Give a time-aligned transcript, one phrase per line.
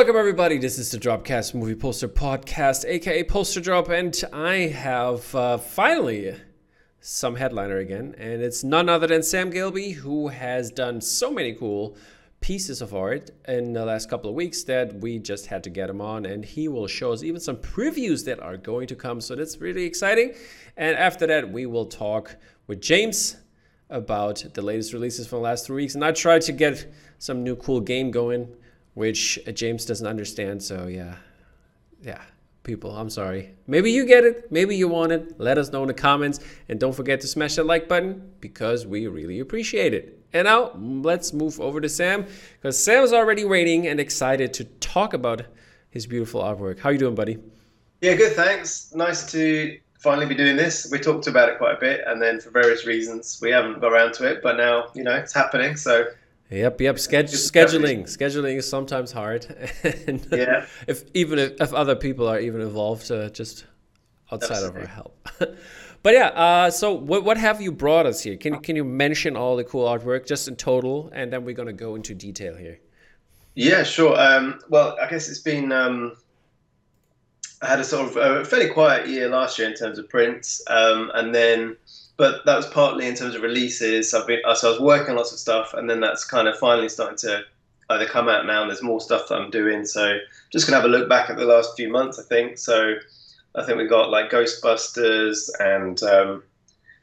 [0.00, 0.56] Welcome everybody.
[0.56, 6.34] This is the Dropcast Movie Poster Podcast, aka Poster Drop, and I have uh, finally
[7.00, 11.52] some headliner again, and it's none other than Sam Gilby, who has done so many
[11.52, 11.98] cool
[12.40, 15.90] pieces of art in the last couple of weeks that we just had to get
[15.90, 19.20] him on, and he will show us even some previews that are going to come.
[19.20, 20.32] So that's really exciting.
[20.78, 22.36] And after that, we will talk
[22.68, 23.36] with James
[23.90, 27.44] about the latest releases from the last three weeks, and I tried to get some
[27.44, 28.48] new cool game going
[29.00, 30.62] which uh, James doesn't understand.
[30.62, 31.14] So yeah,
[32.02, 32.20] yeah,
[32.64, 33.54] people, I'm sorry.
[33.66, 35.40] Maybe you get it, maybe you want it.
[35.40, 38.86] Let us know in the comments, and don't forget to smash that like button because
[38.86, 40.22] we really appreciate it.
[40.34, 42.26] And now let's move over to Sam
[42.56, 45.42] because Sam's already waiting and excited to talk about
[45.88, 46.78] his beautiful artwork.
[46.78, 47.38] How you doing, buddy?
[48.02, 48.34] Yeah, good.
[48.36, 48.92] Thanks.
[48.94, 50.90] Nice to finally be doing this.
[50.92, 53.92] We talked about it quite a bit, and then for various reasons we haven't got
[53.92, 54.42] around to it.
[54.42, 56.04] But now you know it's happening, so
[56.50, 56.96] Yep, yep.
[56.96, 59.46] Sched- scheduling, scheduling is sometimes hard.
[60.06, 60.66] and yeah.
[60.88, 63.66] If even if, if, other people are even involved, uh, just
[64.32, 64.82] outside Absolutely.
[64.82, 65.28] of our help.
[66.02, 68.36] but yeah, uh, so what what have you brought us here?
[68.36, 71.72] Can can you mention all the cool artwork just in total, and then we're gonna
[71.72, 72.80] go into detail here.
[73.54, 74.18] Yeah, sure.
[74.18, 75.70] Um, well, I guess it's been.
[75.70, 76.16] Um,
[77.62, 80.62] I had a sort of a fairly quiet year last year in terms of prints,
[80.66, 81.76] um, and then
[82.20, 84.12] but that was partly in terms of releases.
[84.12, 86.58] I've been so I was working on lots of stuff, and then that's kind of
[86.58, 87.44] finally starting to
[87.88, 88.60] either come out now.
[88.60, 89.86] And there's more stuff that I'm doing.
[89.86, 90.18] So
[90.52, 92.18] just gonna have a look back at the last few months.
[92.18, 92.96] I think so.
[93.54, 96.42] I think we've got like Ghostbusters and um,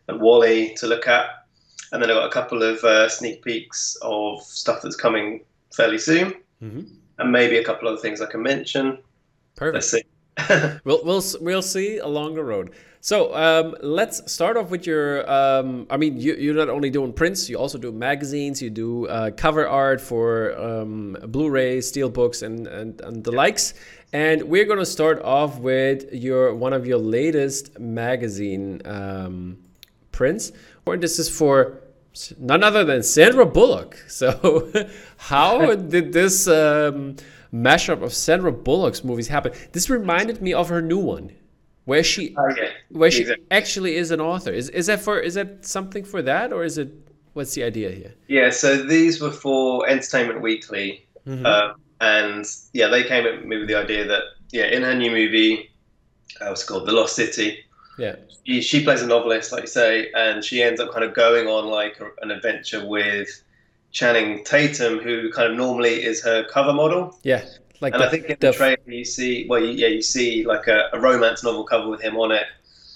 [0.08, 1.32] and WALL-E to look at,
[1.92, 5.98] and then I got a couple of uh, sneak peeks of stuff that's coming fairly
[5.98, 6.82] soon, mm-hmm.
[7.18, 9.00] and maybe a couple other things I can mention.
[9.56, 9.74] Perfect.
[9.74, 10.80] Let's see.
[10.84, 12.76] we'll we'll we'll see along the road.
[13.02, 15.30] So um, let's start off with your.
[15.30, 18.62] Um, I mean, you, are not only doing prints, you also do magazines.
[18.62, 23.74] You do uh, cover art for um, Blu-ray, steelbooks, and, and and the likes.
[24.14, 29.58] And we're going to start off with your one of your latest magazine um,
[30.12, 30.52] prints.
[30.86, 31.82] Or this is for
[32.40, 33.98] none other than Sandra Bullock.
[34.08, 34.72] So,
[35.18, 37.18] how did this um,
[37.54, 39.52] mashup of Sandra Bullock's movies happen?
[39.72, 41.32] This reminded me of her new one
[41.88, 42.74] where she okay.
[42.90, 43.46] where she exactly.
[43.50, 44.52] actually is an author.
[44.52, 46.90] Is is that for is that something for that or is it
[47.34, 48.14] what's the idea here?
[48.28, 51.46] Yeah, so these were for Entertainment Weekly, mm-hmm.
[51.46, 55.12] uh, and yeah, they came at me with the idea that yeah, in her new
[55.12, 55.72] movie,
[56.42, 57.60] uh, what's called The Lost City.
[57.98, 61.14] Yeah, she, she, plays a novelist, like you say, and she ends up kind of
[61.14, 63.30] going on like a, an adventure with
[63.92, 67.18] Channing Tatum, who kind of normally is her cover model.
[67.24, 67.46] Yeah.
[67.80, 70.02] Like and the, I think in the, the trailer you see, well, you, yeah, you
[70.02, 72.44] see like a, a, romance novel cover with him on it.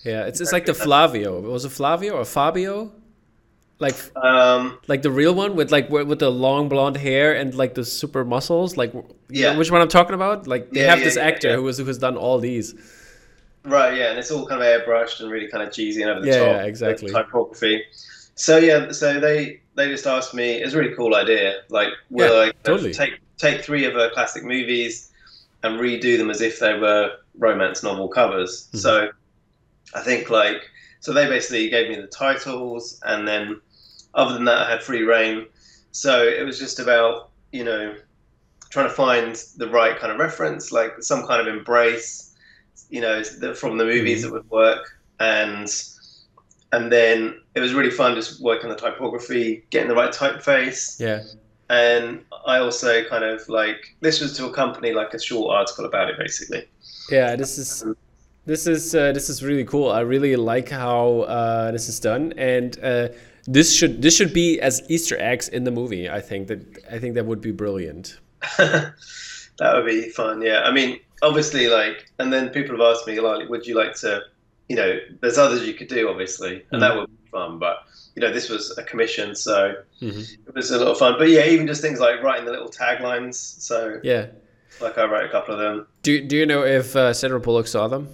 [0.03, 1.39] Yeah, it's it's like the Flavio.
[1.41, 2.91] Was it Flavio or Fabio?
[3.81, 7.73] Like, um, like the real one with like with the long blonde hair and like
[7.73, 8.77] the super muscles.
[8.77, 8.93] Like,
[9.29, 10.45] yeah, which one I'm talking about?
[10.47, 12.75] Like, they yeah, have yeah, this actor yeah, who was who has done all these.
[13.63, 13.97] Right.
[13.97, 16.27] Yeah, and it's all kind of airbrushed and really kind of cheesy and over the
[16.27, 16.47] yeah, top.
[16.47, 17.11] Yeah, exactly.
[17.11, 17.83] Typography.
[18.35, 20.61] So yeah, so they they just asked me.
[20.61, 21.61] It's a really cool idea.
[21.69, 22.93] Like, will I totally.
[22.93, 25.11] take take three of her classic movies
[25.63, 28.67] and redo them as if they were romance novel covers.
[28.67, 28.77] Mm-hmm.
[28.77, 29.09] So
[29.93, 30.61] I think like
[30.99, 33.59] so they basically gave me the titles and then
[34.13, 35.47] other than that I had free reign.
[35.91, 37.95] So it was just about, you know,
[38.69, 42.35] trying to find the right kind of reference, like some kind of embrace,
[42.89, 44.27] you know, from the movies mm-hmm.
[44.27, 45.67] that would work and
[46.73, 50.99] and then it was really fun just working the typography, getting the right typeface.
[50.99, 51.23] Yeah
[51.71, 56.09] and I also kind of like this was to accompany like a short article about
[56.09, 56.67] it, basically.
[57.09, 57.85] Yeah, this is
[58.45, 59.89] this is uh, this is really cool.
[59.89, 63.07] I really like how uh, this is done, and uh,
[63.45, 66.09] this should this should be as Easter eggs in the movie.
[66.09, 66.59] I think that
[66.91, 68.19] I think that would be brilliant.
[68.57, 68.93] that
[69.73, 70.41] would be fun.
[70.41, 73.95] Yeah, I mean, obviously, like, and then people have asked me, like, would you like
[74.01, 74.23] to,
[74.67, 76.79] you know, there's others you could do, obviously, and mm-hmm.
[76.81, 77.85] that would be fun, but
[78.15, 80.19] you know, this was a commission, so mm-hmm.
[80.19, 81.15] it was a lot of fun.
[81.17, 83.35] But yeah, even just things like writing the little taglines.
[83.35, 84.27] So yeah,
[84.81, 85.87] like I wrote a couple of them.
[86.03, 88.09] Do Do you know if uh, Sandra Bullock saw them?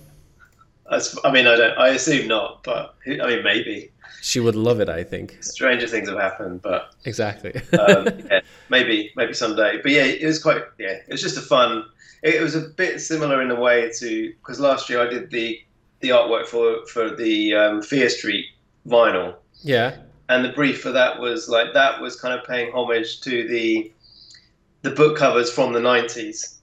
[0.89, 1.77] I mean, I don't.
[1.77, 3.91] I assume not, but I mean, maybe.
[4.21, 5.37] She would love it, I think.
[5.41, 7.53] Stranger things have happened, but exactly.
[7.79, 9.79] um, yeah, maybe, maybe someday.
[9.81, 10.63] But yeah, it was quite.
[10.77, 11.85] Yeah, it was just a fun.
[12.23, 15.29] It, it was a bit similar in a way to because last year I did
[15.29, 15.59] the
[15.99, 18.45] the artwork for for the um, Fear Street
[18.87, 19.97] vinyl, yeah.
[20.29, 23.91] And the brief for that was like that was kind of paying homage to the
[24.81, 26.59] the book covers from the nineties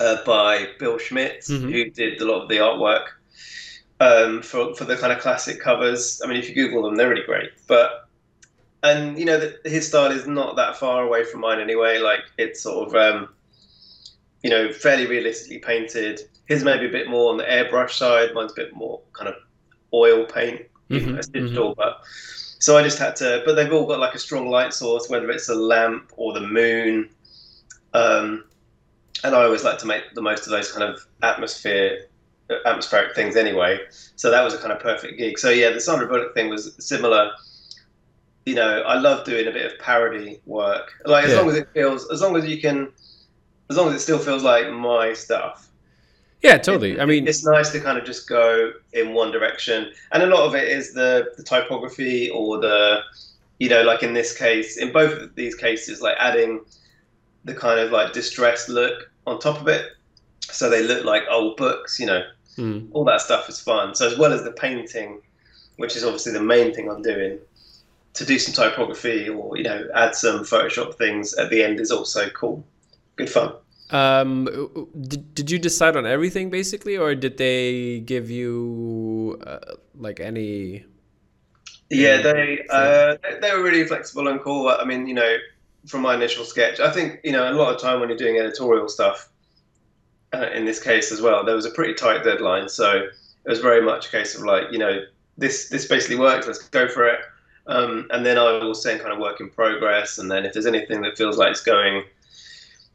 [0.00, 1.68] uh, by Bill Schmidt, mm-hmm.
[1.70, 3.06] who did a lot of the artwork
[4.00, 6.20] um, for for the kind of classic covers.
[6.22, 7.50] I mean, if you Google them, they're really great.
[7.66, 8.08] But
[8.82, 11.98] and you know, the, his style is not that far away from mine anyway.
[11.98, 13.28] Like it's sort of um,
[14.42, 16.20] you know, fairly realistically painted.
[16.46, 18.34] His maybe a bit more on the airbrush side.
[18.34, 19.34] Mine's a bit more kind of
[19.92, 21.74] oil paint, even though it's digital.
[21.76, 21.98] But
[22.58, 23.42] so I just had to.
[23.44, 26.40] But they've all got like a strong light source, whether it's a lamp or the
[26.40, 27.10] moon.
[27.94, 28.44] Um,
[29.24, 32.06] and I always like to make the most of those kind of atmosphere,
[32.66, 33.78] atmospheric things anyway.
[34.16, 35.38] So that was a kind of perfect gig.
[35.38, 37.30] So yeah, the Sandra Bullock thing was similar.
[38.44, 40.92] You know, I love doing a bit of parody work.
[41.04, 41.38] Like as Yeah.
[41.38, 42.92] long as it feels, as long as you can,
[43.70, 45.65] as long as it still feels like my stuff.
[46.46, 47.00] Yeah, totally.
[47.00, 50.46] I mean, it's nice to kind of just go in one direction, and a lot
[50.46, 53.00] of it is the the typography or the,
[53.58, 56.60] you know, like in this case, in both of these cases, like adding
[57.44, 59.86] the kind of like distressed look on top of it,
[60.40, 61.98] so they look like old books.
[61.98, 62.22] You know,
[62.56, 63.96] mm, all that stuff is fun.
[63.96, 65.20] So as well as the painting,
[65.78, 67.40] which is obviously the main thing I'm doing,
[68.14, 71.90] to do some typography or you know add some Photoshop things at the end is
[71.90, 72.64] also cool,
[73.16, 73.52] good fun.
[73.90, 74.44] Um,
[75.00, 80.84] did, did you decide on everything basically, or did they give you uh, like any?
[81.90, 84.68] Yeah, they uh, they- they were really flexible and cool.
[84.68, 85.36] I mean, you know,
[85.86, 88.38] from my initial sketch, I think you know a lot of time when you're doing
[88.38, 89.28] editorial stuff,
[90.34, 93.60] uh, in this case as well, there was a pretty tight deadline, so it was
[93.60, 95.00] very much a case of like, you know,
[95.38, 96.46] this this basically works.
[96.46, 97.20] Let's go for it.
[97.68, 100.66] Um, and then I will send kind of work in progress, and then if there's
[100.66, 102.04] anything that feels like it's going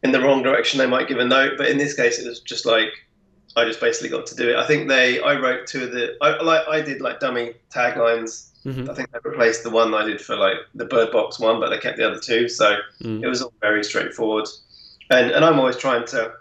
[0.04, 1.54] in the wrong direction, they might give a note.
[1.58, 2.90] But in this case, it was just like
[3.56, 4.56] I just basically got to do it.
[4.56, 8.48] I think they I wrote two of the I like I did like dummy taglines.
[8.66, 8.90] Mhm.
[8.90, 11.70] I think they replaced the one I did for like the Bird Box one, but
[11.70, 12.48] they kept the other two.
[12.48, 13.24] So Mm.
[13.24, 14.48] it was all very straightforward.
[15.10, 16.34] And and I'm always trying to.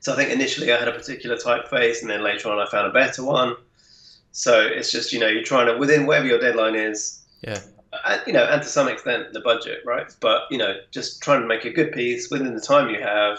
[0.00, 2.86] So I think initially I had a particular typeface, and then later on I found
[2.88, 3.56] a better one.
[4.32, 7.20] So it's just you know you're trying to within whatever your deadline is.
[7.42, 7.60] Yeah.
[8.06, 10.06] And, you know, and to some extent the budget, right?
[10.20, 13.38] But you know, just trying to make a good piece within the time you have,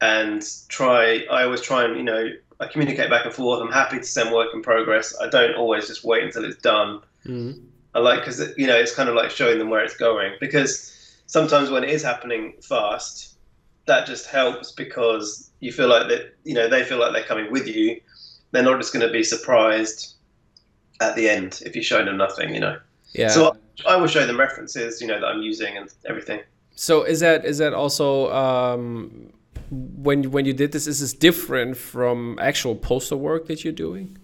[0.00, 1.24] and try.
[1.30, 2.30] I always try and you know
[2.60, 3.60] I communicate back and forth.
[3.60, 5.14] I'm happy to send work in progress.
[5.20, 7.00] I don't always just wait until it's done.
[7.26, 7.62] Mm.
[7.94, 11.20] I like because you know it's kind of like showing them where it's going because
[11.26, 13.36] sometimes when it is happening fast,
[13.86, 17.50] that just helps because you feel like that you know they feel like they're coming
[17.50, 18.00] with you.
[18.52, 20.14] They're not just going to be surprised
[21.00, 22.78] at the end if you show them nothing, you know.
[23.12, 23.28] Yeah.
[23.28, 26.40] So I will show them references, you know, that I'm using and everything.
[26.74, 29.32] So is that is that also um,
[29.70, 30.86] when when you did this?
[30.86, 34.18] Is this different from actual poster work that you're doing?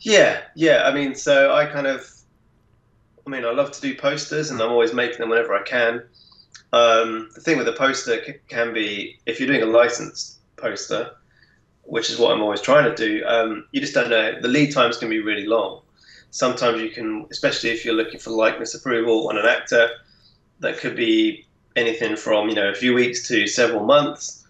[0.00, 0.82] Yeah, yeah.
[0.84, 2.10] I mean, so I kind of,
[3.26, 6.02] I mean, I love to do posters, and I'm always making them whenever I can.
[6.72, 11.12] Um, the thing with a poster c- can be if you're doing a licensed poster,
[11.82, 13.24] which is what I'm always trying to do.
[13.26, 14.40] Um, you just don't know.
[14.40, 15.81] The lead times can be really long.
[16.32, 19.88] Sometimes you can, especially if you're looking for likeness approval on an actor,
[20.60, 21.46] that could be
[21.76, 24.44] anything from you know a few weeks to several months.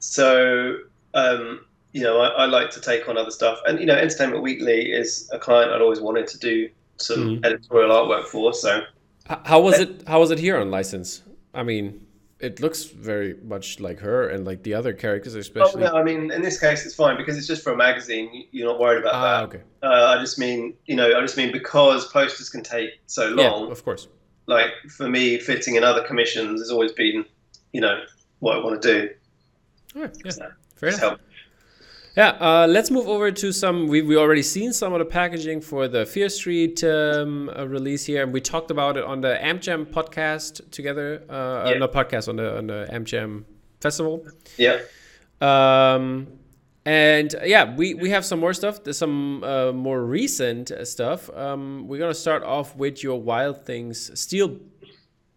[0.00, 0.76] So
[1.14, 3.58] um, you know, I, I like to take on other stuff.
[3.66, 7.44] And, you know, Entertainment Weekly is a client I'd always wanted to do some Mhm.
[7.44, 8.52] editorial artwork for.
[8.54, 8.82] So,
[9.44, 10.02] How was it?
[10.08, 11.22] How was it here on license?
[11.54, 12.01] I mean,
[12.42, 15.80] it looks very much like her and like the other characters, oh, especially.
[15.82, 18.28] no, I mean, in this case, it's fine because it's just for a magazine.
[18.34, 19.44] You- You're not worried about ah, that.
[19.48, 19.62] okay.
[19.82, 23.66] Uh, I just mean, you know, I just mean because posters can take so long,
[23.66, 24.08] Yeah, of course.
[24.46, 27.24] like for me, fitting in other commissions has always been,
[27.72, 28.02] you know,
[28.40, 29.10] what I want to do.
[29.94, 31.00] Right, yeah, So, fair enough.
[31.00, 31.20] help.
[32.16, 33.88] Yeah, uh, let's move over to some.
[33.88, 38.04] We we already seen some of the packaging for the Fear Street um, uh, release
[38.04, 41.22] here, and we talked about it on the AmJam podcast together.
[41.30, 41.78] Uh, uh, Yeah.
[41.78, 43.44] not podcast on the on the AmJam
[43.80, 44.26] festival.
[44.58, 44.80] Yeah.
[45.40, 46.26] Um,
[46.84, 48.84] and uh, yeah, we, we have some more stuff.
[48.84, 51.30] There's some uh, more recent uh, stuff.
[51.34, 54.58] Um, we're gonna start off with your Wild Things Steel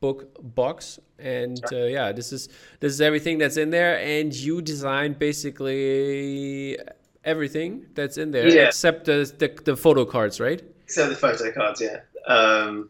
[0.02, 4.62] book box, and uh, yeah, this is this is everything that's in there, and you
[4.62, 6.78] design basically
[7.24, 8.68] everything that's in there Yeah.
[8.68, 10.62] except the, the the photo cards, right?
[10.84, 12.02] Except the photo cards, yeah.
[12.28, 12.90] Um,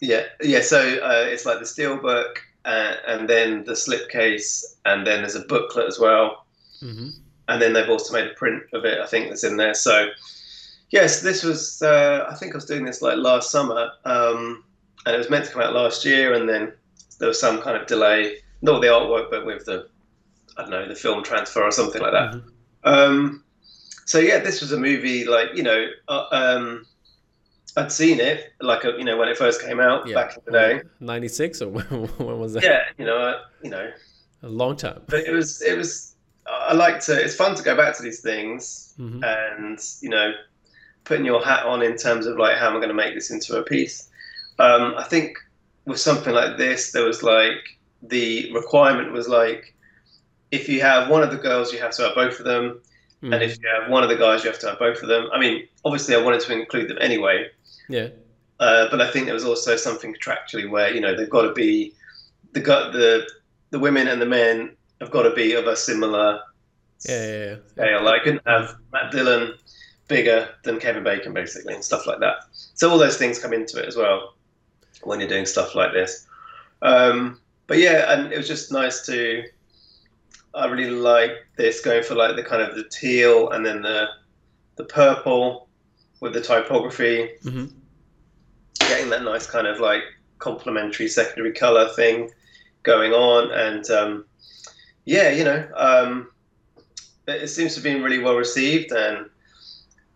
[0.00, 0.60] yeah, yeah.
[0.60, 5.34] So uh, it's like the steel book, uh, and then the slipcase, and then there's
[5.36, 6.44] a booklet as well,
[6.82, 7.08] Mm-hmm.
[7.48, 8.98] and then they've also made a print of it.
[9.00, 9.72] I think that's in there.
[9.74, 10.08] So
[10.90, 11.80] yes, this was.
[11.80, 14.64] Uh, I think I was doing this like last summer, um,
[15.06, 16.72] and it was meant to come out last year, and then
[17.18, 18.36] there was some kind of delay.
[18.62, 19.88] Not with the artwork, but with the
[20.56, 22.32] I don't know the film transfer or something like that.
[22.34, 22.42] Mhm.
[22.84, 23.44] Um,
[24.06, 26.86] so yeah, this was a movie like you know, uh, um,
[27.76, 30.14] I'd seen it like uh, you know when it first came out Yeah.
[30.14, 30.80] back in the day.
[31.00, 31.84] Ninety six or when
[32.18, 32.62] when was that?
[32.62, 33.90] Yeah, you know, uh, you know,
[34.42, 35.02] A long time.
[35.08, 36.14] but it was it was.
[36.46, 37.12] I like to.
[37.22, 40.32] It's fun to go back to these things hmm and you know,
[41.04, 43.30] putting your hat on in terms of like how am I going to make this
[43.30, 44.08] into a piece.
[44.58, 45.36] Um, I think
[45.86, 49.74] with something like this, there was like the requirement was like
[50.50, 52.80] if you have one of the girls, you have to have both of them,
[53.22, 53.32] Mm.
[53.32, 55.30] and if you have one of the guys, you have to have both of them.
[55.32, 57.48] I mean, obviously, I wanted to include them anyway,
[57.88, 58.08] yeah,
[58.60, 61.54] uh, but I think there was also something contractually where you know they've got to
[61.54, 61.94] be
[62.52, 63.26] the the
[63.70, 66.40] the women and the men have got to be of a similar
[67.08, 67.56] yeah, yeah, yeah.
[67.72, 68.02] scale.
[68.04, 69.54] Like, I couldn't have Matt Dillon
[70.06, 72.36] bigger than Kevin Bacon, basically, and stuff like that.
[72.74, 74.33] So all those things come into it as well
[75.06, 76.26] when you're doing stuff like this.
[76.82, 79.44] Um, but yeah, and it was just nice to.
[80.54, 84.06] I really like this going for like the kind of the teal and then the
[84.76, 85.68] the purple
[86.20, 87.66] with the typography, hmm
[88.88, 90.02] getting that nice kind of like
[90.38, 92.30] complementary secondary color thing
[92.82, 94.24] going on, and um,
[95.04, 96.30] yeah, you know, um,
[97.26, 99.28] it, it seems to have been really well received, and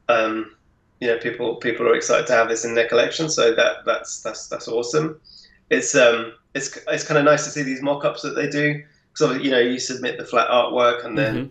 [0.09, 0.55] um,
[1.01, 4.21] you know, people people are excited to have this in their collection, so that that's
[4.23, 5.21] that's that's awesome.
[5.71, 9.39] It's um it's it's kind of nice to see these mock-ups that they do because
[9.45, 11.51] you know you submit the flat artwork and then Mhm.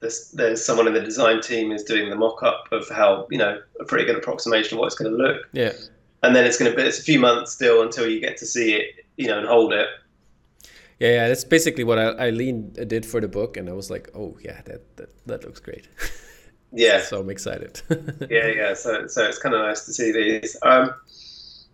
[0.00, 3.60] there's there's someone in the design team is doing the mock-up of how you know
[3.80, 5.72] a pretty good approximation of what it's going to look yeah.
[6.22, 8.46] and then it's going to be it's a few months still until you get to
[8.46, 8.86] see it
[9.16, 9.88] you know and hold it
[11.00, 14.08] Yeah, yeah, that's basically what I, Eileen did for the book, and I was like,
[14.14, 15.88] oh yeah, that that, that looks great.
[16.72, 17.80] yeah so I'm excited.
[18.30, 20.94] yeah yeah so so it's kind of nice to see these um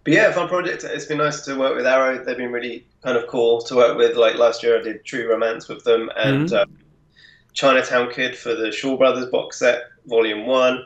[0.04, 3.16] but yeah fun project it's been nice to work with arrow they've been really kind
[3.16, 6.48] of cool to work with like last year i did true romance with them and
[6.48, 6.62] Mhm.
[6.62, 6.78] um,
[7.52, 10.84] chinatown kid for the shaw brothers box set volume one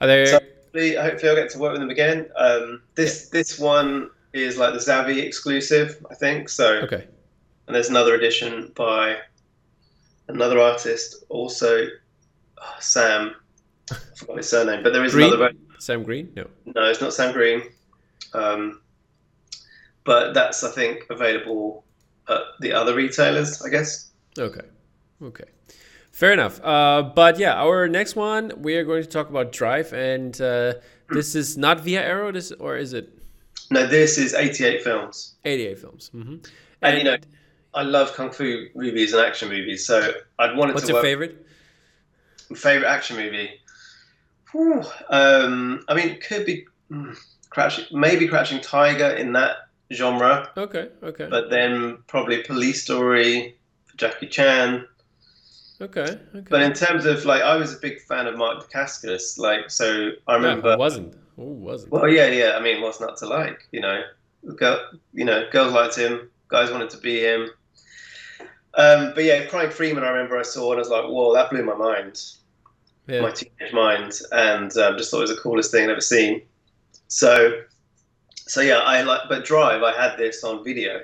[0.00, 0.26] Are there?
[0.26, 2.26] So- hopefully, hopefully I'll get to work with them again.
[2.36, 6.50] Um, this this one is like the Zavvi exclusive, I think.
[6.50, 7.06] So, okay.
[7.66, 9.16] and there's another edition by
[10.28, 11.86] another artist, also
[12.60, 13.34] oh, Sam.
[13.90, 15.32] I forgot his surname, but there is Green?
[15.32, 15.52] another.
[15.78, 16.32] Sam Green?
[16.34, 16.46] No.
[16.66, 17.62] No, it's not Sam Green.
[18.32, 18.80] Um,
[20.04, 21.84] but that's I think available
[22.28, 24.10] at the other retailers, I guess.
[24.38, 24.66] Okay.
[25.22, 25.44] Okay.
[26.10, 26.60] Fair enough.
[26.64, 30.74] Uh, but yeah, our next one we are going to talk about Drive, and uh,
[31.10, 33.10] this is not via Arrow, this or is it
[33.70, 35.34] No, this is 88 films.
[35.44, 36.10] 88 films?
[36.14, 36.36] Mm-hmm.
[36.82, 37.16] And, you know,
[37.74, 40.96] I love kung fu movies and action movies, so I'd wanted to what's to your
[40.96, 41.04] work.
[41.04, 41.45] favorite?
[42.54, 43.50] Favorite action movie?
[44.52, 47.16] Whew, um, I mean, it could be mm,
[47.50, 49.56] Crouching, maybe Crouching Tiger in that
[49.92, 50.88] genre, Okay.
[51.02, 51.26] Okay.
[51.30, 54.86] but then probably Police Story for Jackie Chan.
[55.80, 56.02] okay.
[56.02, 56.46] Okay.
[56.48, 59.38] But in terms of like, I was a big fan of Mark Dacascos.
[59.38, 60.72] Like, so I Yeah, remember.
[60.72, 61.14] who wasn't?
[61.36, 61.92] Who wasn't?
[61.92, 62.52] Well, yeah, yeah.
[62.56, 63.66] I mean, what's not to like?
[63.72, 64.02] You know,
[64.56, 64.80] girl,
[65.12, 66.30] you know, girls liked him.
[66.48, 67.50] Guys wanted to be him.
[68.76, 70.04] Um, but yeah, Crying Freeman.
[70.04, 72.20] I remember I saw and I was like, "Whoa, that blew my mind."
[73.08, 73.20] yeah.
[73.20, 76.42] my teenage mind and um, just thought it was the coolest thing I'd ever seen.
[77.08, 77.60] So,
[78.34, 81.00] so yeah, I like, but Drive, I had this on video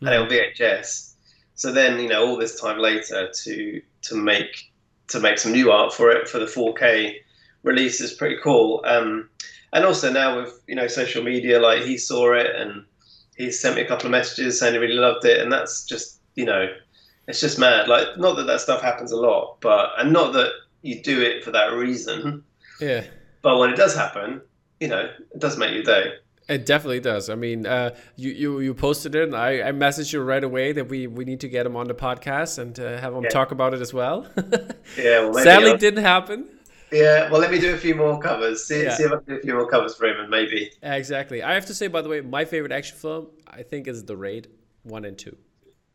[0.00, 1.14] and on VHS.
[1.54, 4.70] So then, you know, all this time later to to make
[5.08, 7.16] to make some new art for it for the 4K
[7.64, 8.80] release is pretty cool.
[8.86, 9.28] Um,
[9.72, 12.84] and also now with you know social media, like he saw it and
[13.36, 16.20] he sent me a couple of messages saying he really loved it, and that's just
[16.34, 16.68] you know,
[17.30, 17.88] it's just mad.
[17.88, 20.50] Like, not that that stuff happens a lot, but and not that
[20.82, 22.44] you do it for that reason.
[22.80, 23.04] Yeah.
[23.42, 24.40] But when it does happen,
[24.80, 25.00] you know,
[25.34, 26.12] it does make your day.
[26.48, 27.30] It definitely does.
[27.30, 30.72] I mean, uh, you, you you posted it, and I, I messaged you right away
[30.72, 33.28] that we, we need to get him on the podcast and uh, have him Yeah.
[33.30, 34.26] talk about it as well.
[34.98, 36.46] Yeah, well, maybe Sadly, I'll- didn't happen.
[36.90, 37.30] yeah.
[37.30, 38.64] Well, let me do a few more covers.
[38.64, 38.94] See, Yeah.
[38.96, 40.72] see if I can do a few more covers for him, and maybe.
[40.82, 41.40] Exactly.
[41.42, 44.16] I have to say, by the way, my favorite action film, I think, is The
[44.16, 44.48] Raid
[44.82, 45.36] one and two.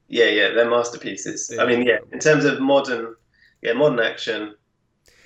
[0.08, 1.52] Yeah, yeah, they're masterpieces.
[1.54, 1.64] Yeah.
[1.64, 3.16] I mean, yeah, in terms of modern,
[3.62, 4.56] yeah, modern action,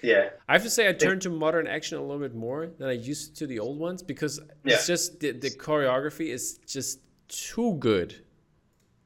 [0.01, 2.87] yeah, I have to say, I turned to modern action a little bit more than
[2.87, 4.75] I used to the old ones because Yeah.
[4.75, 8.15] it's just the, the choreography is just too good.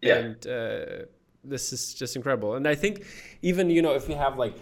[0.02, 0.86] yeah, and uh,
[1.44, 2.54] this is just incredible.
[2.56, 3.06] And I think
[3.42, 4.56] even you know if we have like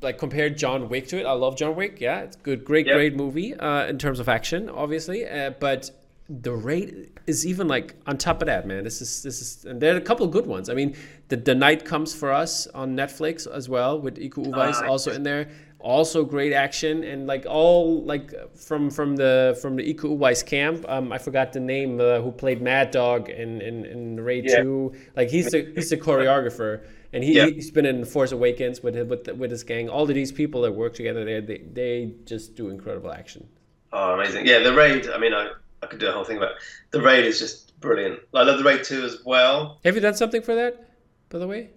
[0.00, 2.00] like compared John Wick to it, I love John Wick.
[2.00, 2.94] Yeah, it's good, great, Yep.
[2.96, 5.28] great movie uh, in terms of action, obviously.
[5.28, 5.90] Uh, but
[6.28, 8.84] the Raid is even like on top of that, man.
[8.84, 10.68] This is this is and there are a couple of good ones.
[10.70, 10.96] I mean,
[11.28, 15.12] the the night comes for us on Netflix as well with Iko Uwais Ah, also
[15.12, 15.48] in there.
[15.80, 20.84] Also great action and like all like from from the from the Iko Uwais camp.
[20.88, 24.62] Um, I forgot the name uh, who played Mad Dog in in, in Raid Yeah.
[24.62, 24.92] Two.
[25.16, 27.46] Like he's the he's the choreographer and he, Yeah.
[27.46, 29.88] he's been in Force Awakens with his- with with his gang.
[29.88, 33.48] All of these people that work together there, they they just do incredible action.
[33.92, 34.46] oh, amazing.
[34.46, 35.08] Yeah, the raid.
[35.10, 35.50] I mean, I,
[35.82, 36.56] I could do a whole thing about it.
[36.90, 37.24] the raid.
[37.24, 38.20] Is just brilliant.
[38.34, 39.80] I love the raid two as well.
[39.84, 40.88] Have you done something for that,
[41.28, 41.70] by the way?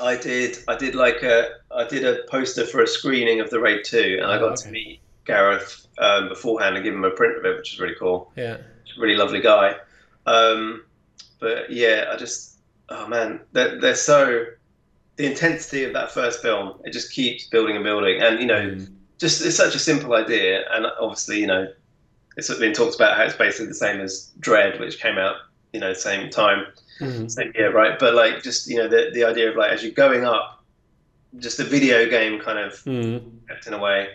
[0.00, 0.58] I did.
[0.68, 1.50] I did like a.
[1.70, 4.52] I did a poster for a screening of the raid two, and I Oh, got
[4.58, 4.62] okay.
[4.66, 7.94] to meet Gareth um, beforehand and give him a print of it, which is really
[7.98, 8.32] cool.
[8.36, 8.58] Yeah.
[8.84, 9.76] He's a really lovely guy.
[10.26, 10.84] Um,
[11.40, 12.52] but yeah, I just.
[12.90, 14.44] Oh man, they're, they're so
[15.16, 18.20] the intensity of that first film, it just keeps building and building.
[18.20, 18.92] And you know, Mm.
[19.18, 21.66] just it's such a simple idea, and obviously, you know,
[22.36, 25.36] it's been talked about how it's basically the same as Dread, which came out,
[25.72, 26.66] you know, same time,
[27.00, 27.30] Mhm.
[27.30, 27.98] same year, right?
[27.98, 30.64] But like, just you know, the the idea of like as you're going up,
[31.38, 33.22] just a video game kind of Mhm.
[33.48, 34.08] kept in a way,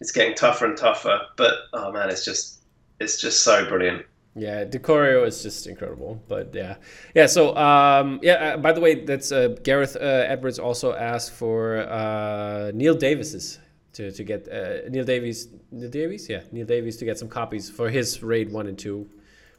[0.00, 1.20] it's getting tougher and tougher.
[1.36, 2.60] But oh man, it's just
[3.00, 4.04] it's just so brilliant.
[4.36, 6.22] Yeah, the choreo is just incredible.
[6.28, 6.76] But yeah,
[7.14, 7.26] yeah.
[7.26, 8.34] So um, yeah.
[8.54, 13.58] Uh, by the way, that's uh, Gareth uh, Edwards also asked for uh, Neil Davies's
[13.94, 17.70] to to get uh, Neil Davies Neil Davies yeah Neil Davies to get some copies
[17.70, 19.08] for his raid one and two,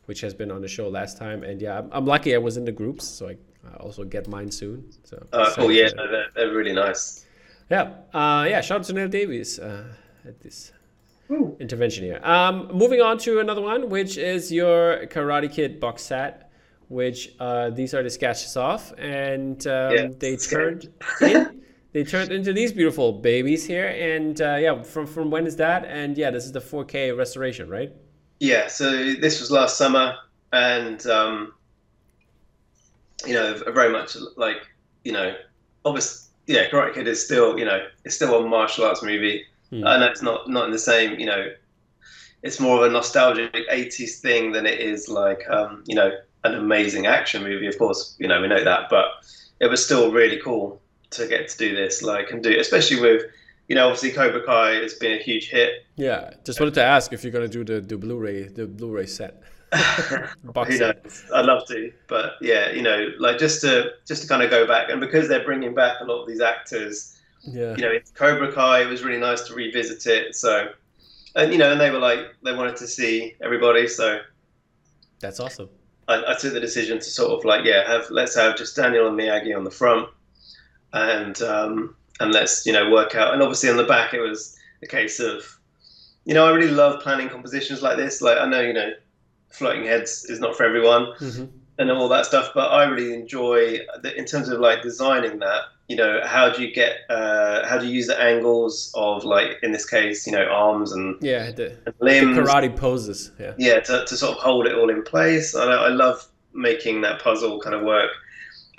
[0.06, 1.44] which has been on the show last time.
[1.44, 3.38] And yeah, I'm, I'm lucky I was in the groups, so I,
[3.72, 4.86] I also get mine soon.
[5.04, 7.26] So Uh, oh yeah, no, they're, they're really nice.
[7.70, 8.62] yeah, uh, yeah.
[8.62, 9.84] Shout out to Neil Davies uh,
[10.26, 10.72] at this
[11.60, 12.20] intervention here.
[12.24, 16.52] Um, moving on to another one, which is your Karate Kid box set,
[16.88, 20.80] which uh, these are the sketches off, and um, Yeah, they it's scary.
[20.80, 20.90] turned
[21.22, 21.59] in,
[21.92, 25.86] they turned into these beautiful babies here, and uh, yeah, from from when is that?
[25.86, 27.92] And yeah, this is the 4K restoration, right?
[28.40, 30.16] Yeah, so this was last summer,
[30.54, 31.54] and um,
[33.26, 34.58] you know, very much like
[35.04, 35.36] you know,
[35.84, 39.46] obviously, yeah, Karate Kid is still you know, it's still a martial arts movie.
[39.72, 39.86] Hmm.
[39.86, 41.52] I know it's not not in the same you know,
[42.44, 46.12] it's more of a nostalgic '80s thing than it is like um, you know,
[46.44, 47.66] an amazing action movie.
[47.66, 49.08] Of course, you know we know that, but
[49.60, 50.80] it was still really cool
[51.12, 53.24] to get to do this, like and do, especially with
[53.68, 55.86] you know, obviously Cobra Kai has been a huge hit.
[55.96, 59.42] Yeah, just wanted to ask if you're gonna do the, the Blu-ray the Blu-ray set.
[60.44, 61.26] Box Who knows?
[61.36, 64.66] I'd love to, but yeah, you know, like just to just to kind of go
[64.66, 67.76] back, and because they're bringing back a lot of these actors, Yeah.
[67.76, 68.82] you know, it's Cobra Kai.
[68.82, 70.36] It was really nice to revisit it.
[70.36, 70.70] So,
[71.36, 74.20] and you know, and they were like they wanted to see everybody, so
[75.20, 75.70] That's awesome.
[76.08, 79.06] I, I took the decision to sort of like yeah, have let's have just Daniel
[79.08, 80.10] and Miyagi on the front,
[80.94, 83.34] and um, and let's you know work out.
[83.34, 85.60] And obviously on the back, it was a case of,
[86.26, 88.22] you know, I really love planning compositions like this.
[88.22, 88.92] Like I know you know,
[89.50, 91.46] floating heads is not for everyone hmm
[91.78, 92.52] and all that stuff.
[92.54, 95.62] But I really enjoy the, in terms of like designing that.
[95.88, 99.58] You know, how do you get, uh, how do you use the angles of like
[99.64, 102.38] in this case, you know, arms and, Yeah, the, and the limbs.
[102.38, 103.32] karate poses.
[103.40, 103.54] Yeah.
[103.58, 105.56] Yeah, to, to sort of hold it all in place.
[105.56, 108.12] I, I love making that puzzle kind of work.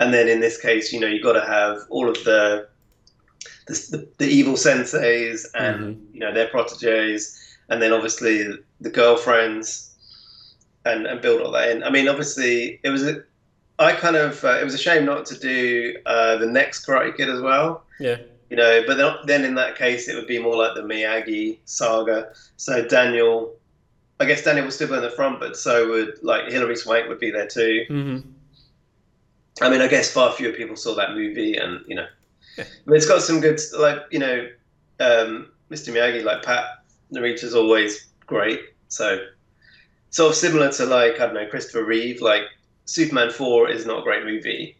[0.01, 2.67] And then in this case, you know, you've got to have all of the
[3.67, 6.13] the, the, evil senseis and Mhm.
[6.13, 7.37] you know their proteges,
[7.69, 8.35] and then obviously
[8.81, 9.91] the girlfriends,
[10.85, 11.83] and and build all that in.
[11.83, 13.23] I mean, obviously it was a,
[13.77, 17.15] I kind of uh, it was a shame not to do uh, the next Karate
[17.15, 17.83] Kid as well.
[17.99, 18.17] Yeah.
[18.49, 21.59] You know, but then, then in that case it would be more like the Miyagi
[21.65, 22.33] saga.
[22.57, 23.55] So Daniel,
[24.19, 27.07] I guess Daniel would still be in the front, but so would like Hilary Swank
[27.07, 27.85] would be there too.
[27.87, 28.19] hmm
[29.61, 32.07] I mean, I guess far fewer people saw that movie, and you know,
[32.57, 32.65] Yeah.
[32.85, 34.47] but it's got some good, like you know,
[34.99, 35.93] um, Mr.
[35.93, 36.65] Miyagi, like Pat
[37.11, 38.59] Morita's always great.
[38.87, 39.25] So,
[40.09, 42.21] sort of similar to like I don't know Christopher Reeve.
[42.21, 42.43] Like
[42.85, 44.75] Superman Four is not a great movie,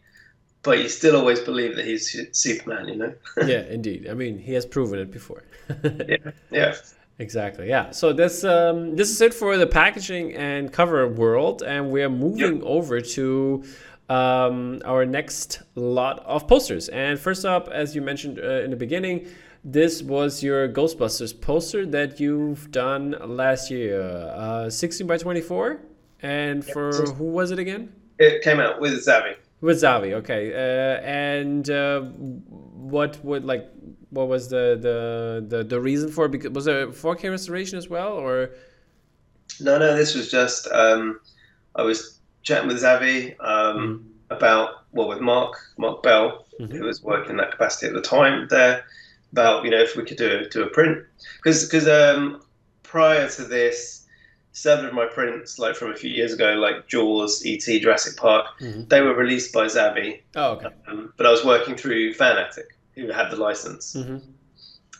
[0.62, 2.88] but you still always believe that he's Superman.
[2.88, 3.14] You know?
[3.46, 4.08] yeah, indeed.
[4.10, 5.42] I mean, he has proven it before.
[6.08, 6.16] yeah.
[6.50, 6.74] Yeah.
[7.18, 7.68] Exactly.
[7.68, 7.90] Yeah.
[7.92, 12.08] So this um, this is it for the packaging and cover world, and we are
[12.10, 13.64] moving over to
[14.12, 16.88] um, our next lot of posters.
[16.88, 19.26] And first up, as you mentioned uh, in the beginning,
[19.64, 24.02] this was your Ghostbusters poster that you've done last year,
[24.34, 25.80] uh, 16 by 24.
[26.20, 27.92] And for six- who was it again?
[28.18, 29.34] It came out with Zavvi.
[29.60, 30.52] With Zavvi, okay.
[30.52, 32.00] Uh, and uh,
[32.92, 33.64] what would like
[34.10, 34.98] what was the the
[35.56, 36.32] the, the reason for it?
[36.32, 38.50] Because was it a 4K restoration as well, or
[39.60, 41.20] No, no, this was just um,
[41.74, 46.72] I was chatting with Zavvi um, about well with Mark Mark Bell, Mhm.
[46.76, 48.84] who was working in that capacity at the time there,
[49.32, 51.04] about you know if we could do a, do a print
[51.38, 52.42] because because um,
[52.82, 54.06] prior to this,
[54.52, 58.46] seven of my prints like from a few years ago like Jaws, ET, Jurassic Park,
[58.60, 58.88] Mhm.
[58.88, 63.08] they were released by Zavvi, oh okay, um, but I was working through Fanatic, who
[63.10, 63.92] had the license.
[63.94, 64.18] hmm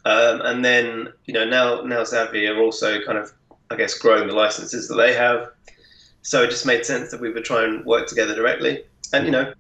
[0.05, 3.33] Um, and then you know now now Zavvi are also kind of
[3.71, 5.49] I guess growing the licenses that they have.
[6.23, 8.85] So it just made sense that we would try and work together directly.
[9.13, 9.53] And you know,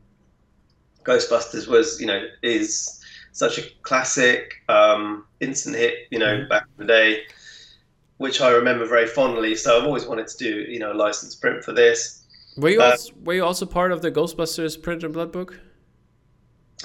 [1.04, 3.00] Ghostbusters was you know is
[3.32, 5.94] such a classic um, instant hit.
[6.10, 6.48] You know Mhm.
[6.48, 7.22] back in the day,
[8.18, 9.54] which I remember very fondly.
[9.56, 12.22] So I've always wanted to do you know a licensed print for this.
[12.56, 15.58] Were you Uh, also, were you also part of the Ghostbusters Printed in Blood book?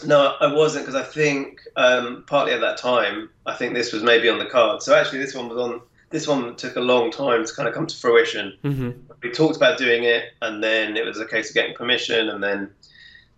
[0.05, 4.03] No, I wasn't because I think um, partly at that time I think this was
[4.03, 4.81] maybe on the card.
[4.83, 5.81] So actually, this one was on.
[6.09, 8.57] This one took a long time to kind of come to fruition.
[8.63, 8.91] Mm-hmm.
[9.21, 12.41] we talked about doing it, and then it was a case of getting permission, and
[12.41, 12.71] then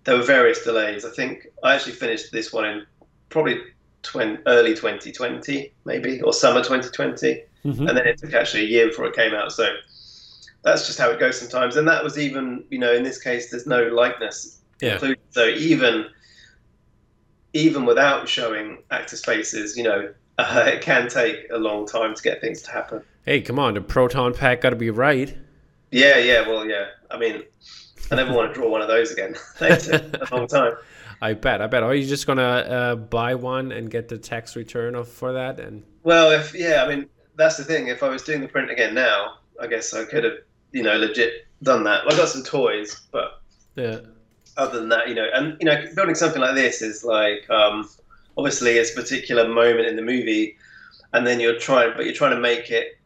[0.04, 1.04] there were various delays.
[1.06, 2.86] I think I actually finished this one in
[3.30, 3.60] probably
[4.04, 7.44] 20, early 2020, maybe, or summer 2020.
[7.66, 7.88] Mm-hmm.
[7.88, 9.52] And then it took actually a year before it came out.
[9.52, 9.68] So
[10.64, 11.76] that's just how it goes sometimes.
[11.76, 14.94] And that was even, you know, in this case, there's no likeness yeah.
[14.94, 15.20] included.
[15.32, 16.08] So even
[17.54, 22.21] even without showing actors' faces, you know, uh, it can take a long time to
[22.21, 23.04] get things to happen.
[23.25, 25.36] Hey, come on, the proton pack got to be right.
[25.91, 26.88] Yeah, yeah, well, yeah.
[27.12, 27.43] I mean,
[28.12, 29.36] I never want to draw one of those again.
[29.62, 30.73] a long time.
[31.21, 31.62] I bet.
[31.62, 31.84] I bet.
[31.84, 35.60] Are you just gonna uh, buy one and get the tax return of, for that?
[35.60, 37.88] And well, if yeah, I mean that's the thing.
[37.88, 40.34] If I was doing the print again now, I guess I could have,
[40.71, 42.04] you know, legit done that.
[42.06, 43.41] I got some toys, but
[43.75, 43.99] yeah.
[44.56, 47.89] Other than that, you know, and you know, building something like this is like um,
[48.39, 50.58] obviously it's a particular moment in the movie,
[51.12, 52.97] and then you're trying, but you're trying to make it,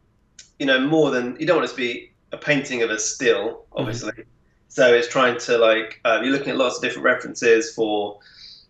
[0.60, 3.64] you know, more than you don't want it to be a painting of a still,
[3.72, 4.12] obviously.
[4.12, 4.30] Mm-hmm.
[4.68, 8.18] So it's trying to like uh, you're looking at lots of different references for,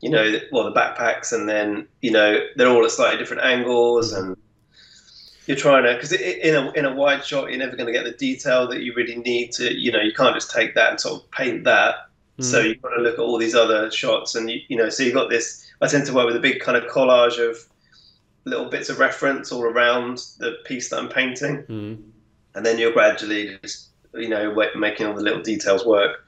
[0.01, 4.15] you know, well the backpacks, and then you know they're all at slightly different angles,
[4.15, 4.33] mm-hmm.
[4.33, 4.37] and
[5.47, 8.05] you're trying to because in a in a wide shot you're never going to get
[8.05, 9.75] the detail that you really need to.
[9.75, 11.95] You know, you can't just take that and sort of paint that.
[12.39, 12.45] Mm.
[12.45, 15.03] So you've got to look at all these other shots, and you you know, so
[15.03, 15.64] you've got this.
[15.81, 17.59] I tend to work with a big kind of collage of
[18.45, 22.03] little bits of reference all around the piece that I'm painting, mm.
[22.55, 26.25] and then you're gradually just you know, making all the little details work.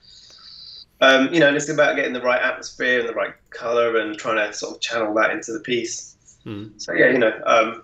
[1.00, 4.16] Um, you know, and it's about getting the right atmosphere and the right color and
[4.16, 6.16] trying to sort of channel that into the piece.
[6.44, 6.68] Hmm.
[6.78, 7.82] So yeah, you know, um,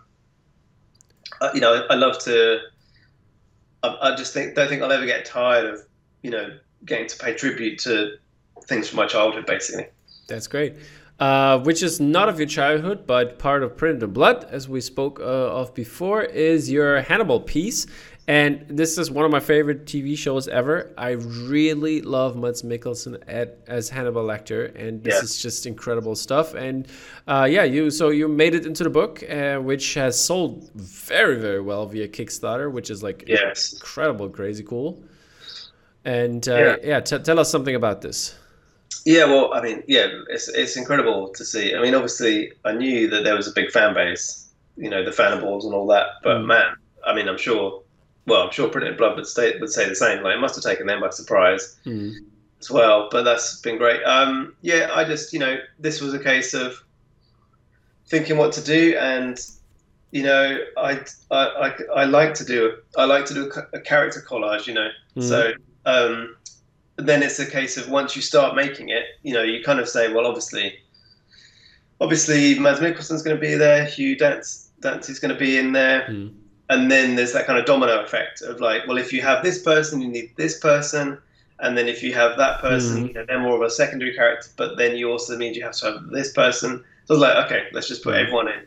[1.40, 2.60] I, you know, I, love to.
[3.82, 5.82] I, I, just think don't think I'll ever get tired of
[6.22, 8.16] you know getting to pay tribute to
[8.64, 9.88] things from my childhood, basically.
[10.26, 10.76] That's great.
[11.18, 14.80] Uh, which is not of your childhood, but part of Printed in Blood, as we
[14.80, 17.86] spoke uh, of before, is your Hannibal piece.
[18.28, 20.92] And this is one of my favorite TV shows ever.
[20.96, 25.20] I really love Mads Mikkelsen at, as Hannibal Lecter, and this yeah.
[25.22, 26.54] is just incredible stuff.
[26.54, 26.86] And
[27.26, 31.36] uh, yeah, you so you made it into the book, uh, which has sold very
[31.36, 33.72] very well via Kickstarter, which is like yes.
[33.72, 35.02] incredible, crazy cool.
[36.04, 38.36] And uh, yeah, yeah tell us something about this.
[39.04, 41.74] Yeah, well, I mean, yeah, it's it's incredible to see.
[41.74, 45.12] I mean, obviously, I knew that there was a big fan base, you know, the
[45.12, 46.06] Fannibals and all that.
[46.22, 46.46] But mm.
[46.46, 47.82] man, I mean, I'm sure
[48.26, 50.22] well, I'm sure Printed Blood would, stay, would say the same.
[50.22, 52.14] Like, it must have taken them by surprise mm.
[52.60, 53.08] as well.
[53.10, 54.02] But that's been great.
[54.04, 56.82] Um, yeah, I just, you know, this was a case of
[58.06, 59.38] thinking what to do, and
[60.10, 61.00] you know, I,
[61.30, 64.66] I, I, I like to do, I like to do a, a character collage.
[64.66, 65.22] You know, mm.
[65.22, 65.52] so
[65.86, 66.36] um,
[67.06, 69.88] then it's a case of once you start making it, you know, you kind of
[69.88, 70.74] say, well, obviously,
[72.00, 76.02] obviously, Mads Mikkelsen's going to be there, Hugh Dance, Dancy's going to be in there.
[76.08, 76.34] Mm
[76.72, 79.60] and then there's that kind of domino effect of like, well, if you have this
[79.62, 81.18] person, you need this person,
[81.60, 83.06] and then if you have that person, mm-hmm.
[83.06, 85.76] you know, they're more of a secondary character, but then you also means you have
[85.76, 86.82] to have this person.
[87.04, 88.22] So it's like, okay, let's just put mm-hmm.
[88.22, 88.66] everyone in.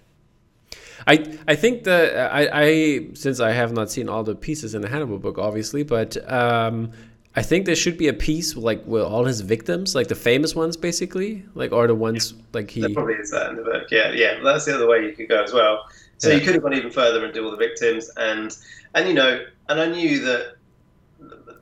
[1.08, 4.82] I I think that I, I since I have not seen all the pieces in
[4.82, 6.92] the Hannibal book, obviously, but um,
[7.38, 10.56] I think there should be a piece like with all his victims, like the famous
[10.56, 12.82] ones, basically, like or the ones like he.
[12.82, 13.92] There probably is that in the book.
[13.92, 14.40] Yeah, yeah.
[14.42, 15.86] That's the other way you could go as well.
[16.18, 16.36] So yeah.
[16.36, 18.56] you could have gone even further and do all the victims, and
[18.94, 20.56] and you know, and I knew that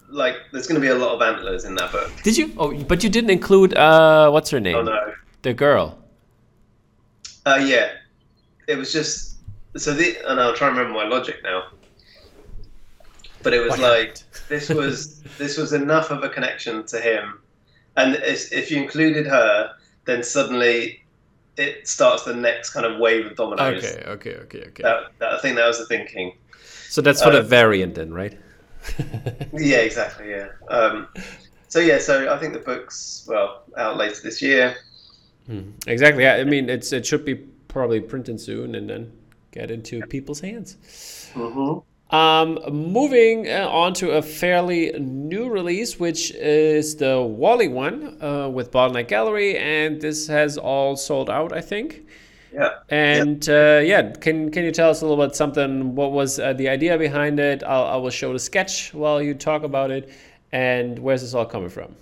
[0.09, 2.11] like there's going to be a lot of antlers in that book.
[2.23, 2.53] Did you?
[2.57, 4.75] Oh, but you didn't include uh, what's her name?
[4.75, 5.97] Oh no, the girl.
[7.45, 7.93] Uh, yeah,
[8.67, 9.37] it was just
[9.75, 11.63] so the and I'll try and remember my logic now.
[13.43, 17.39] But it was like this was this was enough of a connection to him,
[17.97, 19.73] and if you included her,
[20.05, 21.03] then suddenly
[21.57, 23.83] it starts the next kind of wave of dominoes.
[23.83, 24.83] Okay, okay, okay, okay.
[24.83, 26.33] That, that, I think that was the thinking.
[26.89, 28.37] So that's for um, the variant then, right?
[29.53, 30.29] yeah, exactly.
[30.29, 30.49] Yeah.
[30.69, 31.07] Um,
[31.67, 34.75] so yeah, so I think the book's well out later this year.
[35.47, 35.71] Hmm.
[35.87, 36.23] Exactly.
[36.23, 37.35] Yeah, I mean, it's it should be
[37.67, 39.11] probably printed soon and then
[39.51, 40.77] get into people's hands.
[41.33, 41.79] Mm-hmm.
[42.13, 48.49] Um, moving uh, on to a fairly new release, which is the WALL-E one uh,
[48.49, 52.05] with Bottleneck Gallery, and this has all sold out, I think.
[52.53, 52.69] Yeah.
[52.89, 55.95] And yeah, uh, yeah can can you tell us a little bit something?
[55.95, 57.63] What was uh, the idea behind it?
[57.63, 60.13] I'll, I will show the sketch while you talk about it,
[60.51, 61.95] and where's this all coming from?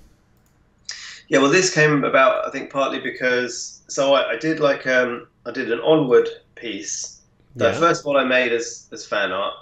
[1.30, 5.30] Yeah, well, this came about, I think, partly because so I, I did like um,
[5.45, 7.21] I did an onward piece.
[7.56, 7.80] The yeah.
[7.80, 9.54] first one I made as as fan art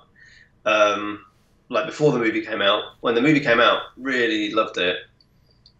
[0.65, 1.25] um,
[1.69, 2.83] like before the movie came out.
[3.01, 4.97] When the movie came out, really loved it,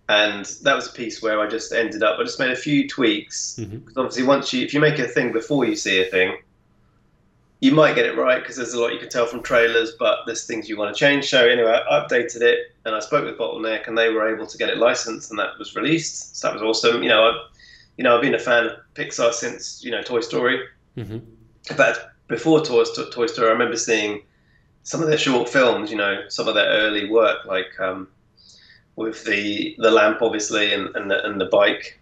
[0.07, 2.19] and that was a piece where I just ended up.
[2.19, 3.99] I just made a few tweaks because mm-hmm.
[3.99, 6.37] obviously, once you if you make a thing before you see a thing,
[7.61, 10.19] you might get it right because there's a lot you can tell from trailers, but
[10.25, 11.29] there's things you want to change.
[11.29, 14.57] So anyway, I updated it and I spoke with Bottleneck, and they were able to
[14.57, 16.37] get it licensed, and that was released.
[16.37, 17.03] So that was awesome.
[17.03, 17.47] You know, I,
[17.97, 20.61] you know, I've been a fan of Pixar since you know Toy Story.
[20.97, 21.19] Mm-hmm.
[21.69, 24.21] In fact, before Toy, Toy Story, I remember seeing
[24.89, 25.91] some of their short films.
[25.91, 28.08] You know, some of their early work, like um,
[28.95, 31.99] with the the lamp, obviously, and and the, and the bike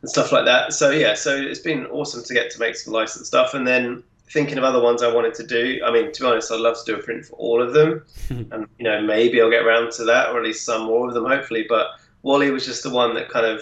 [0.00, 0.72] and stuff like that.
[0.72, 4.02] So yeah, so it's been awesome to get to make some licensed stuff, and then
[4.30, 5.82] thinking of other ones I wanted to do.
[5.84, 8.02] I mean, to be honest, I'd love to do a print for all of them,
[8.30, 11.12] and you know maybe I'll get around to that, or at least some more of
[11.14, 11.66] them, hopefully.
[11.68, 11.88] But
[12.22, 13.60] WALL-E was just the one that kind of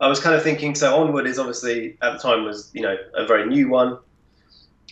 [0.00, 0.74] I was kind of thinking.
[0.74, 3.96] So Onward is obviously at the time was you know a very new one,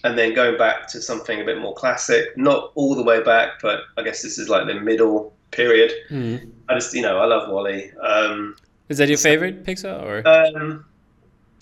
[0.05, 3.61] and then going back to something a bit more classic, not all the way back,
[3.63, 5.93] but I guess this is like the middle period.
[6.11, 6.51] Mm-hmm.
[6.69, 7.93] I just you know I love WALL-E.
[8.03, 8.57] Um,
[8.89, 10.29] is that your favorite Pixar or?
[10.29, 10.85] Um,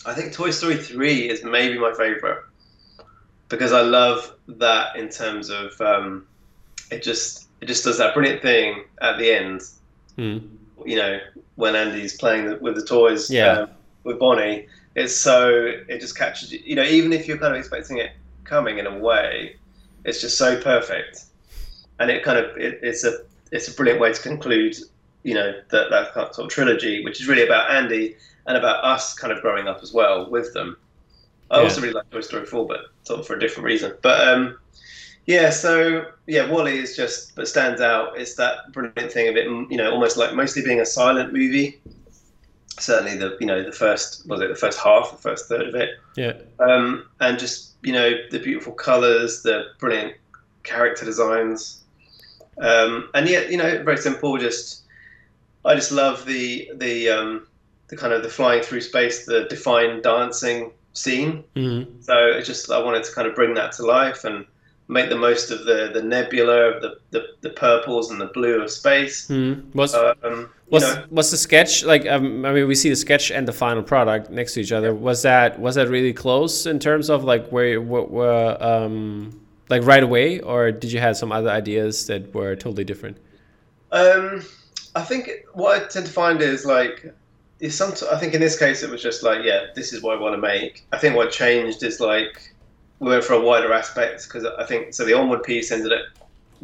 [0.05, 2.43] I think Toy Story three is maybe my favorite
[3.49, 6.27] because I love that in terms of um,
[6.91, 9.63] it just it just does that brilliant thing at the end.
[10.19, 10.49] Mm.
[10.85, 11.21] You know
[11.55, 13.53] when Andy's playing the, with the toys yeah.
[13.53, 13.71] um,
[14.03, 14.67] with Bonnie,
[14.97, 15.49] it's so
[15.89, 16.61] it just catches you.
[16.65, 18.11] You know even if you're kind of expecting it
[18.45, 19.57] coming in a way,
[20.05, 21.25] it's just so perfect,
[21.99, 23.19] and it kind of it, it's a
[23.53, 24.77] it's a brilliant way to conclude.
[25.23, 29.15] You know that that sort of trilogy, which is really about Andy and about us
[29.15, 30.77] kind of growing up as well with them.
[31.51, 31.63] I Yeah.
[31.65, 33.95] also really like Toy Story 4, but sort of for a different reason.
[34.03, 34.59] But um,
[35.27, 38.19] yeah, so yeah, WALL-E is just, but stands out.
[38.19, 41.81] It's that brilliant thing of it, you know, almost like mostly being a silent movie.
[42.79, 45.75] Certainly the, you know, the first, was it the first half, the first third of
[45.75, 45.91] it.
[46.17, 46.33] Yeah.
[46.59, 50.15] Um, and just, you know, the beautiful colours, the brilliant
[50.63, 51.85] character designs.
[52.59, 54.83] Um, and yet, you know, very simple, just,
[55.65, 57.47] I just love the, the, um,
[57.89, 61.45] the kind of the flying through space, the defined dancing scene.
[61.55, 62.01] Mm-hmm.
[62.01, 64.47] So it's just I wanted to kind of bring that to life and
[64.89, 68.71] make the most of the the nebula, the the, the purples and the blue of
[68.71, 69.29] space.
[69.29, 69.77] Mm-hmm.
[69.79, 72.07] Was Um, you was know, was the sketch like?
[72.07, 74.95] Um, I mean, we see the sketch and the final product next to each other.
[74.95, 79.83] Was that was that really close in terms of like where what were um like
[79.85, 83.17] right away, or did you have some other ideas that were totally different?
[83.93, 84.43] um,
[84.95, 87.15] I think what I tend to find is like
[87.61, 87.93] is some.
[88.13, 90.35] I think in this case it was just like yeah, this is what I want
[90.35, 90.85] to make.
[90.93, 92.54] I think what changed is like
[93.01, 95.05] we went for a wider aspect because I think so.
[95.05, 96.03] The onward piece ended up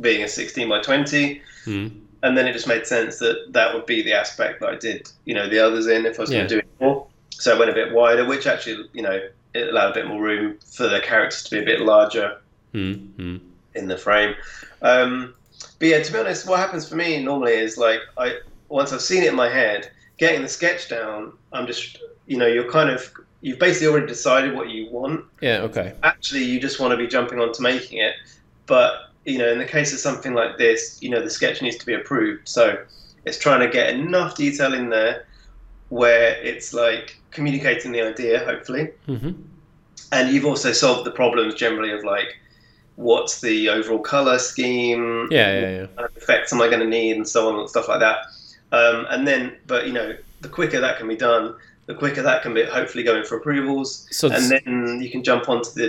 [0.01, 1.43] being a 16 by 20.
[1.67, 1.99] Mm-hmm.
[2.23, 5.11] and then it just made sense that that would be the aspect that I did,
[5.27, 6.39] you know, the others in if I was Yeah.
[6.39, 7.07] going to do it more.
[7.33, 9.21] So I went a bit wider, which actually, you know,
[9.55, 12.39] it allowed a bit more room for the characters to be a bit larger
[12.75, 13.37] Mm-hmm.
[13.75, 14.35] in the frame.
[14.83, 15.35] Um,
[15.79, 18.39] but yeah, to be honest, what happens for me normally is like I
[18.69, 22.47] once I've seen it in my head, getting the sketch down, I'm just, you know,
[22.47, 25.59] you're kind of you've basically already decided what you want Yeah.
[25.63, 25.95] Okay.
[26.03, 28.15] actually you just want to be jumping on to making it
[28.67, 31.77] but you know in the case of something like this you know the sketch needs
[31.77, 32.77] to be approved so
[33.25, 35.27] it's trying to get enough detail in there
[35.89, 39.33] where it's like communicating the idea hopefully Mm-hmm.
[40.13, 42.37] and you've also solved the problems generally of like
[42.97, 45.53] what's the overall color scheme Yeah.
[45.53, 45.61] Yeah.
[45.71, 45.81] Yeah.
[45.83, 48.01] what kind of effects am i going to need and so on and stuff like
[48.01, 48.19] that
[48.73, 51.55] um, and then but you know the quicker that can be done
[51.91, 55.49] the quicker that can be hopefully going for approvals So and then you can jump
[55.49, 55.89] onto the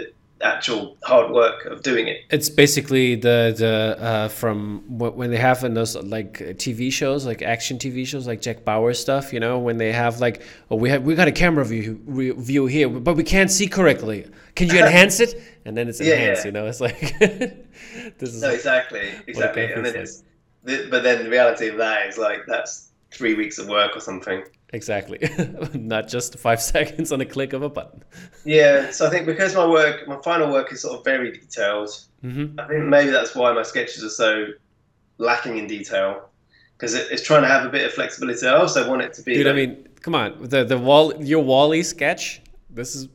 [0.55, 2.17] actual hard work of doing it.
[2.37, 3.75] It's basically the the
[4.09, 4.57] uh, from
[4.99, 6.33] wh- when they have in those like
[6.63, 9.25] TV shows, like action TV shows, like Jack Bauer stuff.
[9.33, 12.31] You know, when they have like, oh, we have we got a camera view re-
[12.49, 14.25] view here, but we can't see correctly.
[14.55, 15.31] Can you enhance it?
[15.65, 16.43] And then it's Yeah, enhanced.
[16.43, 16.47] yeah.
[16.47, 19.63] You know, it's like this is No, exactly, exactly.
[19.71, 20.03] And then like.
[20.03, 20.23] it's,
[20.63, 23.99] the, but then the reality of that is like that's three weeks of work or
[23.99, 24.43] something.
[24.73, 25.19] exactly
[25.73, 28.03] not just five seconds on a click of a button.
[28.45, 31.89] Yeah, so I think because my work, my final work is sort of very detailed.
[32.21, 34.47] hmm I think maybe that's why my sketches are so
[35.17, 36.29] lacking in detail
[36.77, 38.47] because it, it's trying to have a bit of flexibility.
[38.47, 39.35] I also want it to be.
[39.35, 42.41] Dude, I mean, come on, the the wall your WALL-E sketch.
[42.69, 43.07] This is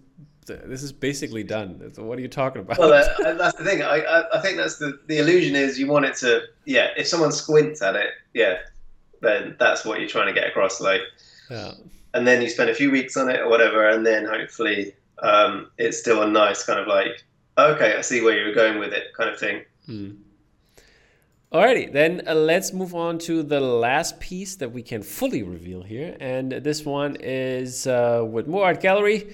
[0.47, 1.93] this is basically done.
[1.97, 2.79] What are you talking about?
[2.79, 2.93] well,
[3.27, 3.83] uh, that's the thing.
[3.83, 6.43] I, I, I think that's the the illusion is you want it to.
[6.65, 8.59] Yeah, if someone squints at it, yeah,
[9.27, 10.81] then that's what you're trying to get across.
[10.81, 11.03] Like,
[11.51, 11.73] yeah.
[12.15, 15.71] and then you spend a few weeks on it or whatever, and then hopefully um,
[15.79, 17.25] it's still a nice kind of like,
[17.59, 19.65] okay, I see where you're going with it, kind of thing.
[19.87, 20.11] Hmm.
[21.53, 25.83] Alrighty, then uh, let's move on to the last piece that we can fully reveal
[25.83, 29.33] here, and this one is uh, with More Art Gallery,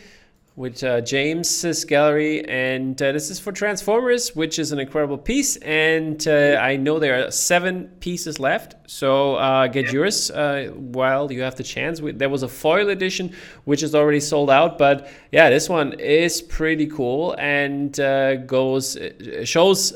[0.55, 5.57] with uh, James's gallery, and uh, this is for Transformers, which is an incredible piece.
[5.57, 9.93] And uh, I know there are seven pieces left, so uh, get yeah.
[9.93, 12.03] yours uh, while you have the chance.
[12.03, 13.35] There was a foil edition,
[13.65, 18.99] which is already sold out, but yeah, this one is pretty cool and uh, goes
[19.45, 19.95] shows.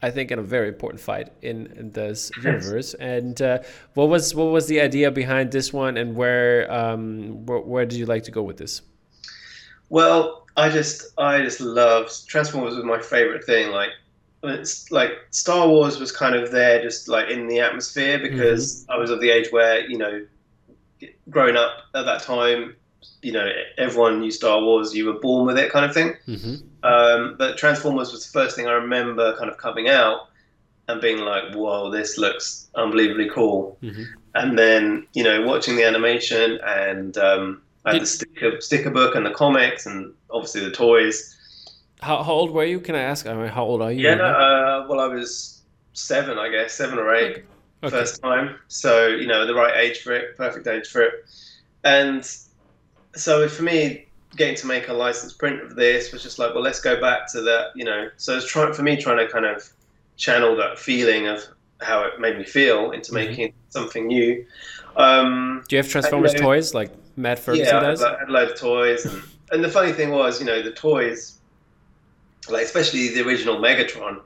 [0.00, 2.94] I think in a very important fight in, in this universe.
[2.94, 3.36] And
[3.94, 7.98] what was what was the idea behind this one, and where um, where, where did
[7.98, 8.80] you like to go with this?
[9.88, 13.70] Well, I just I just love Transformers was my favorite thing.
[13.70, 13.90] Like
[14.42, 18.92] it's like Star Wars was kind of there just like in the atmosphere because mm-hmm.
[18.92, 20.26] I was of the age where, you know,
[21.30, 22.76] growing up at that time,
[23.22, 26.14] you know, everyone knew Star Wars, you were born with it kind of thing.
[26.26, 26.84] Mm-hmm.
[26.84, 30.28] Um, but Transformers was the first thing I remember kind of coming out
[30.86, 33.76] and being like, whoa, this looks unbelievably cool.
[33.82, 34.04] Mm-hmm.
[34.34, 39.14] And then, you know, watching the animation and um, I had the sticker, sticker book
[39.14, 41.34] and the comics and obviously the toys.
[42.00, 42.80] How, how old were you?
[42.80, 43.26] Can I ask?
[43.26, 44.04] I mean, how old are you?
[44.04, 45.62] Yeah, no, uh, well, I was
[45.94, 47.44] seven, I guess, seven or eight,
[47.82, 47.90] okay.
[47.90, 48.56] first time.
[48.68, 51.12] So you know, the right age for it, perfect age for it.
[51.84, 52.28] And
[53.14, 56.62] so for me, getting to make a licensed print of this was just like, well,
[56.62, 57.68] let's go back to that.
[57.74, 59.68] You know, so it's trying for me trying to kind of
[60.16, 61.42] channel that feeling of
[61.80, 63.30] how it made me feel into mm-hmm.
[63.30, 64.44] making something new.
[64.98, 68.00] Um, Do you have Transformers and, toys like Matt Ferguson yeah, does?
[68.00, 70.72] Yeah, I had loads of toys, and, and the funny thing was, you know, the
[70.72, 71.38] toys,
[72.50, 74.20] like especially the original Megatron,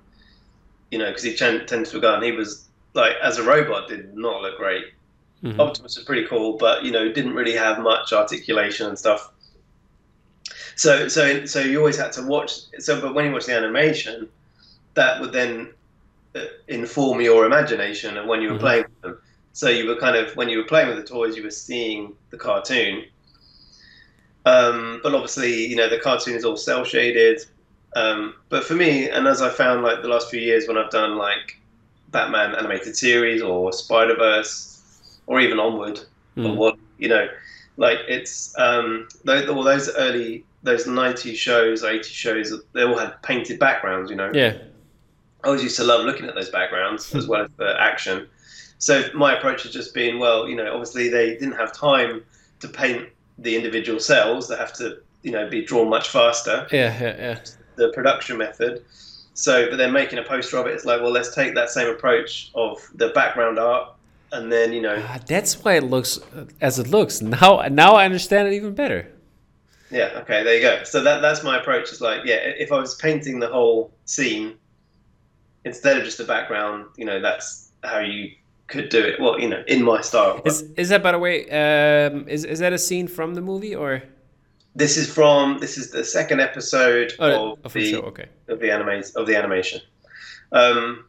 [0.91, 4.17] you know, because he tends to have gone, he was like as a robot did
[4.17, 4.87] not look great.
[5.43, 5.61] Mm-hmm.
[5.61, 9.33] Optimus was pretty cool, but you know, didn't really have much articulation and stuff.
[10.77, 12.53] So, so, so you always had to watch.
[12.79, 14.29] So, but when you watch the animation,
[14.95, 15.73] that would then
[16.35, 18.63] uh, inform your imagination and when you were mm-hmm.
[18.63, 19.19] playing with them.
[19.53, 22.15] So you were kind of when you were playing with the toys, you were seeing
[22.31, 23.05] the cartoon.
[24.45, 27.41] Um, but obviously, you know, the cartoon is all cel shaded.
[27.95, 30.91] Um, but for me, and as I found like the last few years when I've
[30.91, 31.61] done like
[32.11, 36.01] Batman animated series or Spider Verse or even Onward
[36.37, 36.49] mm.
[36.49, 37.29] or what you know,
[37.77, 43.59] like it's um, all those early those 90 shows, 80 shows, they all had painted
[43.59, 44.11] backgrounds.
[44.11, 44.31] You know.
[44.33, 44.57] Yeah.
[45.43, 48.29] I always used to love looking at those backgrounds as well as the action.
[48.83, 52.25] So my approach has just been, well, you know, obviously they didn't have time
[52.59, 56.67] to paint the individual cells; they have to, you know, be drawn much faster.
[56.73, 57.39] Yeah, yeah, yeah.
[57.77, 58.85] The production method.
[59.35, 61.89] So, but then making a poster of it, it's like, well, let's take that same
[61.91, 63.95] approach of the background art,
[64.33, 64.97] and then you know.
[64.97, 66.19] Uh, that's why it looks
[66.61, 67.23] as it looks.
[67.23, 69.07] Now, now I understand it even better.
[69.93, 70.11] Yeah.
[70.23, 70.43] Okay.
[70.43, 70.83] There you go.
[70.83, 71.93] So that that's my approach.
[71.93, 74.57] Is like, yeah, if I was painting the whole scene
[75.65, 78.33] instead of just the background, you know, that's how you
[78.73, 79.21] could do it.
[79.21, 80.43] Well, you know, in my style.
[80.45, 81.37] Is is that by the way?
[81.51, 84.03] Um, is is that a scene from the movie or?
[84.75, 88.01] This is from this is the second episode oh, of the show.
[88.11, 89.81] okay of the anime of the animation.
[90.53, 91.05] Um,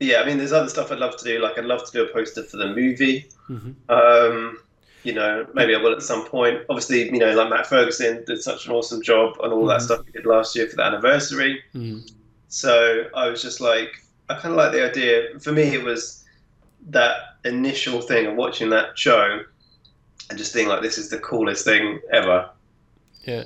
[0.00, 1.38] yeah, I mean, there's other stuff I'd love to do.
[1.40, 3.26] Like, I'd love to do a poster for the movie.
[3.48, 3.72] Mm-hmm.
[3.88, 4.58] Um,
[5.04, 6.62] you know, maybe I will at some point.
[6.68, 9.68] Obviously, you know, like Matt Ferguson did such an awesome job on all mm-hmm.
[9.68, 11.62] that stuff he did last year for the anniversary.
[11.74, 12.00] Mm-hmm.
[12.48, 13.90] So I was just like,
[14.28, 15.38] I kind of like the idea.
[15.38, 16.24] For me, it was
[16.86, 19.40] that initial thing of watching that show
[20.28, 22.50] and just thinking like this is the coolest thing ever.
[23.24, 23.44] Yeah.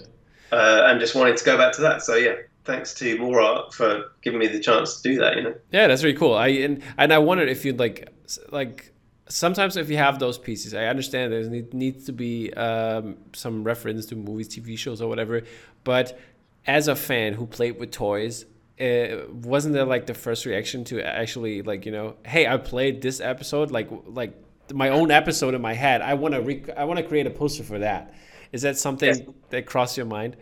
[0.53, 2.03] Uh, and just wanting to go back to that.
[2.03, 5.37] So yeah, thanks to More Art for giving me the chance to do that.
[5.37, 5.55] You know.
[5.73, 6.35] Yeah, that's really cool.
[6.35, 8.09] I and and I wondered if you'd like
[8.51, 8.93] like
[9.29, 14.07] sometimes if you have those pieces, I understand there needs to be um, some reference
[14.07, 15.43] to movies, TV shows, or whatever.
[15.85, 16.19] But
[16.67, 18.45] as a fan who played with toys,
[18.81, 23.03] uh, wasn't there like the first reaction to actually like you know hey i played
[23.03, 24.35] this episode like like
[24.75, 26.03] my own episode in my head.
[26.03, 28.15] I want to rec- i want to create a poster for that.
[28.53, 29.33] Is that something yeah.
[29.51, 30.37] that crossed your mind?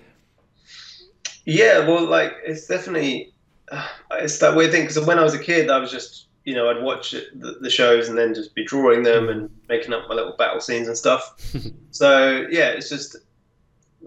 [1.44, 3.32] Yeah well like it's definitely
[3.70, 6.54] uh, it's that weird thing because when i was a kid i was just you
[6.54, 9.92] know i'd watch it, the, the, shows and then just be drawing them and making
[9.92, 11.34] up my little battle scenes and stuff.
[11.90, 13.16] So yeah it's just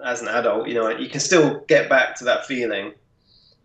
[0.05, 2.93] as an adult you know you can still get back to that feeling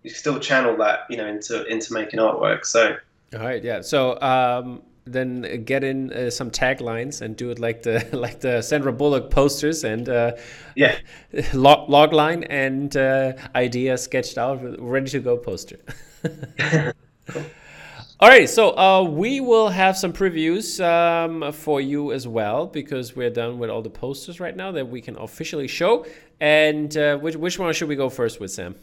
[0.07, 2.65] you still channel that you know into into making artwork.
[2.65, 2.97] So
[3.35, 3.81] all right, yeah.
[3.81, 8.63] So um, then get in uh, some taglines and do it like the like the
[8.63, 10.33] Sandra Bullock posters and uh,
[10.77, 10.97] yeah,
[11.55, 15.79] log, log line and uh, idea sketched out, ready to go poster.
[17.29, 17.45] cool.
[18.19, 23.15] All right, so uh, we will have some previews um, for you as well because
[23.15, 26.07] we're done with all the posters right now that we can officially show.
[26.41, 28.75] And uh, which which one should we go first with, Sam?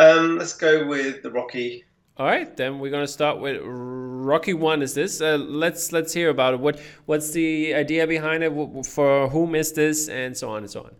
[0.00, 1.84] Um, let's go with the Rocky.
[2.16, 4.80] All right, then we're gonna start with Rocky One.
[4.80, 5.20] Is this?
[5.20, 6.60] Uh, let's let's hear about it.
[6.60, 8.86] What what's the idea behind it?
[8.86, 10.92] For whom is this, and so on and so on.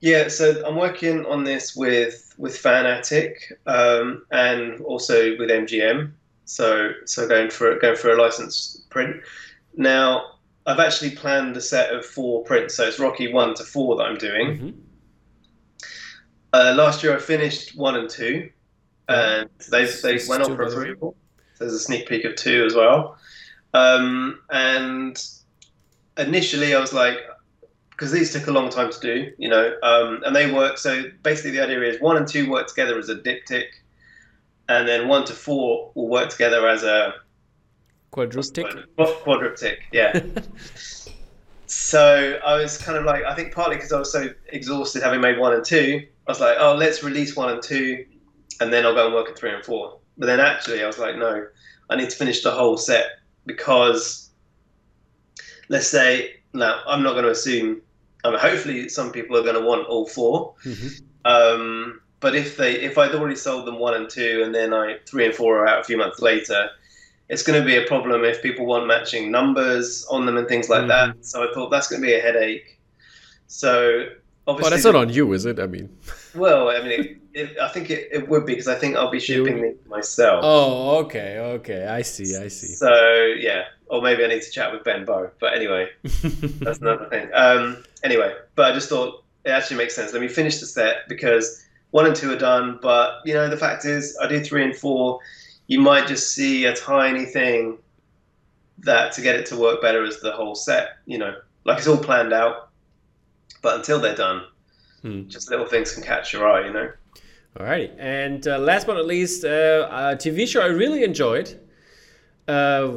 [0.00, 6.12] Yeah, so I'm working on this with with Fanatic um, and also with MGM.
[6.46, 9.16] So so going for going for a license print.
[9.76, 12.74] Now I've actually planned a set of four prints.
[12.74, 14.46] So it's Rocky one to four that I'm doing.
[14.46, 14.70] Mm-hmm.
[16.52, 18.50] Uh, last year I finished one and two,
[19.08, 21.16] and they they went on for approval.
[21.54, 23.16] So there's a sneak peek of two as well.
[23.74, 25.22] Um, and
[26.18, 27.18] initially I was like,
[27.90, 30.76] because these took a long time to do, you know, um, and they work.
[30.78, 33.68] So basically the idea is one and two work together as a diptych,
[34.68, 37.14] and then one to four will work together as a
[38.12, 38.86] Quadruptic.
[38.96, 39.58] Quad-
[39.90, 40.20] Yeah.
[41.66, 45.22] so I was kind of like, I think partly because I was so exhausted having
[45.22, 48.04] made one and two, I was like, oh, let's release one and two,
[48.60, 49.98] and then I'll go and work at three and four.
[50.18, 51.46] But then actually, I was like, no,
[51.90, 53.06] I need to finish the whole set
[53.46, 54.30] because,
[55.68, 57.82] let's say, now I'm not going to assume.
[58.24, 60.54] I mean, hopefully, some people are going to want all four.
[60.64, 61.02] Mhm.
[61.24, 64.98] Um, but if they, if I'd already sold them one and two, and then I
[65.06, 66.68] three and four are out a few months later,
[67.28, 70.68] it's going to be a problem if people want matching numbers on them and things
[70.68, 71.24] like that.
[71.24, 72.78] So I thought that's going to be a headache.
[73.48, 74.06] So
[74.46, 75.58] obviously, that's not on you, is it?
[75.58, 75.88] I mean.
[76.34, 79.10] well, I mean, it, it, I think it, it would be because I think I'll
[79.10, 80.40] be shipping You- these myself.
[80.44, 81.86] Oh, okay, okay.
[81.86, 82.68] I see, I see.
[82.74, 82.92] So
[83.38, 85.30] yeah, or maybe I need to chat with Ben Bow.
[85.40, 87.28] But anyway, that's another thing.
[87.34, 90.12] Um, anyway, but I just thought it actually makes sense.
[90.12, 92.78] Let me finish the set because one and two are done.
[92.82, 95.20] But you know, the fact is, I do three and four.
[95.68, 97.78] You might just see a tiny thing
[98.78, 100.96] that to get it to work better as the whole set.
[101.06, 101.34] You know,
[101.64, 102.70] like it's all planned out.
[103.62, 104.42] But until they're done,
[105.02, 105.28] Hmm.
[105.28, 106.66] just little things can catch your eye.
[106.66, 106.90] You know.
[107.58, 111.58] Alrighty, and uh, last but not least, uh, a TV show I really enjoyed.
[112.48, 112.88] Uh,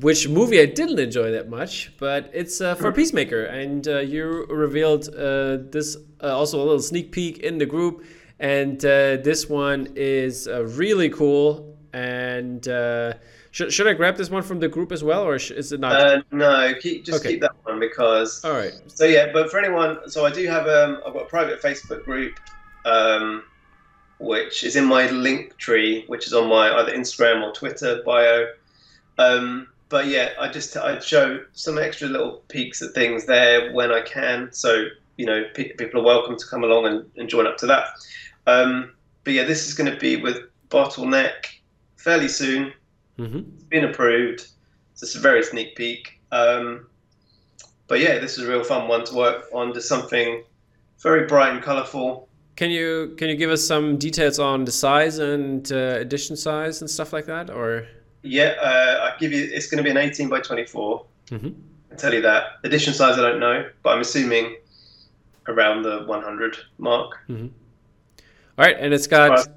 [0.00, 4.46] which movie I didn't enjoy that much, but it's uh, for Peacemaker, and uh, you
[4.46, 8.04] revealed uh, this uh, also a little sneak peek in the group,
[8.38, 11.76] and uh, this one is uh, really cool.
[11.92, 13.14] And uh,
[13.52, 15.92] should should I grab this one from the group as well, or is it not?
[15.92, 17.34] Uh, no, keep just Okay.
[17.34, 18.72] keep that one because All right.
[18.86, 22.02] So yeah, but for anyone, so I do have um, I've got a private Facebook
[22.02, 22.40] group,
[22.86, 23.44] um,
[24.18, 28.46] which is in my link tree, which is on my either Instagram or Twitter bio.
[29.18, 33.92] Um, but yeah, I just I show some extra little peeks at things there when
[33.92, 34.48] I can.
[34.52, 34.86] So
[35.18, 37.84] you know, pe- people are welcome to come along and, and join up to that.
[38.46, 38.94] Um,
[39.24, 40.38] but yeah, this is going to be with
[40.70, 41.44] Bottleneck
[41.96, 42.72] fairly soon
[43.16, 44.48] hmm It's been approved.
[44.92, 46.20] It's a very sneak peek.
[46.30, 46.86] Um,
[47.88, 49.74] but yeah, this is a real fun one to work on.
[49.74, 50.44] Just something
[51.00, 52.28] very bright and colourful.
[52.56, 56.80] Can you can you give us some details on the size and uh, edition size
[56.80, 57.86] and stuff like that, or?
[58.22, 59.48] Yeah, uh, I give you.
[59.52, 61.04] It's going to be an 18 by 24.
[61.30, 61.54] Mhm.
[61.90, 62.58] I tell you that.
[62.62, 64.56] Edition size, I don't know, but I'm assuming
[65.48, 67.18] around the 100 mark.
[67.28, 67.48] All
[68.58, 69.48] right, and it's got.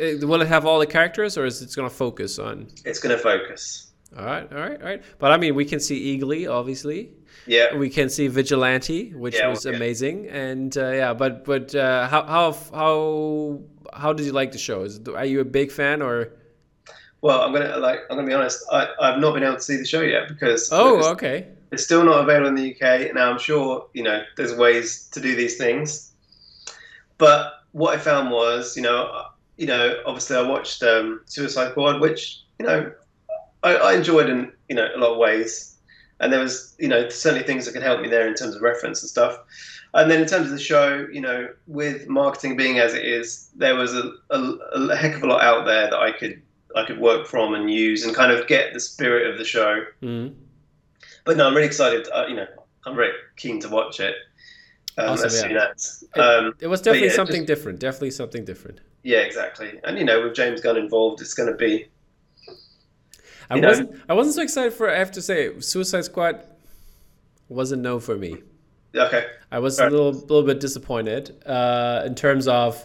[0.00, 2.68] Uh, Will it have all the characters, or is it going to focus on?
[2.84, 3.92] It's going to focus.
[4.16, 5.02] All right, all right, all right.
[5.18, 7.10] But I mean, we can see Eagly, obviously.
[7.46, 7.74] Yeah.
[7.76, 9.76] We can see Vigilante, which Yeah, was okay.
[9.76, 11.14] amazing, and uh, yeah.
[11.14, 13.60] But but uh, how how how
[13.92, 14.82] how did you like the show?
[14.82, 16.30] Is, are you a big fan, or?
[17.20, 18.00] Well, I'm gonna like.
[18.10, 18.64] I'm gonna be honest.
[18.72, 21.48] I, I've not been able to see the show yet because Oh, it's, okay.
[21.72, 23.14] it's still not available in the UK.
[23.14, 26.12] Now I'm sure you know there's ways to do these things,
[27.18, 29.24] but what I found was you know
[29.58, 32.90] you know obviously I watched um, Suicide Squad, which you know
[33.62, 35.76] I, I enjoyed in you know a lot of ways,
[36.20, 38.62] and there was you know certainly things that could help me there in terms of
[38.62, 39.38] reference and stuff.
[39.94, 43.48] And then in terms of the show, you know, with marketing being as it is,
[43.56, 44.38] there was a, a,
[44.90, 46.42] a heck of a lot out there that I could
[46.76, 49.84] I could work from and use and kind of get the spirit of the show
[50.02, 50.34] Mhm.
[51.24, 52.06] but no, I'm really excited.
[52.12, 52.46] Uh, you know,
[52.84, 54.14] I'm very keen to watch it
[54.98, 55.68] um, Awesome, yeah.
[55.74, 56.04] as.
[56.16, 57.78] Um, It was definitely yeah, something just- different.
[57.80, 58.80] Definitely something different.
[59.08, 59.80] Yeah, exactly.
[59.84, 61.88] And you know, with James Gunn involved, it's going to be.
[63.48, 63.90] I know- wasn't.
[64.06, 64.90] I wasn't so excited for.
[64.90, 66.34] I have to say, Suicide Squad
[67.48, 68.36] wasn't no for me.
[68.94, 69.24] Okay.
[69.50, 72.84] I was a little little bit disappointed uh, in terms of.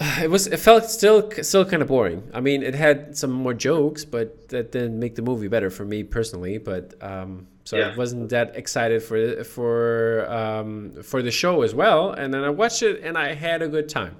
[0.22, 0.46] It was.
[0.46, 2.20] It felt still still kind of boring.
[2.34, 5.84] I mean, it had some more jokes, but that didn't make the movie better for
[5.86, 6.58] me personally.
[6.58, 7.88] But um, so Yeah.
[7.92, 12.10] I wasn't that excited for for um, for the show as well.
[12.12, 14.14] And then I watched it, and I had a good time.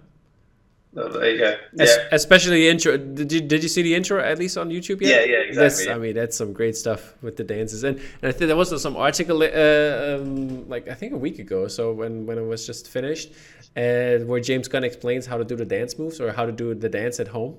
[0.95, 1.55] There you go.
[1.79, 2.09] Es- Yeah.
[2.13, 2.97] especially the intro.
[2.97, 5.11] Did you did you see the intro at least on YouTube yet?
[5.29, 5.95] Yeah, yeah, exactly, That's, yeah.
[5.95, 8.71] I mean, that's some great stuff with the dances, and, and I think there was
[8.83, 12.67] some article, uh, um, like I think a week ago, so when when it was
[12.67, 13.33] just finished,
[13.77, 16.75] uh, where James Gunn explains how to do the dance moves or how to do
[16.75, 17.55] the dance at home.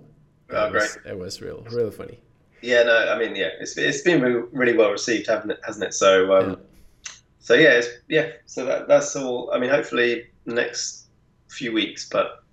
[0.51, 2.19] Oh, it was, It was real, really funny.
[2.61, 2.81] Yeah.
[2.83, 5.59] No, I mean, yeah, it's it's been really, really well received, haven't it?
[5.63, 5.93] Hasn't it?
[5.93, 6.57] So, um,
[7.39, 8.31] so yeah, it's, yeah.
[8.47, 9.51] So that that's all.
[9.53, 11.05] I mean, hopefully next
[11.47, 12.43] few weeks, but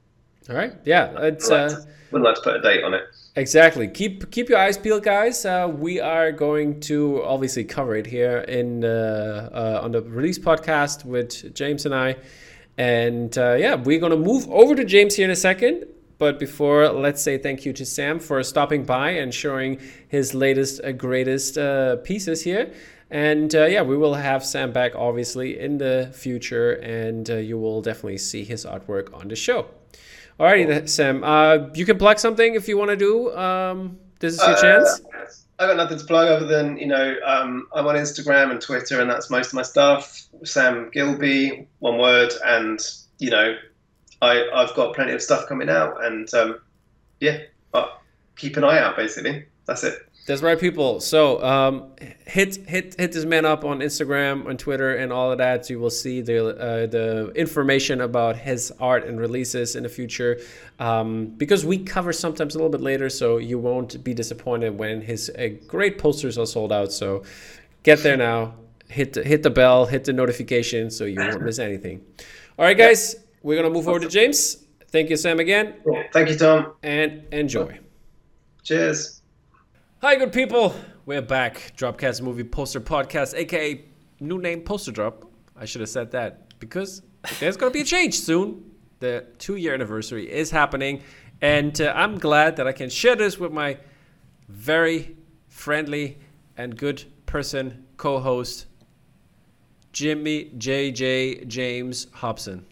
[0.49, 0.75] All right.
[0.85, 1.13] Yeah.
[1.23, 1.51] It's.
[1.51, 3.03] Uh, wouldn't like to put a date on it.
[3.37, 3.87] Exactly.
[3.89, 5.45] Keep keep your eyes peeled, guys.
[5.45, 10.39] Uh, we are going to obviously cover it here in uh, uh, on the release
[10.39, 12.17] podcast with James and I,
[12.79, 15.85] and uh, yeah, we're gonna move over to James here in a second.
[16.19, 19.79] But before, let's say thank you to Sam for stopping by and showing
[20.09, 22.73] his latest, uh, greatest uh, pieces here.
[23.11, 27.59] And uh, yeah, we will have Sam back obviously in the future, and uh, you
[27.59, 29.67] will definitely see his artwork on the show.
[30.39, 31.25] Alrighty, Sam.
[31.25, 33.35] Uh, you can plug something if you want to do.
[33.37, 35.01] Um, this is your Uh, chance.
[35.59, 39.01] I got nothing to plug other than you know um, I'm on Instagram and Twitter,
[39.01, 40.25] and that's most of my stuff.
[40.45, 42.79] Sam Gilby, one word, and
[43.19, 43.57] you know
[44.21, 46.59] I I've got plenty of stuff coming out, and um,
[47.21, 47.39] yeah,
[47.73, 47.99] but
[48.37, 48.97] keep an eye out.
[48.97, 50.06] Basically, that's it.
[50.27, 50.99] That's right, people.
[50.99, 51.93] So um,
[52.27, 55.67] hit hit hit this man up on Instagram, on Twitter, and all of that.
[55.67, 59.89] So you will see the uh, the information about his art and releases in the
[59.89, 60.41] future.
[60.81, 65.01] Um, because we cover sometimes a little bit later, so you won't be disappointed when
[65.01, 66.91] his uh, great posters are sold out.
[66.93, 67.23] So
[67.85, 68.55] get there now.
[68.89, 72.05] Hit the, hit the bell, hit the notification, so you won't miss anything.
[72.59, 74.65] All right, guys, we're gonna move over to James.
[74.89, 75.75] Thank you, Sam, again,
[76.13, 76.73] Thank you, Tom.
[76.85, 77.81] and enjoy.
[78.63, 79.16] Cheers.
[80.03, 80.75] Hi, good people.
[81.07, 81.73] We're back.
[81.75, 83.83] Dropcast Movie Poster Podcast, aka
[84.21, 85.25] new name Poster Drop.
[85.57, 87.01] I should have said that because
[87.41, 88.73] there's going to be a change soon.
[88.99, 91.03] The two year anniversary is happening,
[91.41, 93.79] and uh, I'm glad that I can share this with my
[94.51, 95.17] very
[95.49, 96.19] friendly
[96.59, 98.67] and good person, co host,
[99.95, 102.67] Jimmy JJ James Hobson.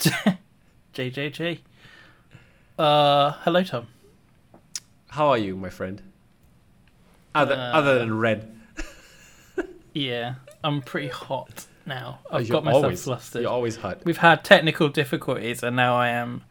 [0.92, 1.60] JJJ.
[2.76, 3.86] Uh, hello, Tom.
[5.16, 6.02] How are you, my friend?
[7.34, 8.52] Other, Uh, other than red.
[9.94, 12.18] Yeah, I'm pretty hot now.
[12.30, 13.42] I've got myself always, flustered.
[13.42, 14.04] You're always hot.
[14.04, 16.42] We've had technical difficulties, and now I am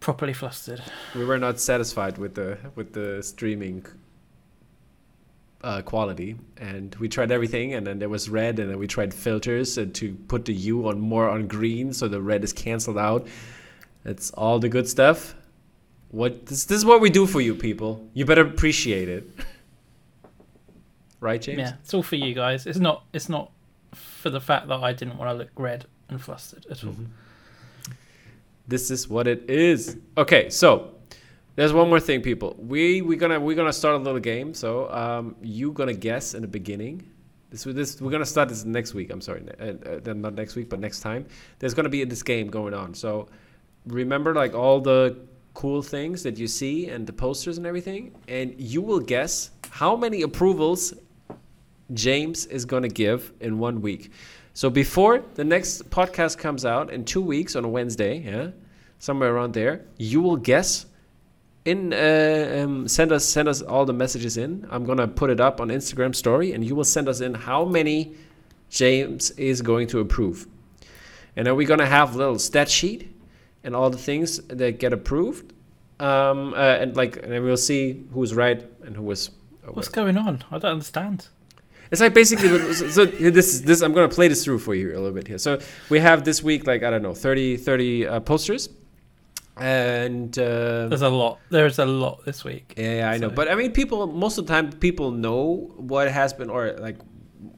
[0.00, 0.82] properly flustered.
[1.14, 3.86] we were not satisfied with the with the streaming
[5.64, 9.12] uh, quality and we tried everything and then there was red and then we tried
[9.14, 12.98] filters uh, to put the u on more on green so the red is canceled
[12.98, 13.26] out
[14.04, 15.34] it's all the good stuff
[16.16, 18.08] what this, this is what we do for you people.
[18.14, 19.28] You better appreciate it.
[21.20, 21.58] Right james?
[21.58, 22.66] Yeah, it's all for you guys.
[22.66, 23.04] It's not.
[23.12, 23.50] It's not
[23.92, 26.92] for the fact that I didn't want to look red and flustered at all.
[26.92, 27.92] Mm-hmm.
[28.68, 29.96] this is what it is.
[30.16, 30.94] Okay so
[31.54, 32.54] there's one more thing people.
[32.58, 34.54] We we're gonna we're gonna start a little game.
[34.54, 37.02] So um you gonna guess in the beginning.
[37.50, 39.10] This this we're gonna start this next week.
[39.10, 41.26] I'm sorry uh, uh, not next week but next time.
[41.58, 42.94] There's gonna be this game going on.
[42.94, 43.28] So
[43.86, 45.16] remember like all the
[45.56, 49.96] cool things that you see and the posters and everything and you will guess how
[49.96, 50.92] many approvals
[51.94, 54.12] James is going to give in one week.
[54.52, 58.50] So before the next podcast comes out in two weeks on a Wednesday, yeah,
[58.98, 60.86] somewhere around there, you will guess.
[61.64, 64.66] In uh, um, send us send us all the messages in.
[64.70, 67.64] I'm gonna put it up on Instagram story, and you will send us in how
[67.64, 68.14] many
[68.70, 70.46] James is going to approve.
[71.34, 73.15] And then we're gonna have a little stat sheet
[73.66, 75.52] and all the things that get approved.
[75.98, 79.30] Um, uh, and like, and we'll see who's right and who was.
[79.68, 80.44] What's going on?
[80.50, 81.28] I don't understand.
[81.90, 84.98] It's like basically so, so this this I'm gonna play this through for you a
[84.98, 85.38] little bit here.
[85.38, 88.68] So we have this week like I don't know 30 30 uh, posters,
[89.56, 91.38] and uh, There's a lot.
[91.50, 92.74] There's a lot this week.
[92.76, 93.30] yeah, yeah, I know.
[93.30, 96.98] But I mean, people most of the time people know what has been or like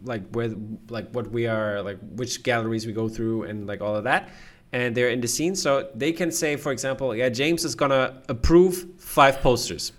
[0.04, 0.50] like where
[0.88, 4.28] like what we are like which galleries we go through and like all of that,
[4.72, 8.22] and they're in the scene, so they can say, for example, yeah, James is gonna
[8.28, 9.92] approve five posters.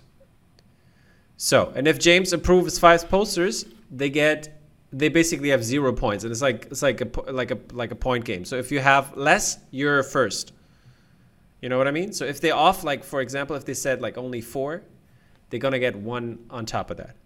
[1.36, 4.60] So, and if James approves five posters, they get
[4.92, 7.96] they basically have zero points, and it's like it's like a like a like a
[7.96, 8.44] point game.
[8.44, 10.52] So if you have less, you're first.
[11.60, 12.12] You know what I mean?
[12.12, 14.82] So if they're off, like for example, if they said like only four,
[15.48, 17.16] they're gonna get one on top of that.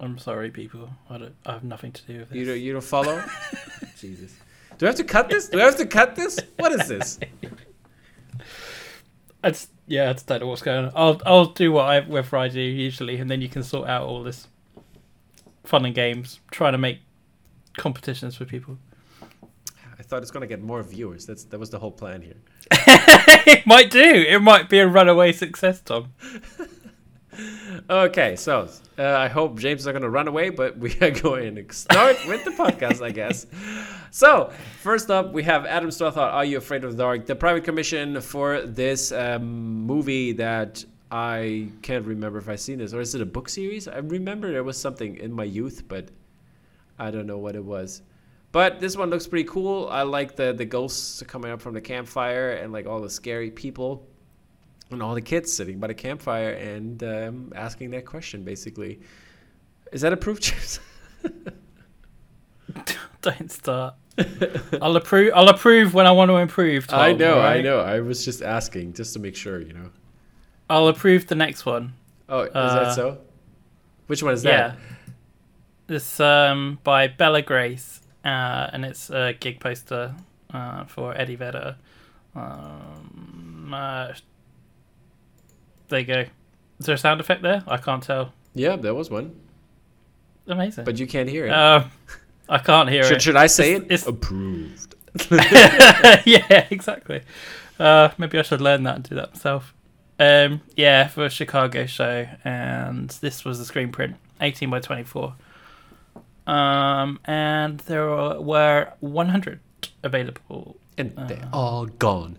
[0.00, 0.90] I'm sorry, people.
[1.08, 1.34] I don't.
[1.46, 2.36] I have nothing to do with this.
[2.36, 3.22] You don't, you don't follow?
[3.98, 4.34] Jesus.
[4.78, 5.48] Do I have to cut this?
[5.48, 6.38] Do I have to cut this?
[6.58, 7.18] What is this?
[9.42, 10.92] I just, yeah, I don't know what's going on.
[10.94, 14.06] I'll I'll do what I whatever I do usually, and then you can sort out
[14.06, 14.48] all this
[15.64, 17.00] fun and games, trying to make
[17.76, 18.78] competitions for people.
[19.98, 21.26] I thought it's gonna get more viewers.
[21.26, 22.36] That's that was the whole plan here.
[22.70, 24.00] it might do.
[24.02, 26.12] It might be a runaway success, Tom.
[27.90, 28.68] Okay, so
[28.98, 31.74] uh, I hope James is not going to run away, but we are going to
[31.74, 33.46] start with the podcast, I guess.
[34.14, 37.26] So, first up, we have Adam Stothart, Are You Afraid of the Dark?
[37.26, 42.94] The private commission for this um, movie that I can't remember if I've seen this
[42.94, 43.88] or is it a book series?
[43.88, 46.10] I remember there was something in my youth, but
[46.96, 48.02] I don't know what it was.
[48.52, 49.88] But this one looks pretty cool.
[49.88, 53.50] I like the the ghosts coming up from the campfire and like all the scary
[53.50, 54.06] people
[54.90, 59.00] and all the kids sitting by the campfire and um, asking that question basically.
[59.92, 60.80] Is that approved, James?
[63.22, 63.94] Don't start.
[64.80, 65.32] I'll approve.
[65.34, 66.86] I'll approve when I want to improve.
[66.86, 67.80] Tom, I know, I know.
[67.80, 69.90] I was just asking just to make sure, you know.
[70.68, 71.94] I'll approve the next one.
[72.28, 73.18] Oh, is Uh, that so?
[74.06, 74.68] Which one is Yeah.
[74.68, 74.78] that?
[75.86, 80.14] This um by Bella Grace, uh, and it's a gig poster
[80.52, 81.76] uh, for Eddie Vedder.
[82.34, 84.12] Um, uh,
[85.94, 86.20] there you go.
[86.80, 87.62] Is there a sound effect there?
[87.68, 88.32] I can't tell.
[88.52, 89.34] Yeah, there was one,
[90.48, 90.84] Amazing.
[90.84, 91.50] but you can't hear it.
[91.50, 91.90] Um,
[92.48, 93.22] I can't hear should, it.
[93.22, 93.92] should I say It's- it?
[93.92, 94.94] it's- Approved.
[96.26, 97.22] yeah, exactly.
[97.78, 99.72] Uh, maybe I should learn that and do that myself.
[100.18, 105.34] Um, yeah, for a Chicago show, and this was the screen print, 18 by 24.
[106.46, 109.60] Um, and there were- were 100
[110.02, 110.76] available.
[110.98, 111.56] And they're Uh.
[111.56, 112.38] all gone.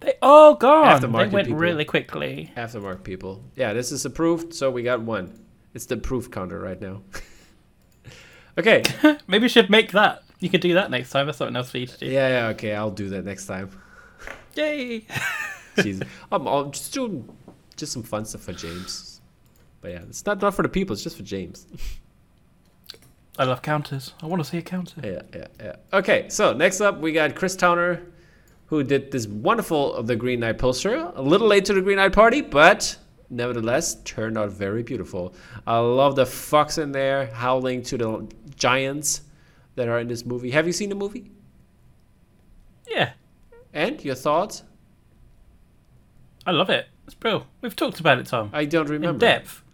[0.00, 1.00] They oh, all gone.
[1.00, 1.60] They went people.
[1.60, 2.52] really quickly.
[2.56, 3.44] Aftermarket people.
[3.54, 5.38] Yeah, this is approved, so we got one.
[5.74, 7.02] It's the proof counter right now.
[8.58, 8.82] okay.
[9.26, 10.22] Maybe we should make that.
[10.40, 11.26] You could do that next time.
[11.26, 12.06] That's something else for you to do.
[12.06, 12.74] Yeah, yeah, okay.
[12.74, 13.70] I'll do that next time.
[14.54, 15.02] Yay!
[15.76, 16.02] Jeez.
[16.02, 17.28] Um, I'm, I'm just doing
[17.76, 19.20] just some fun stuff for James.
[19.82, 21.66] But yeah, it's not, not for the people, it's just for James.
[23.38, 24.12] I love counters.
[24.22, 25.00] I want to see a counter.
[25.02, 25.76] Yeah, yeah, yeah.
[25.92, 28.02] Okay, so next up we got Chris Towner,
[28.70, 31.12] who did this wonderful of the Green Knight poster.
[31.16, 32.96] A little late to the Green Knight party, but
[33.28, 35.34] nevertheless turned out very beautiful.
[35.66, 39.22] I love the fox in there howling to the giants
[39.74, 40.52] that are in this movie.
[40.52, 41.32] Have you seen the movie?
[42.88, 43.10] Yeah,
[43.74, 44.62] And your thoughts?
[46.46, 46.86] I love it.
[47.06, 47.46] It's brilliant.
[47.62, 48.50] We've talked about it, Tom.
[48.52, 49.14] I don't remember.
[49.14, 49.64] In depth.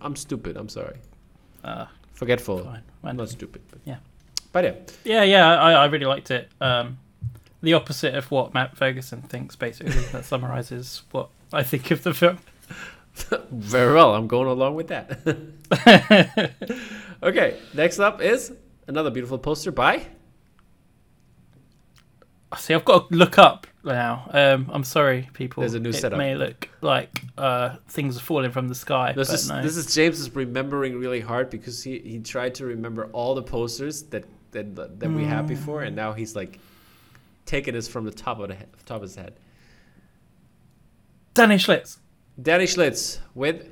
[0.00, 0.56] I'm stupid.
[0.56, 0.98] I'm sorry.
[1.64, 2.62] Uh, Forgetful.
[3.02, 3.16] Fine.
[3.16, 3.62] not stupid.
[3.70, 3.96] But Yeah.
[4.52, 4.74] But yeah.
[5.04, 6.48] Yeah, yeah, I, I really liked it.
[6.60, 6.98] Um,
[7.64, 9.92] the opposite of what Matt Ferguson thinks, basically.
[10.12, 12.38] that summarizes what I think of the film.
[13.50, 14.14] Very well.
[14.14, 16.52] I'm going along with that.
[17.22, 17.58] okay.
[17.74, 18.52] Next up is
[18.86, 20.06] another beautiful poster by.
[22.58, 24.28] See, I've got to look up now.
[24.30, 25.62] Um, I'm sorry, people.
[25.62, 26.18] There's a new it setup.
[26.18, 29.62] may look like uh, things are falling from the sky, This but is no.
[29.62, 33.42] this is James is remembering really hard because he, he tried to remember all the
[33.42, 36.60] posters that that that we had before, and now he's like
[37.46, 39.38] taking this from the top of the he- top of his head.
[41.34, 41.98] Danny Schlitz.
[42.40, 43.68] Danny Schlitz with.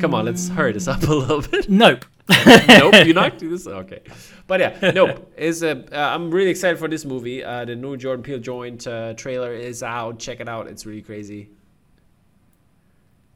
[0.00, 1.68] Come on, let's hurry this up a little bit.
[1.70, 2.04] Nope.
[2.68, 3.68] nope, you're not do this.
[3.68, 4.00] Okay,
[4.48, 5.32] but yeah, nope.
[5.36, 5.84] Is a.
[5.96, 7.44] Uh, I'm really excited for this movie.
[7.44, 10.18] Uh, the new Jordan Peele joint uh, trailer is out.
[10.18, 10.66] Check it out.
[10.66, 11.50] It's really crazy.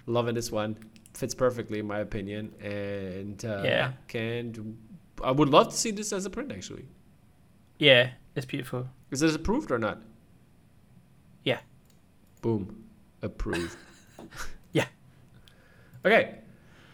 [0.07, 0.77] Loving this one.
[1.15, 3.93] Fits perfectly in my opinion, and uh, Yeah.
[4.09, 4.77] Can
[5.23, 6.87] I would love to see this as a print actually.
[7.81, 8.87] Yeah, it's beautiful.
[9.11, 10.03] Is this approved or not?
[11.45, 11.61] Yeah.
[12.43, 12.85] Boom,
[13.23, 13.77] approved.
[14.73, 14.85] Yeah.
[16.05, 16.37] Okay.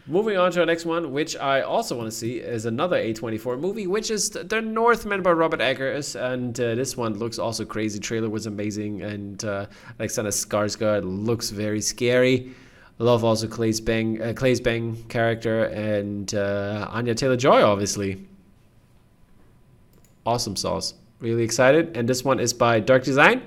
[0.06, 3.58] Moving on to our next one, which I also want to see, is another A24
[3.58, 6.14] movie, which is The Northman by Robert Eggers.
[6.14, 7.98] And uh, this one looks also crazy.
[7.98, 9.02] Trailer was amazing.
[9.02, 9.66] And uh,
[9.98, 12.54] Alexander Skarsgård looks very scary.
[13.00, 18.24] Love also Claes Bang, uh, Claes Bang character and uh, Anya Taylor Joy, obviously.
[20.26, 20.94] Awesome sauce.
[21.20, 21.96] Really excited.
[21.96, 23.42] And this one is by Dark Design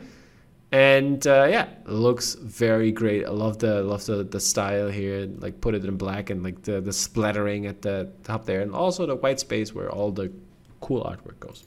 [0.72, 5.60] and uh, yeah looks very great i love the love the, the style here like
[5.62, 9.08] put it in black and like the the splattering at the top there and also
[9.08, 10.32] the white space where all the
[10.80, 11.66] cool artwork goes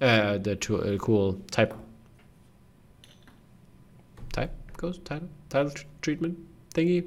[0.00, 1.74] uh the to, uh, cool type
[4.32, 6.38] type goes title title tr- treatment
[6.74, 7.04] thingy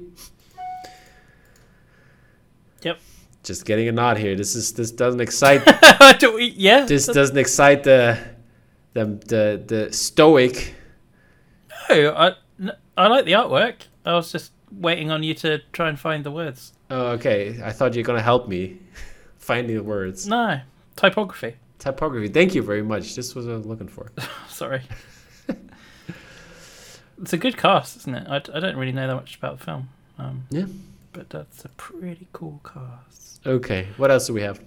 [2.82, 2.98] Yep.
[3.42, 5.62] Just getting a nod here this is this doesn't excite
[6.38, 6.84] yeah.
[6.84, 8.18] this doesn't excite the
[8.94, 10.74] the the, the stoic
[11.90, 12.34] No, I
[12.96, 13.74] I like the artwork.
[14.04, 16.72] I was just waiting on you to try and find the words.
[16.90, 18.78] oh, okay i thought you were gonna help me
[19.38, 20.60] finding the words No,
[20.96, 21.56] typography.
[21.78, 22.28] Typography.
[22.28, 23.16] Thank you very much.
[23.16, 24.12] This was what I was looking for.
[24.48, 24.82] Sorry.
[27.20, 28.26] it's a good cast, isn't it?
[28.28, 29.88] I, I don't really know that much about the film.
[30.16, 30.66] Um, Yeah.
[31.12, 33.46] But that's a pretty cool cast.
[33.46, 33.88] Okay.
[33.96, 34.60] What else do we have?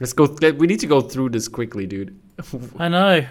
[0.00, 0.26] Let's go.
[0.26, 2.18] th- We need to go through this quickly, dude.
[2.78, 3.26] I know.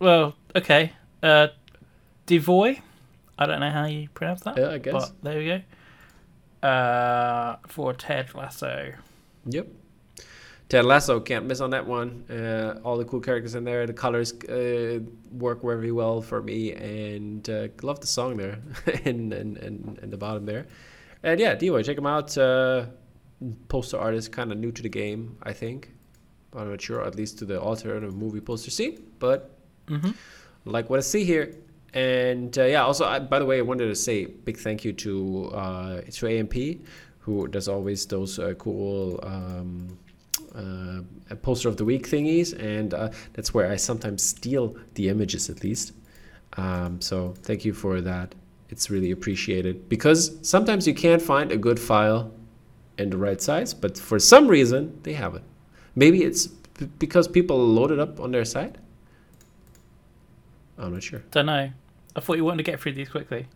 [0.00, 0.92] Well, okay.
[1.22, 1.48] Uh,
[2.26, 2.80] Devoy.
[3.38, 4.56] I don't know how you pronounce that.
[4.56, 4.92] Yeah, I guess.
[4.92, 6.66] But there we go.
[6.68, 8.92] Uh, for Ted Lasso.
[9.46, 9.66] Yep.
[10.68, 12.24] Ted Lasso can't miss on that one.
[12.30, 13.86] Uh, all the cool characters in there.
[13.86, 15.00] The colors uh,
[15.32, 18.58] work very well for me, and uh, love the song there,
[19.04, 20.66] and, and and in the bottom there.
[21.22, 22.36] And yeah, D-Boy, check him out.
[22.36, 22.86] Uh,
[23.68, 25.92] poster artist, kind of new to the game, I think.
[26.56, 29.50] I'm not sure, at least to the alternative movie poster scene, but
[29.88, 30.10] Mm-hmm.
[30.64, 31.56] like what I see here.
[31.92, 34.92] And uh, yeah, also, I, by the way, I wanted to say big thank you
[34.92, 36.54] to uh, to AMP,
[37.18, 39.98] who does always those uh, cool um,
[40.54, 45.50] uh, poster of the week thingies, and uh, that's where I sometimes steal the images
[45.50, 45.92] at least.
[46.56, 48.34] Um, so thank you for that.
[48.72, 52.32] It's really appreciated because sometimes you can't find a good file
[52.96, 55.42] in the right size, but for some reason they have it.
[55.94, 56.46] Maybe it's
[56.98, 58.76] because people load it up on their site.
[60.78, 61.22] I'm not sure.
[61.32, 61.70] Don't know.
[62.16, 63.46] I thought you wanted to get through these quickly.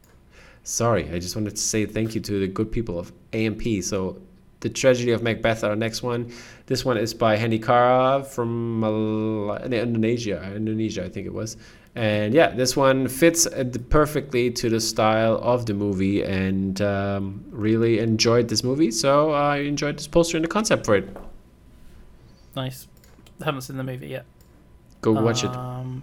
[0.64, 3.62] Sorry, I just wanted to say thank you to the good people of AMP.
[3.82, 4.20] So,
[4.60, 6.30] The Tragedy of Macbeth, our next one.
[6.66, 11.56] This one is by Hendy Kara from Mal- Indonesia, Indonesia, I think it was.
[11.96, 17.42] And yeah, this one fits uh, perfectly to the style of the movie, and um,
[17.48, 18.90] really enjoyed this movie.
[18.90, 21.08] So I enjoyed this poster and the concept for it.
[22.54, 22.86] Nice.
[23.42, 24.26] haven't seen the movie yet.
[25.00, 25.50] Go watch it.
[25.50, 26.02] Um,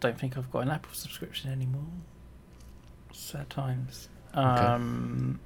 [0.00, 1.84] don't think I've got an Apple subscription anymore.
[3.12, 4.08] Sad times.
[4.32, 5.38] Um,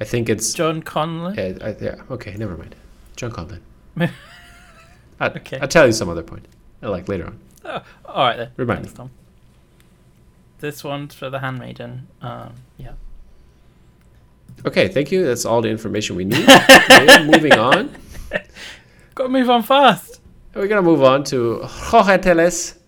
[0.00, 1.36] I think it's John Conlon.
[1.36, 2.02] Yeah, I, yeah.
[2.10, 2.74] Okay, never mind.
[3.14, 3.60] John Conlon.
[5.20, 5.58] I, Okay.
[5.60, 6.46] I'll tell you some other point.
[6.86, 7.40] Uh, Like later on.
[7.64, 8.50] Oh, all right then.
[8.56, 9.10] Remind Thanks, Tom.
[10.58, 12.06] This one's for the handmaiden.
[12.22, 12.92] Um, yeah.
[14.64, 15.24] Okay, thank you.
[15.26, 16.46] That's all the information we need.
[17.24, 17.94] moving on.
[19.14, 20.20] Got to move on fast.
[20.56, 22.78] We're gonna move on to Jorge Teles,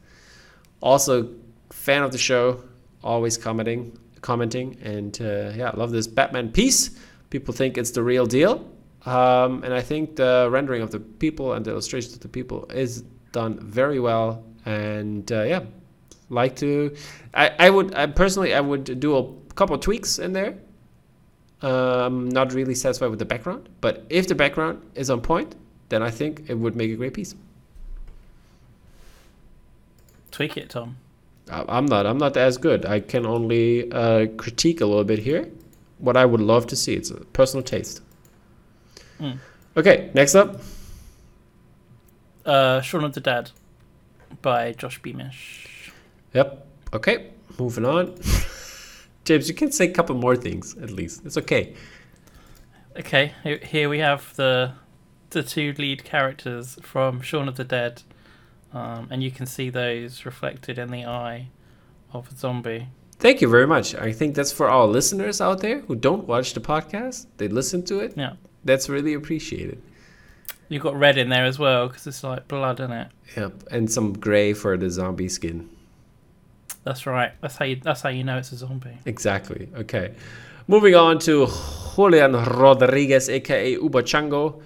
[0.80, 1.28] also
[1.70, 2.64] fan of the show,
[3.04, 6.98] always commenting, commenting, and uh, yeah, love this Batman piece.
[7.28, 8.66] People think it's the real deal,
[9.04, 12.64] um, and I think the rendering of the people and the illustrations of the people
[12.70, 14.44] is done very well.
[14.64, 15.62] And uh, yeah,
[16.28, 16.94] like to,
[17.34, 20.58] I, I would, I personally, I would do a couple of tweaks in there.
[21.60, 25.56] Um, not really satisfied with the background, but if the background is on point,
[25.88, 27.34] then I think it would make a great piece.
[30.30, 30.96] Tweak it, Tom.
[31.50, 32.06] I'm not.
[32.06, 32.86] I'm not as good.
[32.86, 35.48] I can only uh, critique a little bit here.
[35.98, 36.94] What I would love to see.
[36.94, 38.02] It's a personal taste.
[39.18, 39.38] Mm.
[39.76, 40.60] Okay, next up.
[42.48, 43.50] Uh, Shaun of the Dead
[44.40, 45.92] by Josh Beamish.
[46.32, 46.66] Yep.
[46.94, 48.14] Okay, moving on.
[49.24, 51.26] James, you can say a couple more things at least.
[51.26, 51.74] It's okay.
[52.98, 53.32] Okay,
[53.62, 54.72] here we have the
[55.30, 58.02] the two lead characters from Shaun of the Dead,
[58.72, 61.48] um, and you can see those reflected in the eye
[62.14, 62.88] of a zombie.
[63.18, 63.94] Thank you very much.
[63.94, 67.26] I think that's for our listeners out there who don't watch the podcast.
[67.36, 68.14] They listen to it.
[68.16, 68.34] Yeah,
[68.64, 69.82] That's really appreciated.
[70.68, 73.08] You've got red in there as well because it's like blood in it.
[73.36, 73.64] Yep.
[73.70, 75.68] And some gray for the zombie skin.
[76.84, 77.32] That's right.
[77.40, 77.76] That's how you.
[77.76, 78.96] That's how you know it's a zombie.
[79.04, 79.68] Exactly.
[79.76, 80.14] Okay.
[80.68, 81.48] Moving on to
[81.94, 84.62] Julian Rodriguez, aka Uba Chango.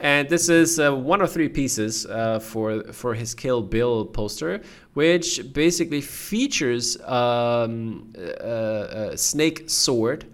[0.00, 4.60] And this is uh, one of three pieces uh, for for his Kill Bill poster,
[4.92, 10.26] which basically features um, a, a snake sword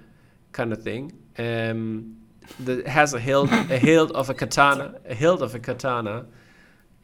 [0.52, 1.12] kind of thing.
[1.38, 2.16] Um,
[2.60, 6.26] that has a hilt, a hilt of a katana, a hilt of a katana,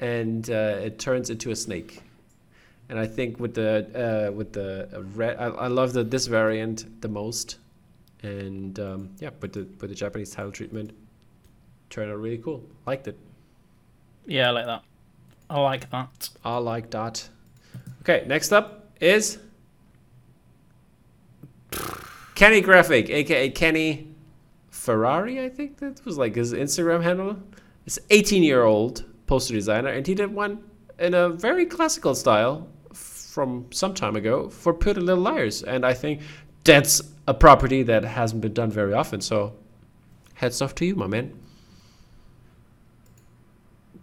[0.00, 2.02] and uh, it turns into a snake
[2.88, 6.26] and I think with the uh, with the uh, red, I, I love the this
[6.26, 7.58] variant the most,
[8.22, 10.92] and um, yeah, with the with the Japanese title treatment,
[11.90, 12.62] turned out really cool.
[12.86, 13.18] Liked it.
[14.26, 14.82] Yeah, I like that.
[15.50, 16.28] I like that.
[16.44, 17.28] I like that.
[18.02, 19.38] Okay, next up is
[22.36, 24.05] Kenny Graphic, aka Kenny
[24.86, 25.44] Ferrari.
[25.44, 27.36] I think that was like his Instagram handle.
[27.86, 30.62] It's 18 year old poster designer, and he did one
[30.98, 35.92] in a very classical style from some time ago for Pretty Little Liars, and I
[35.92, 36.22] think
[36.62, 39.20] that's a property that hasn't been done very often.
[39.20, 39.52] So,
[40.34, 41.36] heads off to you, my man.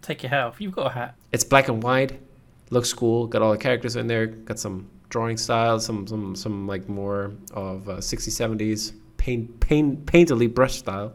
[0.02, 0.60] Take your hat off.
[0.60, 1.14] You've got a hat.
[1.32, 2.20] It's black and white,
[2.68, 3.26] looks cool.
[3.26, 4.26] Got all the characters in there.
[4.26, 8.92] Got some drawing style, some some some like more of uh, 60s 70s
[9.24, 11.14] paint paint painterly brush style,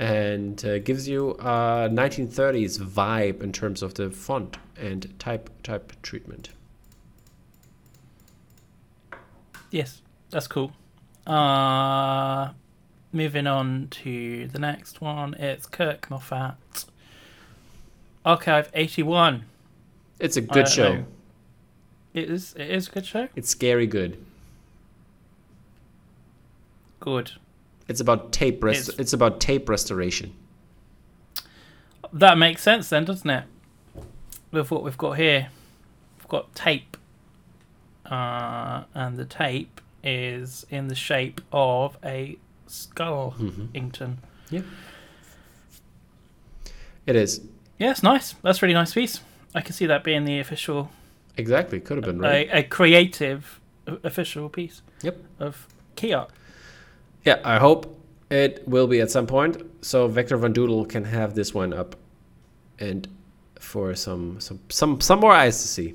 [0.00, 5.92] and uh, gives you a 1930s vibe in terms of the font and type type
[6.02, 6.50] treatment.
[9.70, 10.72] Yes, that's cool.
[11.28, 12.50] Uh,
[13.12, 15.34] moving on to the next one.
[15.34, 16.86] It's Kirk Moffat.
[18.24, 19.44] Archive 81.
[20.18, 20.94] It's a good show.
[20.94, 21.04] know.
[22.14, 22.52] It is.
[22.54, 23.28] It is a good show.
[23.36, 24.18] It's scary good.
[27.00, 27.32] Good.
[27.88, 30.34] It's about tape rest- It's- it's about tape restoration.
[32.12, 33.44] that makes sense then, doesn't it?
[34.50, 35.48] With what we've got here,
[36.18, 36.96] we've got tape,
[38.06, 42.36] uh, and the tape is in the shape of a
[42.66, 43.34] skull.
[43.38, 43.66] Mm-hmm.
[43.76, 44.16] Ington.
[47.06, 47.40] It is
[47.78, 48.34] Yeah, it's nice.
[48.42, 49.20] That's a really nice piece.
[49.54, 50.90] I can see that being the official,
[51.36, 52.48] exactly could have been right.
[52.52, 54.82] a, a creative official piece.
[55.02, 55.16] Yep.
[55.38, 56.30] Of key art.
[57.24, 58.00] Yeah, I hope
[58.30, 61.96] it will be at some point, so Vector Von Doodle can have this one up,
[62.78, 63.06] and
[63.58, 65.94] for some some some some more eyes to see.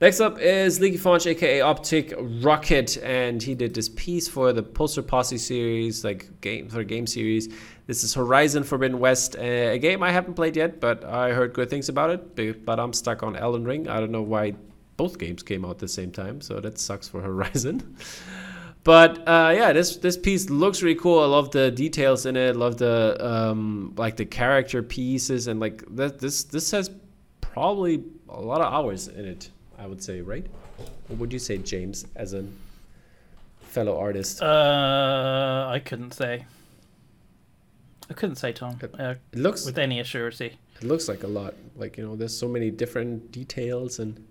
[0.00, 4.62] Next up is Leaky Faunch, aka Optic Rocket, and he did this piece for the
[4.62, 7.48] Poster Posse series, like game for game series.
[7.86, 11.70] This is Horizon Forbidden West, a game I haven't played yet, but I heard good
[11.70, 12.64] things about it.
[12.64, 13.88] But I'm stuck on Elden Ring.
[13.88, 14.54] I don't know why
[14.96, 17.96] both games came out at the same time, so that sucks for Horizon.
[18.84, 21.20] But uh, yeah, this this piece looks really cool.
[21.20, 22.56] I love the details in it.
[22.56, 26.18] Love the um, like the character pieces and like that.
[26.18, 26.90] This this has
[27.40, 29.50] probably a lot of hours in it.
[29.78, 30.46] I would say, right?
[31.06, 32.44] What would you say, James, as a
[33.60, 34.42] fellow artist?
[34.42, 36.44] Uh, I couldn't say.
[38.10, 40.52] I couldn't say, Tom, uh, It looks with any assurity.
[40.76, 41.54] it looks like a lot.
[41.76, 44.26] Like you know, there's so many different details and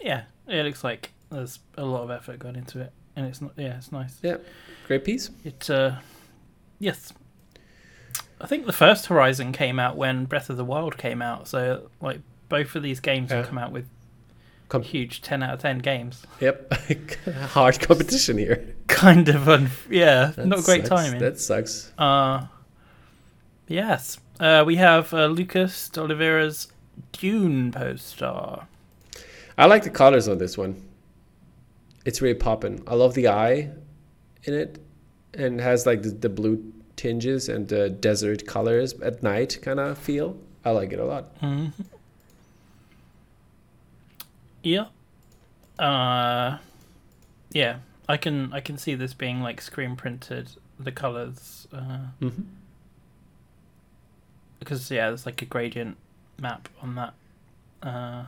[0.00, 3.52] Yeah, it looks like there's a lot of effort gone into it, and it's not.
[3.56, 4.18] Yeah, it's nice.
[4.22, 4.36] Yeah,
[4.86, 5.30] great piece.
[5.44, 5.68] It.
[5.70, 5.96] Uh,
[6.78, 7.12] yes.
[8.40, 11.88] I think the first Horizon came out when Breath of the Wild came out, so
[12.02, 12.20] like
[12.50, 13.38] both of these games Yeah.
[13.38, 13.86] have come out with
[14.68, 16.22] Com- huge ten out of ten games.
[16.40, 16.72] Yep,
[17.50, 18.74] hard competition here.
[18.88, 21.02] Kind of, un- yeah, That not great sucks.
[21.04, 21.20] timing.
[21.20, 21.92] That sucks.
[21.96, 22.46] Uh,
[23.68, 24.18] yes.
[24.38, 26.68] Uh, we have uh, Lucas de Oliveira's
[27.12, 28.60] Dune poster.
[29.56, 30.82] I like the colors on this one.
[32.06, 32.82] It's really popping.
[32.86, 33.70] I love the eye
[34.44, 34.78] in it,
[35.34, 39.78] and it has like the, the blue tinges and the desert colors at night kind
[39.80, 40.38] of feel.
[40.64, 41.24] I like it a lot.
[41.40, 41.66] hmm
[44.62, 44.86] Yeah.
[45.78, 46.58] Uh,
[47.52, 47.78] yeah.
[48.08, 50.50] I can I can see this being like screen printed.
[50.78, 52.42] The colors, uh, Mm-hmm.
[54.58, 55.96] because yeah, there's like a gradient
[56.38, 57.14] map on that.
[57.82, 58.26] Uh,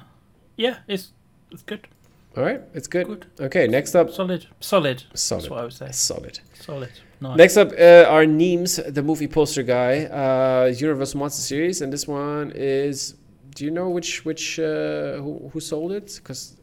[0.56, 1.12] yeah, it's
[1.50, 1.86] it's good,
[2.38, 3.06] All right, it's good.
[3.08, 5.02] good, Okay, next up, solid, solid.
[5.14, 5.42] Solid.
[5.42, 5.88] That's what I would say.
[5.90, 6.38] solid.
[6.54, 6.90] Solid.
[7.20, 7.36] Nice.
[7.36, 12.06] Next up uh, are Neems, the movie poster guy, uh, Universal Monster Series, and this
[12.06, 13.14] one is.
[13.56, 16.14] Do you know which which uh, who who sold it?
[16.22, 16.56] Because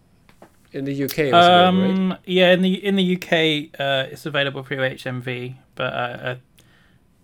[0.71, 1.97] in the UK, it was available, right?
[1.99, 5.97] Um, yeah, in the in the UK, uh, it's available through HMV, but uh,
[6.29, 6.35] uh,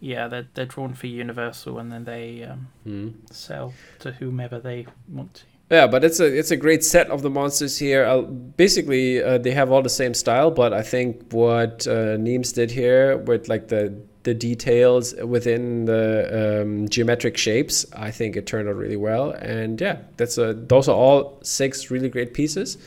[0.01, 3.13] yeah, they're they're drawn for Universal, and then they um, Mm.
[3.31, 5.43] sell to whomever they want to.
[5.71, 8.03] Yeah, but it's a it's a great set of the monsters here.
[8.03, 12.51] Uh, basically, uh, they have all the same style, but I think what uh, Neems
[12.51, 18.45] did here with like the the details within the um, geometric shapes, I think it
[18.45, 19.31] turned out really well.
[19.31, 22.77] And yeah, that's a those are all six really great pieces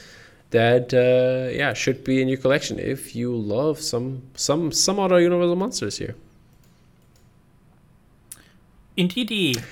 [0.50, 5.18] that uh, yeah should be in your collection if you love some some some other
[5.18, 6.14] Universal monsters here.
[8.98, 9.64] Indeed.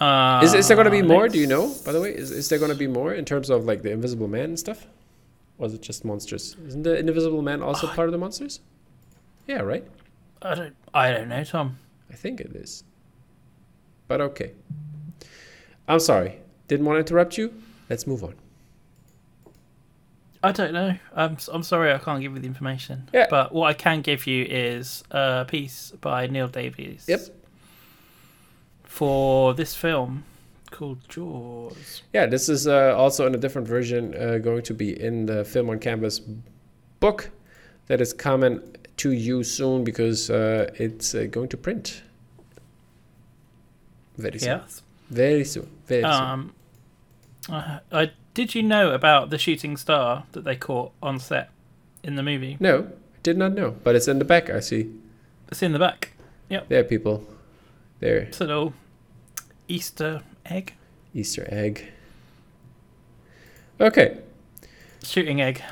[0.00, 1.28] Uh, Is, is there going to be more?
[1.28, 1.72] Do you know?
[1.84, 3.92] By the way, is, is there going to be more in terms of like the
[3.92, 4.86] Invisible Man and stuff?
[5.58, 6.56] Or is it just monsters?
[6.66, 8.60] Isn't the Invisible Man also part of the monsters?
[9.46, 9.84] Yeah, right.
[10.42, 10.76] I don't.
[10.92, 11.78] I don't know, Tom.
[12.10, 12.82] I think it is.
[14.08, 14.52] But okay.
[15.86, 16.40] I'm sorry.
[16.66, 17.54] Didn't want to interrupt you.
[17.88, 18.34] Let's move on.
[20.42, 20.96] I don't know.
[21.14, 23.08] I'm I'm sorry I can't give you the information.
[23.12, 23.28] Yeah.
[23.30, 27.06] But what I can give you is a piece by Neil Davies.
[27.08, 27.20] Yep.
[28.94, 30.22] For this film
[30.70, 32.04] called Jaws.
[32.12, 35.44] Yeah, this is uh, also in a different version uh, going to be in the
[35.44, 36.20] Film on Canvas
[37.00, 37.30] book
[37.88, 38.60] that is coming
[38.98, 42.02] to you soon because uh, it's uh, going to print
[44.16, 44.60] very soon.
[44.60, 44.82] Yes.
[45.10, 45.68] Very soon.
[45.86, 46.12] Very soon.
[46.12, 46.54] Um,
[47.48, 51.50] uh, I did you know about the shooting star that they caught on set
[52.04, 52.58] in the movie?
[52.60, 54.50] No, I did not know, but it's in the back.
[54.50, 54.92] I see.
[55.48, 56.12] It's in the back.
[56.48, 56.68] Yep.
[56.68, 57.26] There, people.
[57.98, 58.74] There, It's a little
[59.68, 60.74] Easter egg,
[61.14, 61.92] Easter egg.
[63.80, 64.18] Okay,
[65.02, 65.62] shooting egg.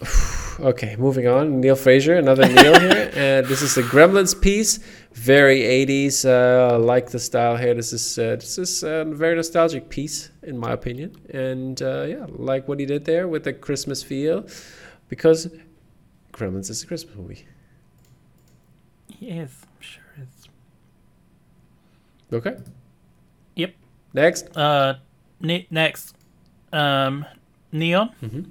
[0.60, 0.96] okay.
[0.96, 1.60] Moving on.
[1.60, 4.78] Neil Fraser, another Neil here, and this is the Gremlins piece.
[5.12, 6.24] Very 80s.
[6.24, 7.74] Uh, I like the style here.
[7.74, 12.26] This is uh, this is a very nostalgic piece, in my opinion, and uh, yeah,
[12.28, 14.46] like what he did there with the Christmas feel,
[15.08, 15.48] because
[16.32, 17.46] Gremlins is a Christmas movie.
[19.20, 19.50] Yes,
[19.80, 20.48] sure is.
[22.32, 22.56] Okay.
[24.14, 24.56] Next.
[24.56, 24.96] Uh,
[25.40, 26.16] ne- next,
[26.72, 27.24] um,
[27.70, 28.08] Neon.
[28.20, 28.42] hmm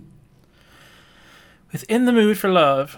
[1.71, 2.97] Within the mood for love.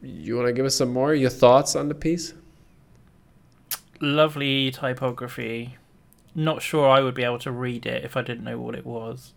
[0.00, 2.34] You want to give us some more your thoughts on the piece?
[4.02, 5.76] lovely typography.
[6.34, 8.84] Not sure I would be able to read it if I didn't know what it
[8.84, 9.32] was.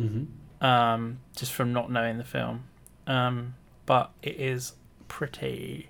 [0.00, 0.64] Mm-hmm.
[0.64, 2.64] Um, just from not knowing the film.
[3.06, 3.54] Um,
[3.84, 4.74] but it is
[5.08, 5.88] pretty.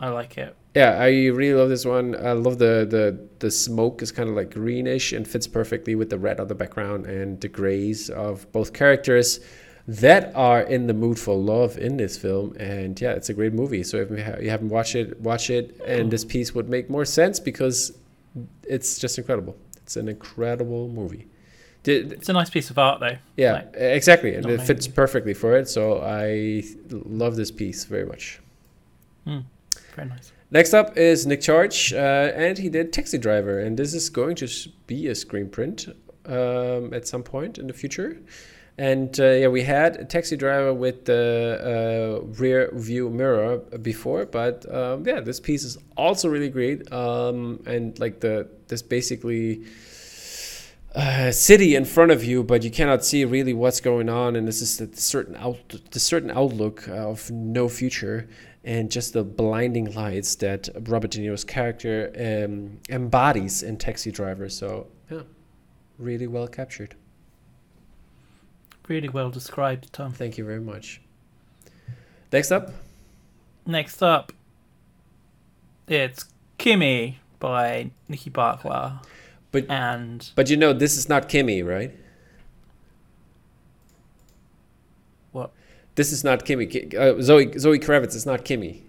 [0.00, 0.54] I like it.
[0.74, 2.14] Yeah, I really love this one.
[2.14, 6.10] I love the the the smoke is kind of like greenish and fits perfectly with
[6.10, 9.40] the red on the background and the grays of both characters
[9.88, 12.54] that are in the mood for love in this film.
[12.58, 13.82] And yeah, it's a great movie.
[13.84, 14.10] So if
[14.42, 15.80] you haven't watched it, watch it.
[15.86, 17.96] And this piece would make more sense because
[18.64, 19.56] it's just incredible.
[19.78, 21.26] It's an incredible movie.
[21.84, 23.16] Did, It's a nice piece of art, though.
[23.36, 24.94] yeah, Like, exactly, and it fits maybe.
[24.96, 25.68] perfectly for it.
[25.68, 28.40] So I love this piece very much.
[29.24, 29.38] Hmm.
[29.96, 30.32] Very nice.
[30.50, 31.96] Next up is Nick Charge, uh,
[32.36, 34.48] and he did Taxi Driver, and this is going to
[34.86, 35.88] be a screen print
[36.26, 38.18] um, at some point in the future.
[38.78, 44.26] And uh, yeah, we had a Taxi Driver with the uh, rear view mirror before,
[44.26, 46.92] but um, yeah, this piece is also really great.
[46.92, 49.64] Um, and like the this basically
[50.96, 54.48] uh, city in front of you, but you cannot see really what's going on, and
[54.48, 55.58] this is a certain out
[55.90, 58.28] the certain outlook of no future,
[58.64, 64.48] and just the blinding lights that Robert De Niro's character um, embodies in Taxi Driver.
[64.48, 65.22] So yeah,
[65.98, 66.96] really well captured.
[68.88, 70.12] Really well described, Tom.
[70.12, 71.00] Thank you very much.
[72.32, 72.72] Next up,
[73.68, 74.32] Next up,
[75.88, 76.26] it's
[76.56, 79.02] Kimi by Nikki Barkla.
[79.52, 81.92] But- and but you know this is not Kimi, right?
[85.32, 85.50] what?
[85.94, 86.66] This is not Kimi.
[86.96, 88.82] Uh, Zoe Zoe Kravitz is not Kimi.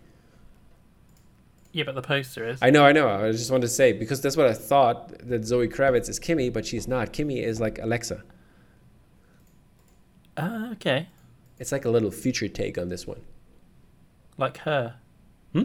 [1.71, 2.59] Yeah, but the poster is.
[2.61, 3.07] I know, I know.
[3.07, 6.49] I just wanted to say because that's what I thought that Zoe Kravitz is Kimi,
[6.49, 7.13] but she's not.
[7.13, 8.23] Kimi is like Alexa.
[10.37, 11.07] Ah, okay.
[11.59, 13.21] It's like a little future take on this one.
[14.37, 14.95] Like her.
[15.53, 15.63] Hmm?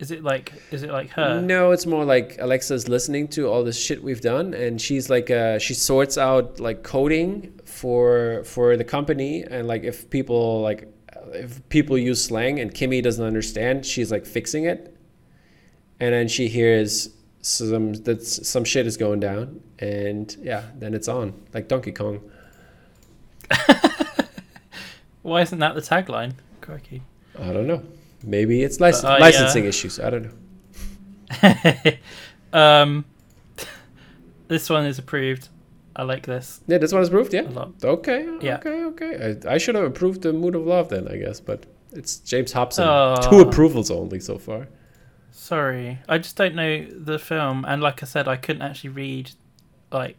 [0.00, 0.54] Is it like?
[0.70, 1.42] Is it like her?
[1.42, 5.30] No, it's more like Alexa's listening to all this shit we've done, and she's like,
[5.30, 10.88] uh, she sorts out like coding for for the company, and like if people like
[11.34, 14.96] if people use slang and Kimi doesn't understand, she's like fixing it,
[16.00, 17.10] and then she hears
[17.42, 22.22] some that some shit is going down, and yeah, then it's on like Donkey Kong.
[25.22, 26.32] Why isn't that the tagline?
[26.62, 27.02] Crikey.
[27.38, 27.82] I don't know.
[28.22, 29.98] Maybe it's lic- uh, licensing issues.
[29.98, 31.54] I don't know.
[32.58, 33.04] um,
[34.48, 35.48] this one is approved.
[35.96, 37.34] I like this Yeah, this one is approved.
[37.34, 37.48] Yeah.
[37.82, 38.26] Okay.
[38.40, 38.56] Yeah.
[38.58, 38.84] Okay.
[38.84, 39.38] Okay.
[39.46, 42.52] I, I should have approved the Mood of Love then, I guess, but it's James
[42.52, 42.84] Hobson.
[42.86, 43.16] Oh.
[43.28, 44.68] Two approvals only so far.
[45.32, 49.30] Sorry, I just don't know the film, and like I said, I couldn't actually read
[49.90, 50.16] like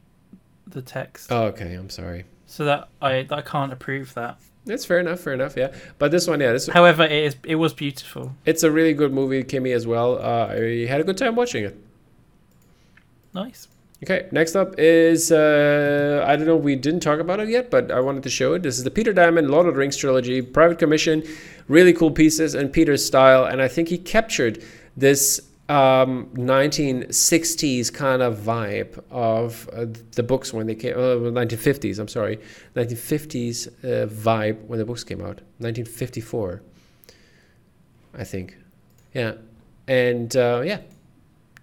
[0.68, 1.74] the text, Oh, okay.
[1.74, 2.26] I'm sorry.
[2.46, 4.38] so that I I can't approve that.
[4.66, 5.20] That's fair enough.
[5.20, 5.56] Fair enough.
[5.58, 5.74] Yeah.
[5.98, 8.36] But this one, yeah, this However, it is it was beautiful.
[8.46, 10.20] it's a really good movie, Kimi, as well.
[10.20, 11.76] Uh, I had a good time watching it.
[13.34, 13.68] Nice.
[14.04, 17.92] Okay, next up is uh, I don't know we didn't talk about it yet, but
[17.92, 18.64] I wanted to show it.
[18.64, 21.24] This is the Peter Diamond Lord of the Rings trilogy, private commission,
[21.68, 24.64] really cool pieces and Peter's style, and I think he captured
[24.98, 25.40] this
[25.72, 31.98] um, 1960s kind of vibe of uh, the books when they came, uh, 1950s.
[31.98, 32.40] I'm sorry,
[32.76, 36.62] 1950s uh, vibe when the books came out, 1954,
[38.14, 38.58] I think,
[39.14, 39.36] yeah,
[39.88, 40.82] and uh, yeah,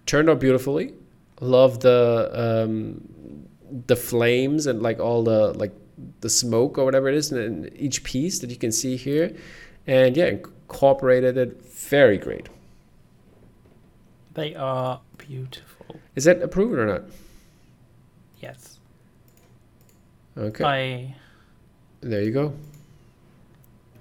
[0.07, 0.93] turned out beautifully.
[1.39, 3.47] Love the um,
[3.85, 5.73] the flames and like all the like
[6.21, 9.35] the smoke or whatever it is in in each piece that you can see here.
[9.87, 11.63] And yeah incorporated it.
[11.63, 12.49] Very great
[14.39, 15.99] They are beautiful.
[16.15, 17.01] is that approved or not
[18.41, 18.79] Yes.
[20.37, 21.15] okay I
[21.99, 22.53] there you go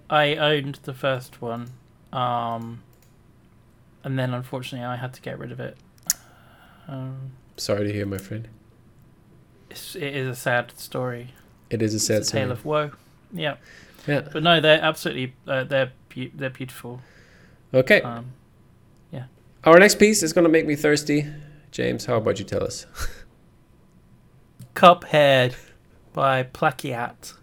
[0.09, 1.71] I owned the first one,
[2.15, 2.83] um,
[4.05, 5.77] and then unfortunately I had to get rid of it.
[6.87, 8.47] Um, sorry to hear my friend
[9.71, 11.35] it's, it is a sad story.
[11.69, 12.91] it is a sad it's a tale story of woe.
[13.33, 13.57] Yeah,
[14.07, 17.01] yeah but no, they're absolutely uh, they're beau- they're beautiful.
[17.75, 18.33] okay Um,
[19.65, 21.27] our next piece is gonna make me thirsty
[21.71, 22.87] james how about you tell us
[24.75, 25.55] Cuphead
[26.13, 27.35] by Plakiat.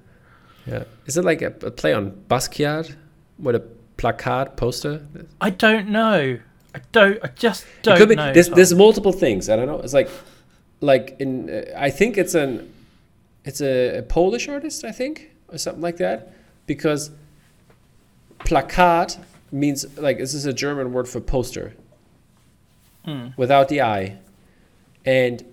[0.65, 2.95] yeah is it like a, a play on basquiat
[3.37, 3.63] with a
[3.97, 5.05] placard poster
[5.39, 6.39] I don't know.
[6.73, 7.17] I don't.
[7.23, 8.33] I just don't it could be know.
[8.33, 8.55] there's, Tom.
[8.55, 10.09] there's multiple things i don't know it's like
[10.81, 12.71] like in uh, i think it's an
[13.45, 16.33] it's a, a polish artist i think or something like that
[16.65, 17.11] because
[18.39, 19.15] placard
[19.51, 21.73] means like this is a german word for poster
[23.05, 23.27] Hmm.
[23.37, 24.17] without the i
[25.05, 25.45] and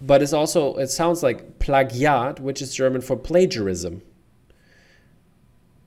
[0.00, 4.02] but it's also it sounds like plagiat which is german for plagiarism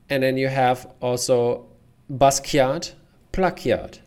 [0.10, 1.66] and then you have also
[2.10, 2.94] basquiat
[3.34, 4.00] plagiat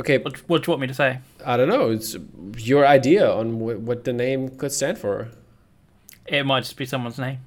[0.00, 1.18] Okay, What, what do you want me to say?
[1.44, 1.90] I don't know.
[1.90, 2.16] It's
[2.56, 5.28] your idea on wh- what the name could stand for.
[6.26, 7.38] It might just be someone's name.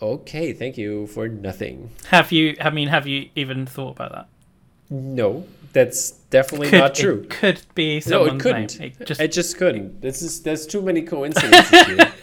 [0.00, 1.90] Okay, thank you for nothing.
[2.10, 2.56] Have you?
[2.60, 4.28] I mean, have you even thought about that?
[4.90, 7.20] No, that's definitely Could- not true.
[7.24, 8.78] It could be No, it couldn't.
[8.78, 8.92] name.
[9.00, 10.00] It just It just couldn't.
[10.00, 12.12] This is there's too many coincidences here.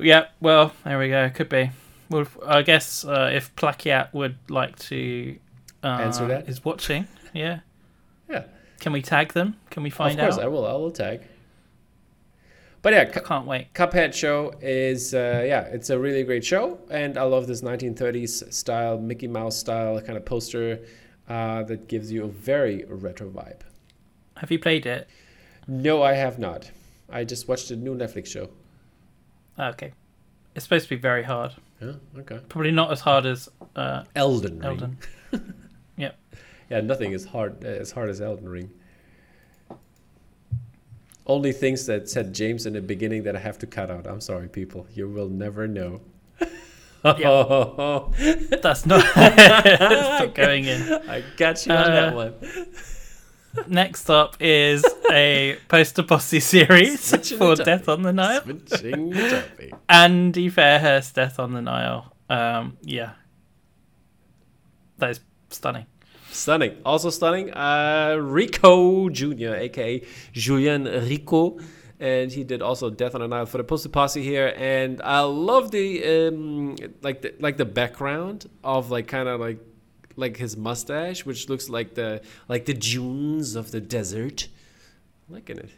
[0.00, 1.28] Yeah, well, there we go.
[1.30, 1.70] Could be.
[2.08, 5.36] Well, I guess uh, if Plakiat would like to
[5.82, 6.48] uh, Answer that?
[6.48, 7.60] is watching, yeah.
[8.30, 8.44] Yeah.
[8.80, 9.56] Can we tag them?
[9.70, 10.28] Can we find out?
[10.28, 10.44] of course, out?
[10.44, 10.66] I will.
[10.66, 11.22] I will tag.
[12.82, 13.72] But yeah, I can't wait.
[13.74, 18.52] Cuphead show is uh, yeah, it's a really great show, and I love this 1930s
[18.52, 20.80] style, Mickey Mouse style kind of poster
[21.28, 23.60] uh, that gives you a very retro vibe.
[24.36, 25.08] Have you played it?
[25.66, 26.70] No, I have not.
[27.10, 28.50] I just watched a new Netflix show.
[29.58, 29.92] Okay.
[30.54, 31.52] It's supposed to be very hard.
[31.80, 32.40] Yeah, okay.
[32.48, 34.64] Probably not as hard as uh, Elden Ring.
[34.64, 34.98] Elden.
[35.96, 36.18] yep.
[36.70, 38.70] Yeah, nothing is hard as hard as Elden Ring.
[41.28, 44.06] Only things that said James in the beginning that I have to cut out.
[44.06, 44.86] I'm sorry, people.
[44.94, 46.00] You will never know.
[47.04, 47.20] That's
[48.86, 50.92] not, that's not going in.
[51.08, 52.34] I got you on that Uh, one.
[53.68, 57.54] Next up is a poster posse series Switching for.
[57.56, 58.42] Death on the Nile.
[58.42, 59.72] The.
[59.88, 62.12] Andy Fairhurst, Death on the Nile.
[62.28, 63.12] Um, yeah.
[64.98, 65.20] That is
[65.50, 65.86] stunning.
[66.30, 66.76] Stunning.
[66.84, 67.52] Also stunning.
[67.52, 70.02] Uh, Rico Jr., aka
[70.32, 71.58] Julian Rico.
[72.00, 74.54] And he did also Death on the Nile for the Poster Posse here.
[74.56, 79.58] And I love the um like the like the background of like kind of like
[80.14, 84.48] like his mustache, which looks like the like the dunes of the desert.
[85.28, 85.70] Liking it.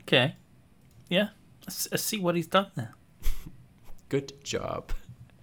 [0.00, 0.36] Okay.
[1.08, 1.28] Yeah.
[1.66, 2.94] Let's, let's see what he's done there.
[4.08, 4.92] Good job.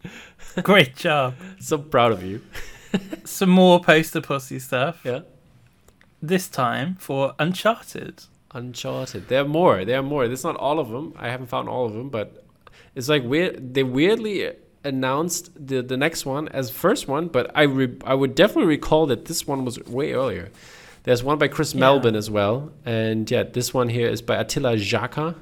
[0.63, 1.35] Great job.
[1.59, 2.41] So proud of you.
[3.25, 5.01] Some more poster posse stuff.
[5.03, 5.21] Yeah.
[6.21, 8.23] This time for Uncharted.
[8.51, 9.27] Uncharted.
[9.27, 9.83] There are more.
[9.85, 10.27] There are more.
[10.27, 11.13] There's not all of them.
[11.17, 12.43] I haven't found all of them, but
[12.95, 13.73] it's like weird.
[13.73, 14.51] They weirdly
[14.83, 19.05] announced the the next one as first one, but I re- I would definitely recall
[19.07, 20.51] that this one was way earlier.
[21.03, 21.81] There's one by Chris Yeah.
[21.81, 25.35] Melvin as well, and yeah, this one here is by Attila Jaka.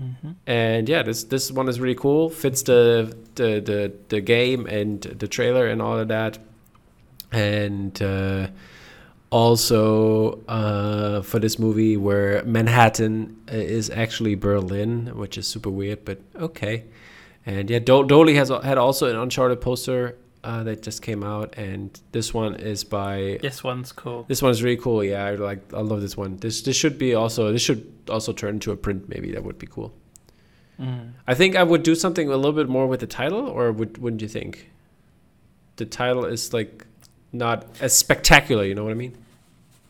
[0.00, 0.30] Mm-hmm.
[0.46, 2.30] And yeah, this this one is really cool.
[2.30, 6.38] Fits the the the, the game and the trailer and all of that.
[7.32, 8.48] And uh,
[9.30, 16.04] also uh, for this movie where Manhattan uh, is actually Berlin, which is super weird,
[16.04, 16.84] but okay.
[17.46, 21.54] And yeah, Do- Dolly has had also an Uncharted poster uh, that just came out,
[21.58, 24.24] and this one is by This one's cool.
[24.28, 25.02] this one is really cool.
[25.02, 25.72] Yeah, I like.
[25.74, 26.36] I love this one.
[26.38, 27.50] This this should be also.
[27.52, 29.08] This should also turn into a print.
[29.08, 29.92] Maybe that would be cool.
[30.80, 31.12] Mm.
[31.26, 33.98] I think I would do something a little bit more with the title, or would
[33.98, 34.70] wouldn't you think?
[35.76, 36.86] The title is like
[37.32, 38.64] not as spectacular.
[38.64, 39.16] You know what I mean?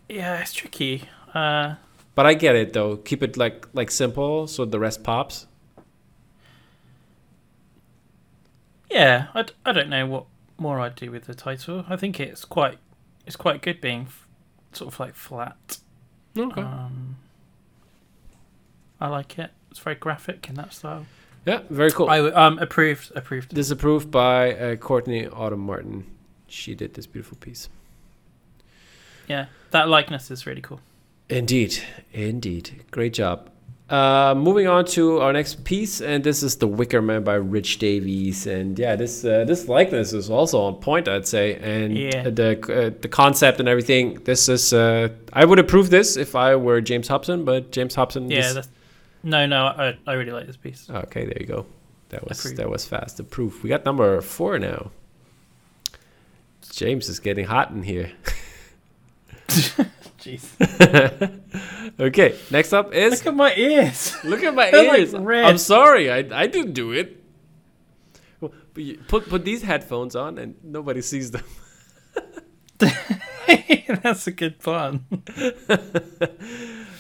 [0.09, 1.05] Yeah, it's tricky.
[1.35, 1.75] Uh,
[2.15, 2.97] But I get it though.
[2.97, 5.47] Keep it like like simple, so the rest pops.
[8.91, 10.25] yeah, I, d- I don't know what
[10.57, 11.85] more I'd do with the title.
[11.89, 12.79] I think it's quite
[13.27, 14.27] it's quite good being f-
[14.73, 15.79] sort of like flat.
[16.37, 16.63] Okay.
[16.63, 17.17] Um,
[19.01, 19.51] I like it.
[19.79, 21.07] It's very graphic in that style.
[21.47, 22.11] yeah, very cool.
[22.11, 23.55] I um approved approved.
[23.55, 26.05] this is approved by uh, Courtney Autumn Martin.
[26.49, 27.69] She did this beautiful piece.
[29.29, 30.81] Yeah, that likeness is really cool.
[31.29, 31.79] Indeed,
[32.13, 32.85] indeed.
[32.91, 33.51] Great job.
[33.89, 37.79] Uh, moving on to our next piece, and this is The Wicker Man by Rich
[37.79, 42.29] Davies, and yeah, this uh, this likeness is also on point, I'd say, and Yeah.
[42.31, 44.15] the uh, the concept and everything.
[44.25, 48.29] This is uh, I would approve this if I were James Hobson, but James Hobson.
[48.29, 48.69] Yeah, this-
[49.23, 50.89] no, no, I I really like this piece.
[50.91, 51.67] okay, there you go.
[52.11, 52.57] That was Approved.
[52.59, 53.21] that was fast.
[53.21, 53.63] Approved.
[53.63, 54.91] We got number four now.
[56.71, 58.13] James is getting hot in here.
[60.19, 60.45] Jeez,
[62.01, 64.17] Okay, next up is look at my ears.
[64.25, 65.13] Look at my like, ears.
[65.15, 65.45] red.
[65.45, 66.11] I'm sorry.
[66.11, 67.23] I, I didn't do it.
[68.41, 68.53] Well,
[69.09, 71.45] put put these headphones on and nobody sees them.
[74.03, 75.05] That's a good plan.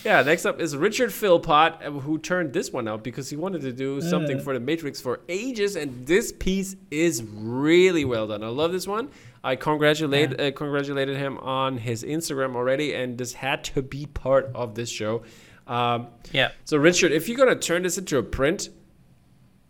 [0.04, 0.22] Yeah.
[0.22, 3.72] Next up is Richard Philpott, uh, who turned this one out because he wanted to
[3.72, 8.42] do something for the Matrix for ages, and this piece is really well done.
[8.42, 9.10] I love this one.
[9.44, 14.50] I congratulate uh, congratulated him on his Instagram already, and this had to be part
[14.54, 15.22] of this show.
[15.66, 18.70] Um, Yeah, So, Richard, if you're going to turn this into a print,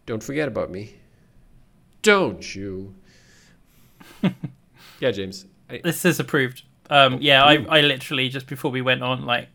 [0.06, 0.94] don't forget about me.
[2.02, 2.94] Don't you?
[5.00, 5.46] yeah, James.
[5.68, 6.62] I, this is approved.
[6.88, 9.48] Um, yeah, I I literally just before we went on like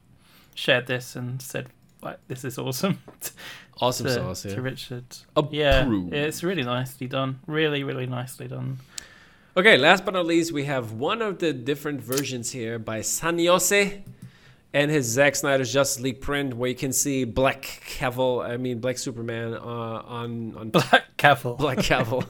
[0.56, 1.68] shared this and said
[2.02, 3.00] like this is awesome
[3.82, 4.62] awesome to, sauce, to.
[4.62, 5.06] Richard.
[5.36, 5.54] Approved.
[5.54, 7.40] Yeah, it's really nicely done.
[7.48, 8.80] Really, really nicely done.
[9.56, 14.02] Okay, last but not least, we have one of the different versions here by Sanyose
[14.74, 18.80] and his Zack Snyder's Justice League print, where you can see Black Cavill, I mean
[18.80, 21.58] Black Superman, uh, on on Black Cavill.
[21.58, 22.24] Black Cavill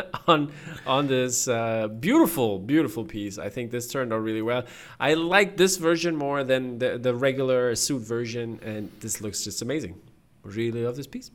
[0.26, 0.50] on
[0.86, 3.38] on this uh, beautiful, beautiful piece.
[3.38, 4.64] I think this turned out really well.
[4.98, 9.60] I like this version more than the the regular suit version, and this looks just
[9.62, 10.00] amazing.
[10.42, 11.30] Really love this piece.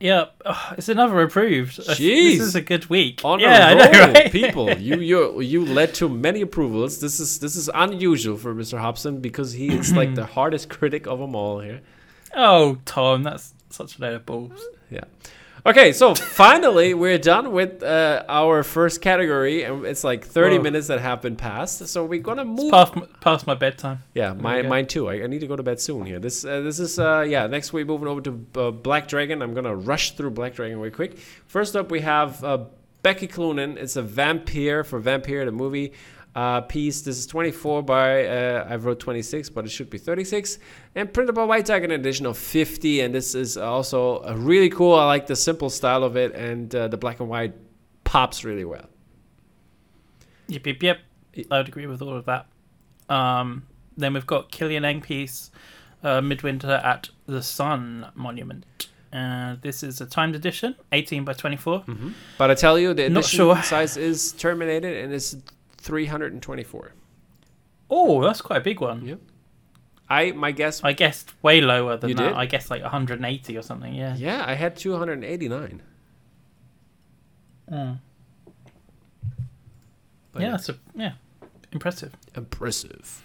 [0.00, 1.78] Yeah, oh, it's another approved.
[1.78, 2.38] Jeez.
[2.38, 3.20] This is a good week.
[3.24, 4.32] On yeah, a I know, right?
[4.32, 4.70] people.
[4.80, 7.00] You you you led to many approvals.
[7.00, 8.78] This is this is unusual for Mr.
[8.78, 11.82] Hobson because he is like the hardest critic of them all here.
[12.34, 14.64] Oh, Tom, that's such a load of balls.
[14.90, 15.04] Yeah.
[15.66, 20.62] Okay, so finally we're done with uh, our first category, and it's like 30 Whoa.
[20.62, 21.86] minutes that have been passed.
[21.88, 22.70] So we're gonna move.
[22.70, 23.98] Past, past my bedtime.
[24.14, 25.08] Yeah, my, mine too.
[25.08, 26.18] I, I need to go to bed soon here.
[26.18, 27.46] This uh, this is uh, yeah.
[27.46, 29.42] Next we're moving over to uh, Black Dragon.
[29.42, 31.18] I'm gonna rush through Black Dragon real quick.
[31.46, 32.64] First up, we have uh,
[33.02, 33.76] Becky Cloonan.
[33.76, 35.92] It's a vampire for Vampire the movie
[36.34, 37.02] uh, piece.
[37.02, 40.58] This is 24 by uh, I wrote 26, but it should be 36,
[40.94, 43.00] and printed by White Tiger, an edition of 50.
[43.00, 44.94] And this is also really cool.
[44.94, 47.54] I like the simple style of it, and uh, the black and white
[48.04, 48.86] pops really well.
[50.48, 50.98] Yep, yep, yep.
[51.50, 52.46] I would agree with all of that.
[53.08, 53.66] Um,
[53.96, 55.50] then we've got Killian Eng piece,
[56.02, 58.88] uh, Midwinter at the Sun Monument.
[59.12, 61.84] Uh, this is a timed edition, 18 by 24.
[62.38, 63.62] But I tell you, the Not edition sure.
[63.62, 65.36] size is terminated, and it's
[65.80, 66.92] 324.
[67.90, 69.04] Oh, that's quite a big one.
[69.04, 69.14] Yeah.
[70.08, 70.82] I my guess.
[70.84, 72.28] I guessed way lower than You that.
[72.30, 72.32] did?
[72.34, 73.94] I guessed like 180 or something.
[73.94, 74.14] Yeah.
[74.16, 75.82] Yeah, I had 289.
[77.70, 77.98] Mm.
[80.32, 81.12] But Yeah, that's a, yeah,
[81.72, 82.12] impressive.
[82.36, 83.22] impressive.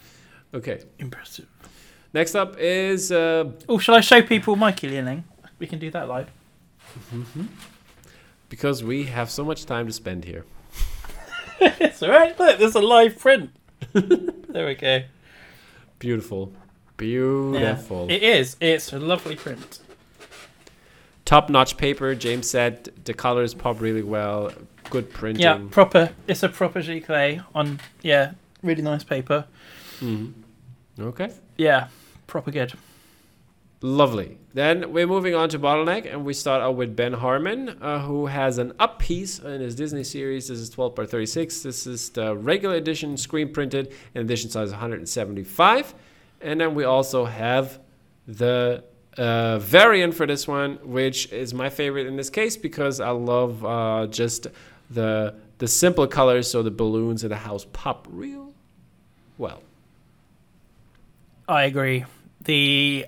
[0.53, 1.47] Okay, Impressive.
[2.13, 5.23] next up is uh, Oh, shall I show people my Killian Eng?
[5.59, 6.29] We can do that live.
[8.49, 10.45] because we have so much time to spend here.
[11.59, 12.37] It's all right.
[12.39, 13.51] Look, there's a live print.
[13.93, 15.03] there we go.
[15.99, 16.51] Beautiful,
[16.99, 17.55] Yeah.
[17.57, 18.09] beautiful.
[18.09, 18.55] It is.
[18.59, 19.79] It's a lovely print.
[21.25, 22.13] Top-notch paper.
[22.15, 24.51] James said the colors pop really well.
[24.91, 25.41] Good printing.
[25.43, 26.11] Yeah, proper.
[26.27, 27.79] It's a proper giclée on.
[28.03, 29.45] Yeah, really nice paper.
[29.99, 30.33] Mhm.
[30.99, 31.31] Okay.
[31.57, 31.87] Yeah,
[32.27, 32.73] proper good.
[33.85, 34.39] Lovely.
[34.55, 38.25] Then we're moving on to Bottleneck, and we start out with Ben Harmon, uh, who
[38.25, 40.47] has an up piece in his Disney series.
[40.47, 41.61] This is 12 by 36.
[41.61, 45.93] This is the regular edition, screen printed, and edition size 175.
[46.41, 47.79] And then we also have
[48.27, 48.83] the
[49.19, 53.63] uh, variant for this one, which is my favorite in this case because I love
[53.63, 54.47] uh, just
[54.89, 58.51] the the simple colors, so the balloons in the house pop real
[59.37, 59.61] well.
[61.47, 62.05] I agree.
[62.41, 63.05] The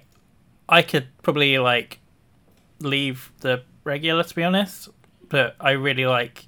[0.69, 1.99] I could probably like
[2.79, 4.89] leave the regular to be honest,
[5.29, 6.45] but I really like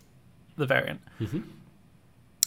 [0.57, 1.01] the variant.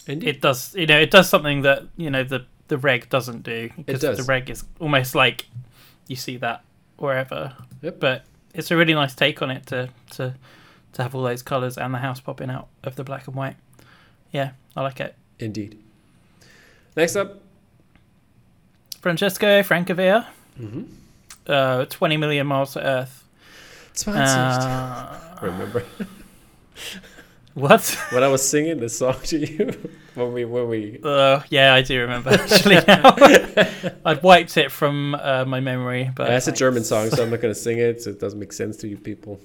[0.05, 0.27] Indeed.
[0.27, 3.69] It does, you know, it does something that you know the the reg doesn't do
[3.77, 4.17] because does.
[4.17, 5.47] the reg is almost like
[6.07, 6.63] you see that
[6.97, 7.55] wherever.
[7.81, 7.99] Yep.
[7.99, 10.35] But it's a really nice take on it to to
[10.93, 13.55] to have all those colors and the house popping out of the black and white.
[14.31, 15.15] Yeah, I like it.
[15.39, 15.79] Indeed.
[16.95, 17.39] Next up,
[19.01, 20.27] Francesco Francavilla,
[20.59, 20.83] mm-hmm.
[21.47, 23.23] Uh, 20 million miles to Earth.
[24.07, 25.83] Uh, Remember
[27.53, 27.99] what?
[28.11, 29.71] when I was singing the song to you
[30.15, 33.15] when we when we Uh, yeah, I do remember actually now.
[34.05, 37.41] I'd wiped it from uh, my memory, but that's a German song, so I'm not
[37.41, 39.39] gonna sing it, so it doesn't make sense to you people.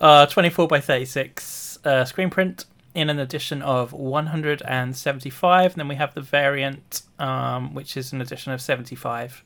[0.00, 5.72] Uh, 24 by 36 uh, screen print in an edition of 175.
[5.72, 9.44] And then we have the variant, um, which is an edition of 75.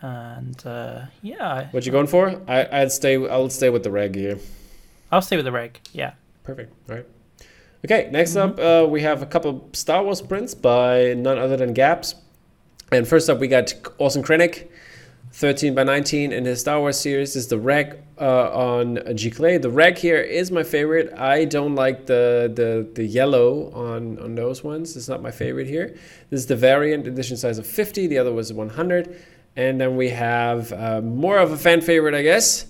[0.00, 2.40] And uh, yeah, What you going for?
[2.46, 3.16] I I'd stay.
[3.28, 4.38] I'll stay with the reg here.
[5.10, 5.80] I'll stay with the reg.
[5.92, 6.12] Yeah.
[6.44, 6.72] Perfect.
[6.88, 7.06] All right.
[7.84, 8.08] Okay.
[8.12, 12.14] Next up, uh, we have a couple Star Wars prints by none other than Gabz.
[12.92, 14.68] And first up, we got Orson Krennic,
[15.32, 17.34] 13 by 19 in his Star Wars series.
[17.34, 19.60] This is the reg uh, on Giclée.
[19.60, 21.12] The reg here is my favorite.
[21.18, 24.96] I don't like the, the, the yellow on, on those ones.
[24.96, 25.88] It's not my favorite here.
[26.30, 28.06] This is the variant edition size of 50.
[28.06, 29.22] The other was 100.
[29.58, 32.66] And then we have uh, more of a fan favorite, I guess.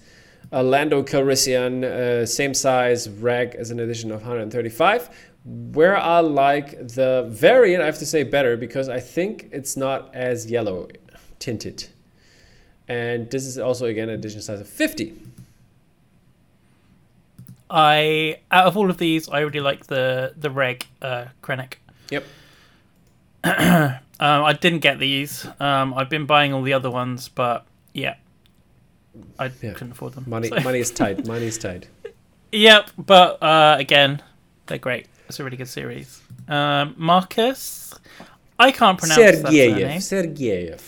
[0.51, 5.11] A Lando Calrissian, uh, same size reg as an edition of 135.
[5.45, 10.15] Where I like the variant, I have to say better because I think it's not
[10.15, 10.89] as yellow
[11.39, 11.89] tinted.
[12.89, 15.15] And this is also again an edition size of 50.
[17.69, 21.75] I out of all of these, I really like the the reg uh, Krennic.
[22.09, 22.25] Yep.
[24.21, 25.47] Um, I didn't get these.
[25.61, 27.65] Um, I've been buying all the other ones, but
[27.95, 28.17] yeah,
[29.39, 29.73] I Yeah.
[29.73, 30.25] couldn't afford them.
[30.27, 31.27] Money, so- money is tight.
[31.27, 31.89] Money is tight.
[32.53, 34.23] Yep, but uh, again,
[34.67, 35.07] they're great.
[35.29, 36.21] It's a really good series.
[36.49, 37.95] Um, Marcus,
[38.59, 39.97] I can't pronounce that Sergeyev.
[39.99, 40.81] Sergeyev.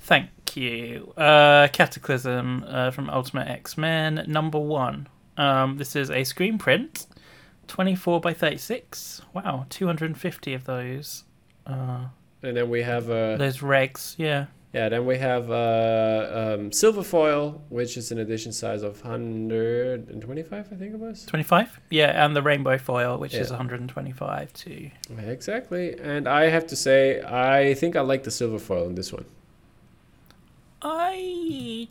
[0.00, 1.12] Thank you.
[1.16, 5.08] Uh, Cataclysm uh, from Ultimate X Men number one.
[5.38, 7.06] Um, this is a screen print,
[7.68, 9.22] 24 by 36.
[9.32, 11.24] Wow, 250 of those.
[11.66, 12.06] Uh,
[12.42, 14.46] And then we have uh, those regs, yeah.
[14.72, 14.88] yeah.
[14.88, 20.76] Then we have uh, um, silver foil, which is an edition size of 125, I
[20.76, 21.24] think it was.
[21.26, 21.80] 25?
[21.90, 24.90] Yeah, and the rainbow foil, which is 125 too.
[25.18, 25.98] Exactly.
[26.00, 29.24] And I have to say, I think I like the silver foil in this one.
[30.82, 31.86] I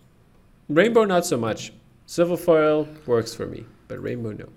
[0.68, 1.72] Rainbow, not so much.
[2.06, 4.50] Silver foil works for me, but rainbow, no.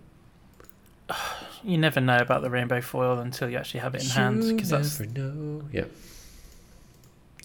[1.65, 4.71] you never know about the rainbow foil until you actually have it in hand because
[4.71, 5.63] that's know.
[5.73, 5.85] Yeah.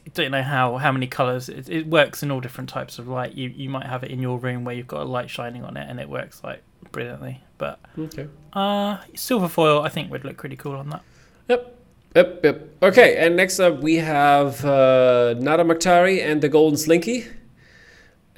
[0.05, 3.07] you don't know how how many colors it, it works in all different types of
[3.07, 3.33] light.
[3.33, 5.77] You you might have it in your room where you've got a light shining on
[5.77, 7.41] it and it works like brilliantly.
[7.57, 8.27] But Okay.
[8.53, 11.01] uh, silver foil I think would look pretty cool on that.
[11.47, 11.75] Yep.
[12.15, 12.69] Yep, yep.
[12.81, 17.27] Okay, and next up we have uh, Nada Makhtari and the Golden Slinky.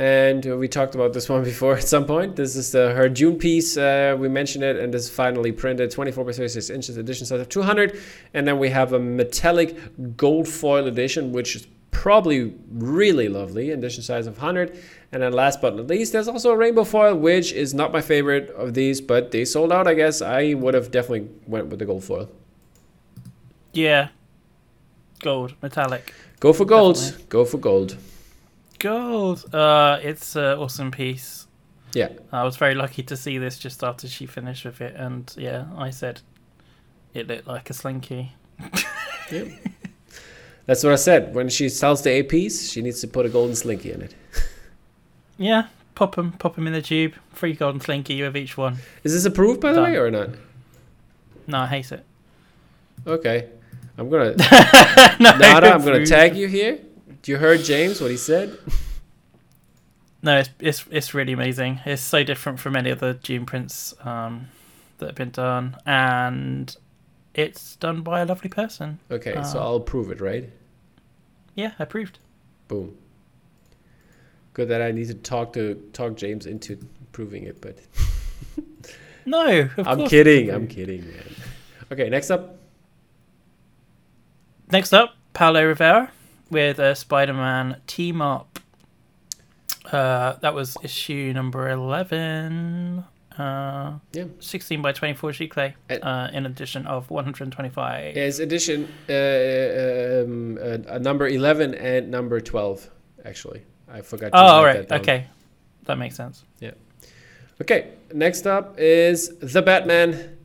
[0.01, 2.35] And we talked about this one before at some point.
[2.35, 3.77] This is the, her June piece.
[3.77, 7.39] Uh, we mentioned it, and this is finally printed 24 by 36 inches edition size
[7.39, 8.01] of 200.
[8.33, 14.01] And then we have a metallic gold foil edition, which is probably really lovely, edition
[14.01, 14.75] size of 100.
[15.11, 18.01] And then last but not least, there's also a rainbow foil, which is not my
[18.01, 20.19] favorite of these, but they sold out, I guess.
[20.19, 22.27] I would have definitely went with the gold foil.
[23.71, 24.09] Yeah,
[25.19, 26.95] gold metallic Go for gold.
[26.95, 27.25] Definitely.
[27.29, 27.97] Go for gold.
[28.81, 29.53] Gold.
[29.53, 31.47] Uh, it's an awesome piece.
[31.93, 32.09] Yeah.
[32.31, 35.65] I was very lucky to see this just after she finished with it, and yeah,
[35.77, 36.21] I said
[37.13, 38.33] it looked like a slinky.
[39.31, 39.43] yeah.
[40.65, 41.33] That's what I said.
[41.35, 44.15] When she sells the APs, she needs to put a golden slinky in it.
[45.37, 47.15] Yeah, pop them, pop them in the tube.
[47.31, 48.77] Free golden slinky you with each one.
[49.03, 49.91] Is this approved, by the Done.
[49.91, 50.29] way, or not?
[51.47, 52.05] No, I hate it.
[53.07, 53.49] Okay.
[53.97, 54.35] I'm gonna
[55.19, 55.73] no, Nada.
[55.73, 56.77] I'm gonna tag you here.
[57.21, 58.57] Do you heard James what he said.
[60.23, 61.79] No, it's, it's it's really amazing.
[61.83, 64.49] It's so different from any other June prints um,
[64.99, 66.75] that have been done, and
[67.33, 68.99] it's done by a lovely person.
[69.09, 69.63] Okay, so Uh.
[69.63, 70.47] I'll approve it, right?
[71.55, 72.19] Yeah, approved.
[72.67, 72.95] Boom.
[74.53, 77.79] Good that I need to talk to talk James into approving it, but
[79.25, 80.51] No, of I'm kidding.
[80.51, 81.35] I'm kidding, man.
[81.91, 82.57] Okay, next up.
[84.71, 86.11] Next up, Paolo Rivera
[86.51, 88.59] with a Spider-Man team up.
[89.91, 93.05] Uh, that was issue number eleven.
[93.37, 94.25] Uh, Yeah.
[94.39, 98.17] 16 by 24 giclée, Uh, uh, in addition of 125.
[98.17, 102.89] Is addition uh, um, uh, uh, number 11 and number 12,
[103.23, 103.63] actually.
[103.87, 104.87] I forgot to oh, all right.
[104.87, 104.99] that down.
[104.99, 105.27] Okay.
[105.85, 106.43] That makes sense.
[106.59, 106.71] Yeah
[107.61, 110.37] okay, next up is The Batman.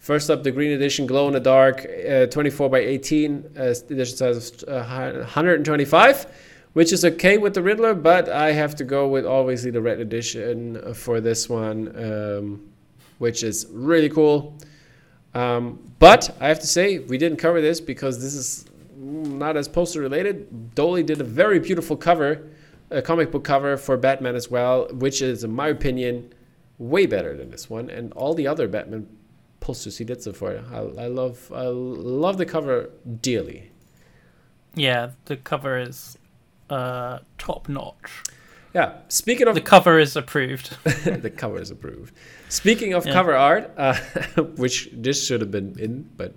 [0.00, 4.16] First up, the Green Edition Glow in the Dark, uh, 24 by 18, uh, edition
[4.16, 6.26] size of uh, 125,
[6.72, 10.00] which is okay with the Riddler, but I have to go with obviously the Red
[10.00, 12.70] Edition for this one, um,
[13.18, 14.56] which is really cool.
[15.34, 18.64] Um, but I have to say, we didn't cover this because this is
[18.96, 20.74] not as poster related.
[20.74, 22.48] Dolly did a very beautiful cover,
[22.88, 26.32] a comic book cover for Batman as well, which is, in my opinion,
[26.78, 29.06] way better than this one and all the other Batman
[29.60, 30.58] did so far.
[30.72, 32.90] I, I love I love the cover
[33.22, 33.70] dearly.
[34.74, 36.16] Yeah, the cover is
[36.68, 38.22] uh, top notch.
[38.74, 38.98] Yeah.
[39.08, 40.76] Speaking of The cover is approved.
[41.04, 42.14] the cover is approved.
[42.48, 43.12] Speaking of Yeah.
[43.12, 43.94] cover art, uh,
[44.56, 46.34] which this should have been in, but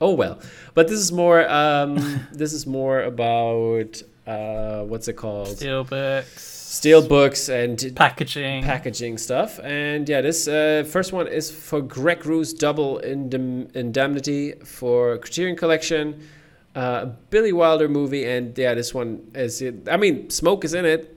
[0.00, 0.38] oh well.
[0.74, 1.48] But this is more.
[1.48, 1.96] Um,
[2.32, 5.56] this is more about uh, what's it called?
[5.56, 8.64] Steel books, Steel books and packaging.
[8.64, 9.60] packaging stuff.
[9.60, 15.54] And yeah, this uh, first one is for Greg Ruth's Double Indem- Indemnity for Criterion
[15.54, 16.26] Collection,
[16.74, 21.16] uh, Billy Wilder movie, and yeah, this one is i mean, Smoke is in it.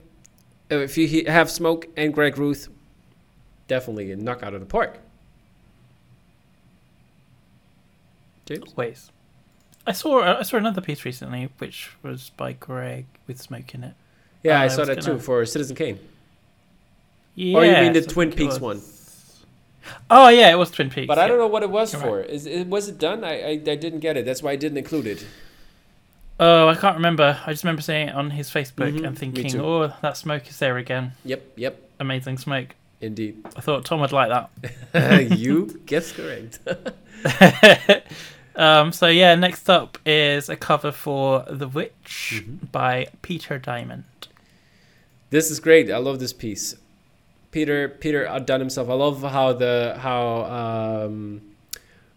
[0.70, 2.68] If you have Smoke and Greg Ruth,
[3.66, 5.00] definitely a knock out of the park.
[8.46, 8.76] James?
[8.76, 9.10] Ways.
[9.88, 13.94] I saw I saw another piece recently, which was by Greg with smoke in it.
[14.42, 15.98] Yeah, Oh, I saw that too gonna- for Citizen Kane.
[17.34, 18.60] Yeah, Or you mean the Twin Peaks was.
[18.60, 18.82] one?
[20.10, 21.06] Oh yeah, it was Twin Peaks.
[21.06, 21.28] But I yeah.
[21.28, 22.20] don't know what it was You're for.
[22.20, 23.24] Is it, was it done?
[23.24, 24.24] I, I I didn't get it.
[24.26, 25.24] That's why I didn't include it.
[26.40, 27.40] Oh, I can't remember.
[27.46, 30.58] I just remember seeing it on his Facebook Mhm, and thinking, "Oh, that smoke is
[30.58, 31.12] there again.
[31.24, 33.44] Yep, yep, Amazing smoke." indeed.
[33.56, 34.28] I thought Tom would like
[34.92, 35.30] that.
[35.38, 36.58] you guessed correct.
[38.58, 42.70] um, so yeah, next up is a cover for The Witch Mhm.
[42.72, 44.04] by Peter Diamond.
[45.30, 45.90] This is great.
[45.90, 46.74] I love this piece.
[47.50, 48.88] Peter Peter outdone himself.
[48.90, 51.40] I love how the how um,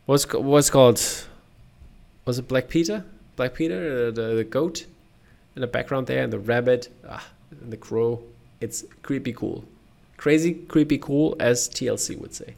[0.05, 0.99] what's what's called
[2.26, 3.05] was it Black Peter?
[3.38, 4.85] Black Peter, uh, the the goat
[5.55, 7.26] in the background there, and the rabbit, ah,
[7.61, 8.22] and the crow.
[8.59, 9.63] It's creepy cool,
[10.18, 12.55] crazy creepy cool, as TLC would say.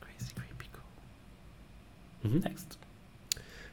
[0.00, 0.68] Crazy, creepy,
[2.26, 2.44] Mhm.
[2.44, 2.78] Next.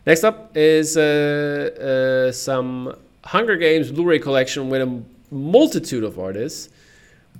[0.05, 5.01] Next up is uh, uh, some Hunger Games Blu-ray collection with a
[5.31, 6.69] multitude of artists.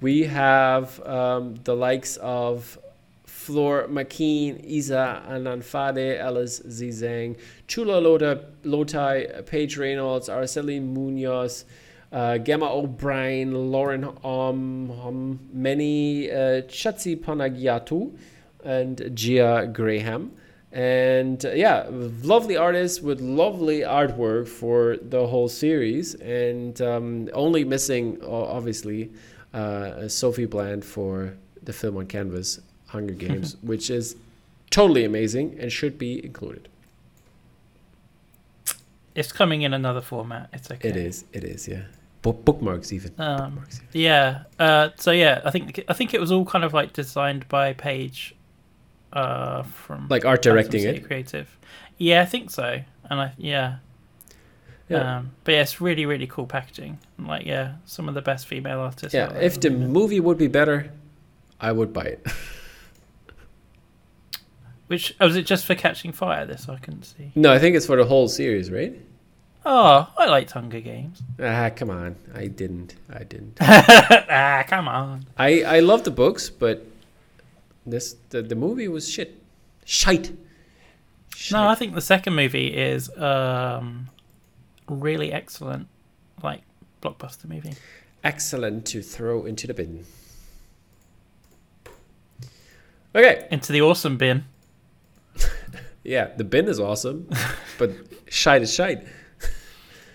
[0.01, 2.77] We have um, the likes of
[3.25, 7.37] Flor McKean, Isa Ananfade, Alice Zizang,
[7.67, 11.65] Chula Lota, Lotai, Paige Reynolds, Araceli Munoz,
[12.11, 18.17] uh, Gemma O'Brien, Lauren Om, um, Many, uh, Chatsi Panagiatou,
[18.63, 20.31] and Gia Graham.
[20.75, 27.63] And uh, yeah, lovely artists with lovely artwork for the whole series, and um, only
[27.63, 29.09] missing, obviously,
[29.53, 31.33] uh, Sophie Bland for
[31.63, 34.17] the film on canvas, Hunger Games, which is
[34.69, 36.67] totally amazing and should be included.
[39.15, 40.49] It's coming in another format.
[40.51, 40.89] It's okay.
[40.89, 41.83] It is, it is, yeah.
[42.21, 43.13] Bookmarks even.
[43.17, 43.87] Um, Bookmarks even.
[43.93, 44.43] yeah.
[44.59, 47.71] Uh, so yeah, I think I think it was all kind of like designed by
[47.71, 48.35] Paige,
[49.15, 51.05] uh, from Like art directing it.
[51.05, 51.47] Creative.
[51.97, 52.81] Yeah, I think so.
[53.09, 53.77] And I yeah.
[54.89, 55.17] Yeah.
[55.17, 56.99] Um, but yeah, it's really really cool packaging.
[57.17, 59.13] Like yeah, some of the best female artists.
[59.13, 59.91] Yeah, if the moment.
[59.91, 60.91] movie would be better,
[61.59, 62.27] I would buy it.
[64.87, 66.45] which oh, was it just for Catching Fire?
[66.45, 67.31] This I couldn't see.
[67.35, 68.93] no, I think it's for the whole series, right?
[69.67, 71.23] Oh, I liked Hunger Games.
[71.41, 72.15] Ah, come on.
[72.35, 72.93] I didn't.
[73.11, 73.57] I didn't.
[73.61, 75.25] ah, come on.
[75.37, 76.85] I I love the books, but
[77.85, 79.41] this the, the movie was shit.
[79.85, 80.31] Shite.
[81.51, 84.09] No, I think the second movie is um,
[84.89, 85.87] really excellent,
[86.41, 86.61] like
[87.01, 87.73] blockbuster movie.
[88.23, 90.05] excellent to throw into the bin.
[93.13, 94.43] Okay, Into the awesome bin.
[96.03, 97.29] yeah, the bin is awesome,
[97.77, 97.91] but
[98.29, 99.05] shite is shite.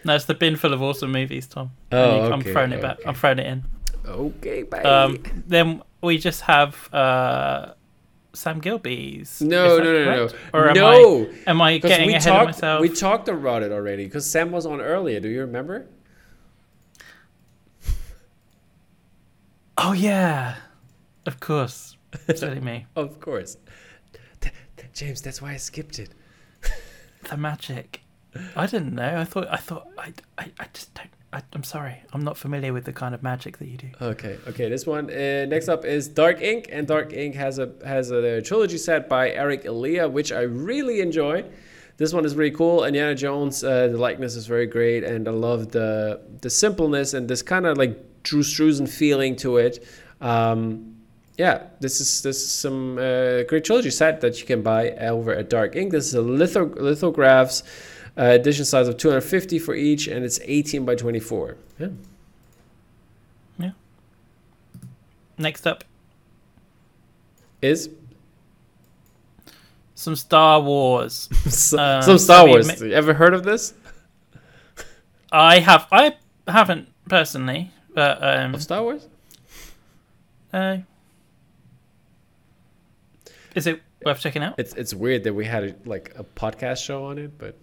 [0.04, 1.70] No, it's the bin full of awesome movies, Tom.
[1.92, 2.98] Oh, And I'm okay, throwing it back.
[3.00, 3.08] okay.
[3.08, 3.64] I'm throwing it in.
[4.06, 4.82] Okay, bye.
[4.82, 7.72] Um, then we just have uh,
[8.32, 9.40] Sam Gilby's.
[9.42, 10.34] no, no, no, no, correct?
[10.52, 10.58] no.
[10.58, 12.40] Or am no, I am I getting we ahead talked.
[12.42, 12.80] of myself?
[12.80, 15.20] We talked about it already because Sam was on earlier.
[15.20, 15.86] Do you remember?
[19.78, 20.56] oh yeah,
[21.26, 21.96] of course.
[22.34, 22.86] Silly me.
[22.96, 23.56] Of course.
[24.40, 26.10] Th- th- James, that's why I skipped it.
[27.28, 28.00] The magic.
[28.56, 29.20] I didn't know.
[29.20, 29.46] I thought.
[29.50, 29.86] I thought.
[29.98, 30.12] I.
[30.38, 31.10] I, I just don't.
[31.32, 31.96] I, I'm sorry.
[32.12, 33.88] I'm not familiar with the kind of magic that you do.
[34.00, 34.68] Okay, okay.
[34.68, 38.42] This one uh, next up is Dark Ink, and Dark Ink has a has a
[38.42, 41.44] trilogy set by Eric Elia, which I really enjoy.
[41.98, 42.84] This one is really cool.
[42.84, 47.28] Indiana Jones, uh, the likeness is very great, and I love the the simpleness and
[47.28, 49.86] this kind of like Drew Struzan feeling to it.
[50.20, 50.96] Um,
[51.38, 55.32] yeah, this is this is some uh, great trilogy set that you can buy over
[55.32, 55.92] at Dark Ink.
[55.92, 57.62] This is a litho lithographs.
[58.18, 61.56] Uh, edition size of 250 for each, and it's 18 by 24.
[61.78, 61.88] Yeah.
[63.58, 63.70] Yeah.
[65.38, 65.84] Next up,
[67.62, 67.88] Is
[69.94, 71.28] some Star Wars.
[71.46, 72.66] S- Uh, Some Star Wars.
[72.80, 73.74] ma- you ever heard of this?
[75.32, 75.86] I have.
[75.92, 76.14] I
[76.48, 79.06] haven't personally, but um, Of Star Wars?
[80.52, 80.78] uh,
[83.54, 84.54] is it worth checking out?
[84.58, 87.56] It's it's weird that we had a, like a podcast show on it, but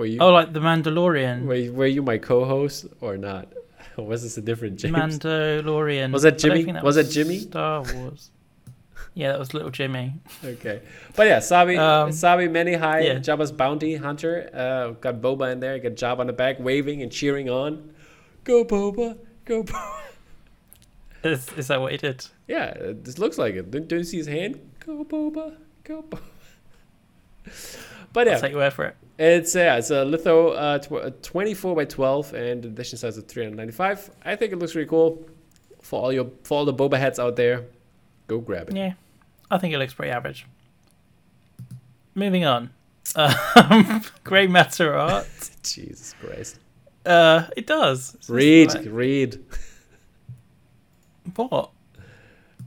[0.00, 1.44] were you Oh, like the Mandalorian.
[1.44, 3.52] were, you- were you my co-host or not?
[3.96, 4.96] Or was this a different James?
[4.96, 6.10] Mandalorian.
[6.12, 6.64] Was that Jimmy?
[6.64, 7.38] think Was that Jimmy?
[7.38, 8.30] Star Wars.
[9.14, 10.14] yeah, that was little Jimmy.
[10.44, 10.80] Okay,
[11.16, 13.14] but yeah, Sabi Um, Sabi Many High yeah.
[13.16, 14.48] Jabba's bounty hunter.
[14.54, 15.78] Uh, got Boba in there.
[15.78, 17.92] Got Jabba on the back, waving and cheering on.
[18.44, 19.96] Go Boba, go Boba.
[21.22, 22.24] Is, is that what he did?
[22.48, 22.72] Yeah,
[23.04, 23.70] this looks like it.
[23.70, 24.58] Don't, don't you see his hand?
[24.86, 26.20] Go Boba, go Boba.
[28.14, 28.96] But yeah, I'll take your word for it.
[29.22, 33.26] It's yeah, it's a litho uh, tw- uh, 24 by 12 and edition size of
[33.28, 34.10] 395.
[34.24, 35.22] I think it looks really cool.
[35.82, 37.64] For all your for all the boba heads out there,
[38.28, 38.76] go grab it.
[38.76, 38.94] Yeah,
[39.50, 40.46] I think it looks pretty average.
[42.14, 42.70] Moving on.
[43.14, 45.26] Um, Grey matter art.
[45.62, 46.58] Jesus Christ.
[47.04, 48.14] Uh, it does.
[48.14, 49.38] It's Read, like- read
[51.34, 51.70] what?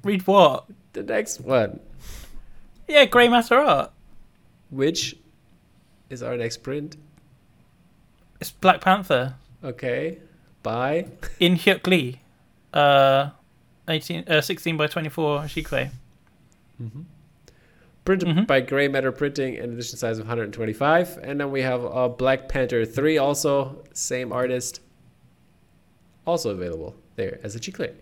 [0.03, 0.65] Read what?
[0.93, 1.79] the next one,
[2.87, 3.91] Yeah, grey matter art.
[4.69, 5.15] which
[6.13, 6.95] is our next print.
[8.39, 10.19] It's Black Panther Okay,
[10.61, 11.07] By?
[11.39, 12.21] in Hyuk Lee.
[12.73, 13.29] Uh,
[13.87, 15.89] 18, uh, 16 by 24 Giclée.
[16.77, 17.05] Printed Mhm.
[18.05, 21.17] Printed by Gray Matter Printing and edition size of 125.
[21.23, 24.81] And then we have uh, Black Panther 3 also, same artist,
[26.25, 26.95] also available.
[27.15, 27.93] there as a Giclée.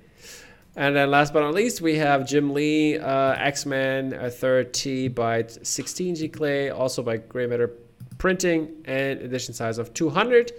[0.75, 5.09] And then last but not least, we have Jim Lee, uh, X-Men, a third T
[5.09, 7.73] by 16 Giclée, also by Grey Matter
[8.17, 10.51] Printing, and edition size of 200.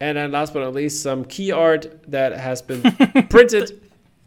[0.00, 2.82] And then last but not least, some key art that has been
[3.30, 3.80] printed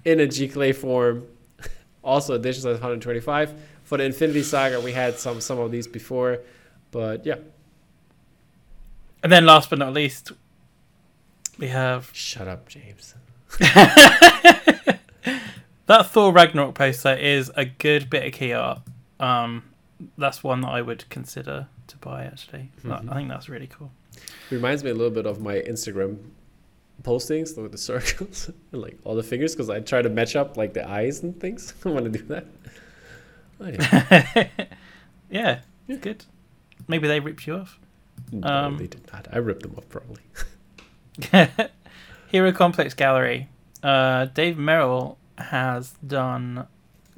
[0.03, 1.26] in a Giclée form,
[2.03, 3.53] also edition size 125.
[3.84, 6.39] For the Infinity Saga, we had some some of these before,
[6.91, 7.35] but yeah.
[9.23, 10.31] And then last but not least,
[11.57, 13.15] we have Shut up, James.
[13.59, 14.99] that
[16.05, 18.80] Thor Ragnarok poster is a good bit of key art.
[19.19, 19.63] Um,
[20.18, 22.26] that's one that I would consider to buy.
[22.26, 23.09] Actually, Mhm.
[23.11, 23.91] I think that's really cool.
[24.49, 26.18] Reminds me a little bit of my Instagram
[27.03, 30.57] postings with the circles and like all the fingers because I try to match up
[30.57, 31.73] like the eyes and things.
[31.85, 32.45] I want to do that.
[33.59, 34.51] Anyway,
[35.30, 36.26] yeah, it's good.
[36.88, 37.80] Maybe they ripped you off.
[38.31, 39.27] no, Um, they did not.
[39.31, 40.22] I ripped them off probably.
[42.31, 43.49] Hero Complex Gallery.
[43.84, 46.68] Uh, Dave Merrill has done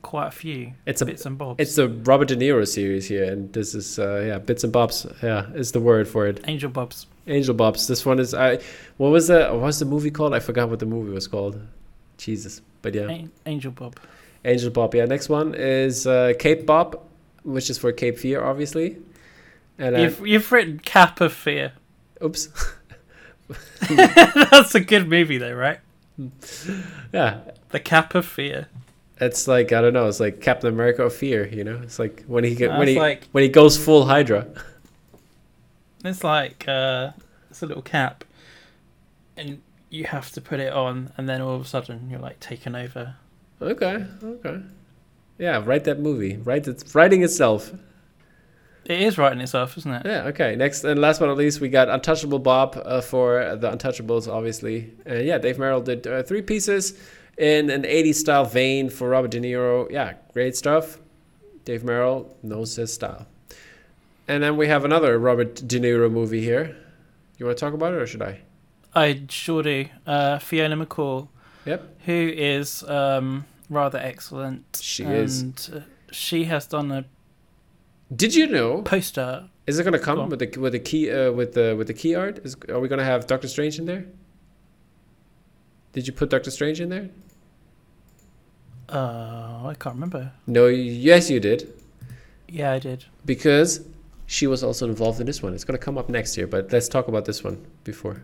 [0.03, 1.59] quite a few It's a bits and bobs.
[1.59, 5.07] it's the Robert De Niro series here, and this is uh, yeah bits and bobs.
[5.23, 6.41] Yeah, is the word for it.
[6.47, 7.07] Angel Bobs.
[7.25, 7.87] Angel Bobs.
[7.87, 8.59] This one is I.
[8.97, 10.33] What was the what was the movie called?
[10.35, 11.59] I forgot what the movie was called.
[12.17, 13.97] Jesus, but yeah, An- Angel Bob.
[14.45, 14.93] Angel Bob.
[14.93, 16.99] Yeah, next one is uh, Cape Bob,
[17.43, 18.97] which is for Cape Fear, obviously.
[19.79, 21.71] And uh, You've you've written Cap of Fear.
[22.23, 22.49] oops,
[23.89, 25.79] That's a good movie though, right?
[27.11, 27.39] yeah,
[27.69, 28.67] The Cap of Fear.
[29.25, 30.07] It's like I don't know.
[30.07, 31.47] It's like Captain America of Fear.
[31.47, 34.47] You know, it's like when he get, when he like when he goes full Hydra.
[36.05, 37.11] it's like uh,
[37.49, 38.23] it's a little cap,
[39.37, 42.39] and you have to put it on, and then all of a sudden you're like
[42.39, 43.15] taken over.
[43.61, 44.61] Okay, okay.
[45.37, 46.37] Yeah, write that movie.
[46.37, 47.71] Write it, writing itself.
[48.85, 50.05] It is writing itself, isn't it?
[50.05, 50.55] Yeah, okay.
[50.55, 54.91] Next and last but not least, we got Untouchable Bob uh, for the Untouchables, obviously.
[55.05, 56.99] And yeah, Dave Merrill did uh, three pieces
[57.37, 59.89] in an 80s style vein for Robert De Niro.
[59.91, 60.99] Yeah, great stuff.
[61.65, 63.25] Dave Merrill knows his style.
[64.27, 66.75] And then we have another Robert De Niro movie here.
[67.37, 68.41] You want to talk about it or should I?
[68.95, 69.85] I sure do.
[70.05, 71.27] Uh, Fiona McCall,
[71.65, 72.01] Yep.
[72.05, 74.79] who is um, rather excellent.
[74.81, 75.69] She and, is.
[75.69, 75.81] Uh,
[76.11, 77.05] she has done a
[78.15, 78.81] Did you know?
[78.83, 79.49] poster.
[79.65, 80.29] Is it gonna come on.
[80.29, 82.39] with the with the key uh, with the with the key art?
[82.45, 84.05] Is are we gonna have Doctor Strange in there?
[85.93, 87.09] Did you put Doctor Strange in there?
[88.89, 90.31] Uh, I can't remember.
[90.45, 90.67] No.
[90.67, 91.71] Yes, you did.
[92.47, 93.05] Yeah, I did.
[93.25, 93.81] because
[94.27, 95.53] she was also involved in this one.
[95.53, 98.21] It's going to come up next year, but let's talk about this one before.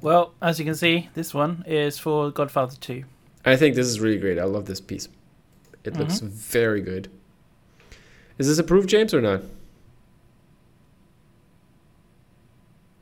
[0.00, 3.04] Well, as you can see, this one is for Godfather 2.
[3.44, 4.38] I think this is really great.
[4.38, 5.08] I love this piece.
[5.84, 7.10] It looks very good.
[8.38, 9.42] Is this approved, James, or not?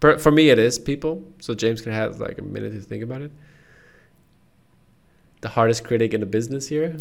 [0.02, 1.22] Per, for me, it is, people.
[1.40, 3.30] So James can have like a minute to think about it.
[5.42, 6.96] The hardest critic in the business here.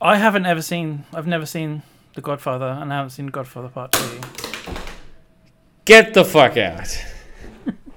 [0.00, 1.82] I haven't ever seen, I've never seen
[2.14, 4.20] The Godfather, and I haven't seen Godfather Part 2.
[5.86, 7.04] Get the fuck out.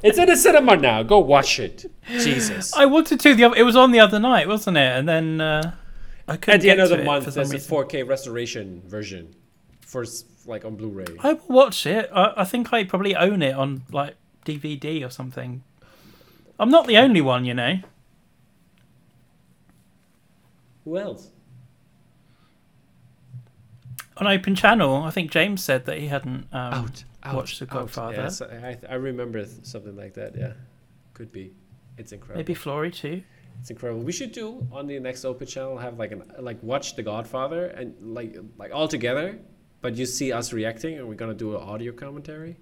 [0.02, 1.04] it's in the cinema now.
[1.04, 1.86] Go watch it.
[2.08, 2.74] Jesus.
[2.74, 4.98] I wanted to, the other, it was on the other night, wasn't it?
[4.98, 5.76] And then uh,
[6.28, 9.36] I couldn't At the end of the month, there's some a 4K restoration version
[9.82, 10.04] for
[10.46, 11.06] like on Blu-ray.
[11.20, 12.10] I will watch it.
[12.14, 14.16] I, I think I probably own it on like
[14.46, 15.64] DVD or something.
[16.60, 17.80] I'm not the only one, you know.
[20.86, 21.30] Who else?
[24.18, 27.66] On Open Channel, I think James said that he hadn't um, out, out, watched The
[27.66, 27.72] out.
[27.72, 28.16] Godfather.
[28.18, 30.36] Yes, I, I remember something like that.
[30.36, 30.54] Yeah,
[31.14, 31.54] could be.
[31.98, 32.40] It's incredible.
[32.40, 33.24] maybe Flory too.
[33.60, 34.02] It's incredible.
[34.02, 37.68] We should do on the next Open channel have like an like watch The Godfather
[37.68, 39.40] and like like all together,
[39.82, 42.56] but you see us reacting, and we're gonna do an audio commentary.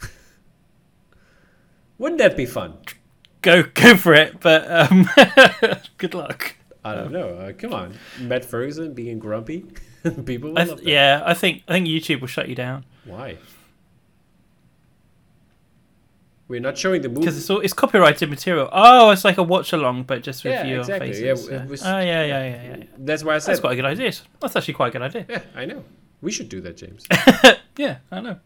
[1.98, 2.78] Wouldn't that be fun?
[3.42, 5.08] Go go for it, but um,
[5.98, 6.56] good luck.
[6.84, 7.28] I don't know.
[7.38, 9.64] Uh, come on, Matt Ferguson being grumpy.
[10.26, 10.86] People will I love th- that.
[10.90, 13.38] yeah, I think I think YouTube will shut you down Why?
[16.46, 17.20] We're not showing the movie.
[17.22, 18.68] because it's all it's copyrighted material.
[18.70, 21.08] Oh, it's like a watch along, but just with Yeah, your exactly.
[21.12, 21.48] faces.
[21.48, 22.76] Yeah, Yeah, was- oh yeah, yeah, yeah, yeah.
[22.76, 22.84] yeah.
[22.98, 23.52] That's why I said.
[23.52, 24.12] That's quite a good idea.
[24.40, 25.26] That's actually quite a good idea.
[25.28, 25.84] Yeah, I know.
[26.22, 27.06] We should do that, James.
[27.76, 28.38] Yeah, I know.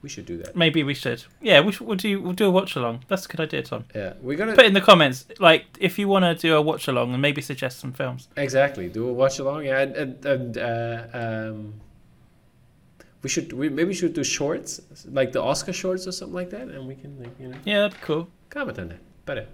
[0.00, 0.54] we should do that.
[0.56, 1.24] Maybe we should.
[1.42, 3.04] Yeah, we should, we'll do we'll do a watch along.
[3.08, 3.84] That's a good idea, Tom.
[3.94, 6.86] Yeah, we're gonna Put in the comments like if you want to do a watch
[6.88, 8.28] along and maybe suggest some films.
[8.36, 9.64] exactly do a watch along.
[9.64, 11.74] Yeah, and, and, and uh, um,
[13.22, 14.80] we should we maybe we should do shorts
[15.10, 17.80] like the Oscar shorts or something like that, and we can like you know Yeah,
[17.80, 18.28] that'd be cool.
[18.50, 19.00] comment on that.
[19.26, 19.46] Better.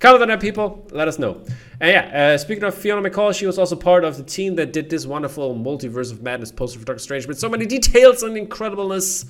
[0.00, 0.86] Comment on that, people.
[0.90, 1.42] Let us know.
[1.78, 4.72] And yeah, uh, speaking of Fiona McCall, she was also part of the team that
[4.72, 8.34] did this wonderful Multiverse of Madness poster for Doctor Strange with so many details and
[8.36, 9.26] incredibleness.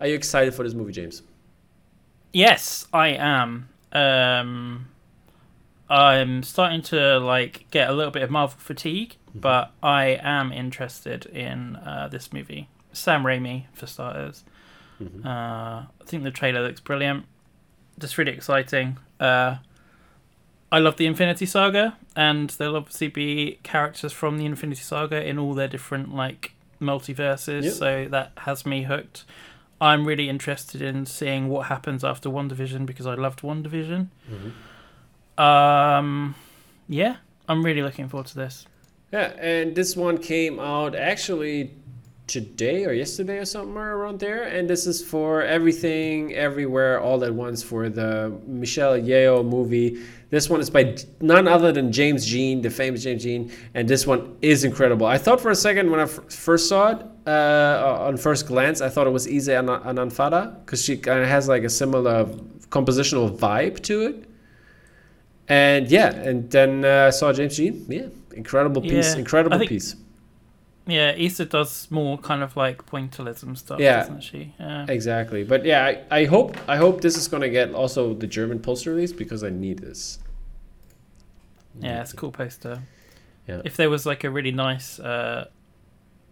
[0.00, 1.22] Are you excited for this movie, James?
[2.32, 3.68] Yes, I am.
[3.92, 4.88] Um,
[5.88, 11.26] I'm starting to like get a little bit of Marvel fatigue, but I am interested
[11.26, 12.68] in uh, this movie.
[12.92, 14.44] Sam Raimi, for starters.
[15.02, 15.24] Mhm.
[15.24, 17.26] Uh, I think the trailer looks brilliant.
[17.98, 18.96] Just really exciting.
[19.20, 19.56] Uh,
[20.74, 25.38] I love the Infinity Saga, and there'll obviously be characters from the Infinity Saga in
[25.38, 27.62] all their different like multiverses.
[27.62, 27.72] Yep.
[27.74, 29.24] So that has me hooked.
[29.80, 34.08] I'm really interested in seeing what happens after WandaVision because I loved WandaVision.
[35.38, 36.34] Um,
[36.88, 37.18] yeah,
[37.48, 38.66] I'm really looking forward to this.
[39.12, 41.70] Yeah, and this one came out actually
[42.26, 44.42] today or yesterday or somewhere around there.
[44.42, 50.02] And this is for Everything, Everywhere, All at Once for the Michelle Yeoh movie.
[50.34, 53.42] This one is by none other than James Jean, the famous James Jean,
[53.74, 55.06] and this one is incredible.
[55.06, 58.80] I thought for a second when I f- first saw it, uh, on first glance,
[58.80, 62.24] I thought it was Ise An- Ananphada because she kind of has like a similar
[62.76, 64.16] compositional vibe to it.
[65.48, 67.86] And yeah, and then uh, I saw James Jean.
[67.88, 69.94] Yeah, incredible piece, Yeah, incredible think- piece.
[70.86, 74.00] Yeah, Issa does more kind of like pointillism stuff, Yeah.
[74.00, 74.52] doesn't she?
[74.60, 74.84] Yeah.
[74.88, 78.58] Exactly, but yeah, I, I hope I hope this is gonna get also the German
[78.58, 80.18] poster release because I need this.
[81.80, 82.82] Yeah, it's a cool poster.
[83.48, 83.60] Yeah.
[83.64, 85.48] If there was like a really nice uh,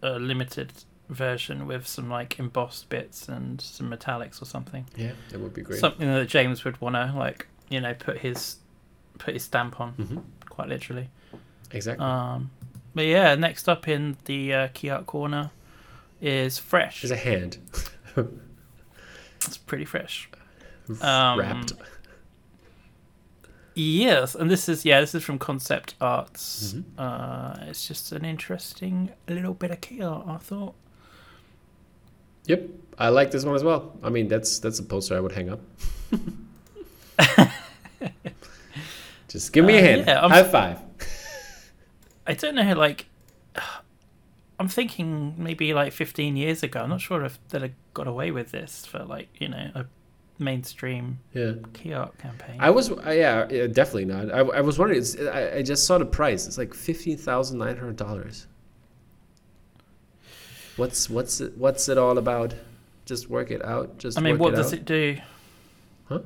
[0.01, 0.71] uh, limited
[1.09, 5.61] version with some like embossed bits and some metallics or something, Yeah, that would be
[5.61, 5.79] great.
[5.79, 8.57] something that James would want to like, you know, put his
[9.19, 10.17] put his stamp on, hmm
[10.49, 11.09] quite literally.
[11.71, 12.05] Exactly.
[12.05, 12.51] Um,
[12.95, 15.49] but yeah, next up in the uh, key art corner
[16.21, 17.01] is fresh.
[17.01, 17.57] There's a hand
[19.45, 20.29] It's pretty fresh.
[21.01, 21.71] Um, wrapped.
[23.75, 26.73] Yes, and this is yeah, this is from Concept Arts.
[26.73, 26.83] Mhm.
[26.97, 30.75] Uh, it's just an interesting little bit of key art, I thought.
[32.45, 32.69] Yep,
[32.99, 33.93] I like this one as well.
[34.03, 35.59] I mean, that's that's a poster I would hang up.
[39.27, 40.03] Just give me a Uh, hand.
[40.07, 40.79] yeah, I'm- High five.
[42.27, 43.07] I don't know, like,
[44.59, 46.81] I'm thinking maybe like 15 years ago.
[46.81, 49.85] I'm not sure if they'd have got away with this for like you know a
[50.39, 51.53] mainstream Yeah.
[51.73, 52.57] key art campaign.
[52.59, 54.31] I was, uh, yeah, yeah, definitely not.
[54.31, 54.99] I, I was wondering.
[54.99, 56.47] It's, I, I just saw the price.
[56.47, 58.47] It's like fifteen thousand nine hundred dollars.
[60.75, 62.53] What's what's it, what's it all about?
[63.05, 63.97] Just work it out.
[63.97, 64.79] Just I mean, what it does out.
[64.79, 65.17] it do?
[66.05, 66.19] Huh?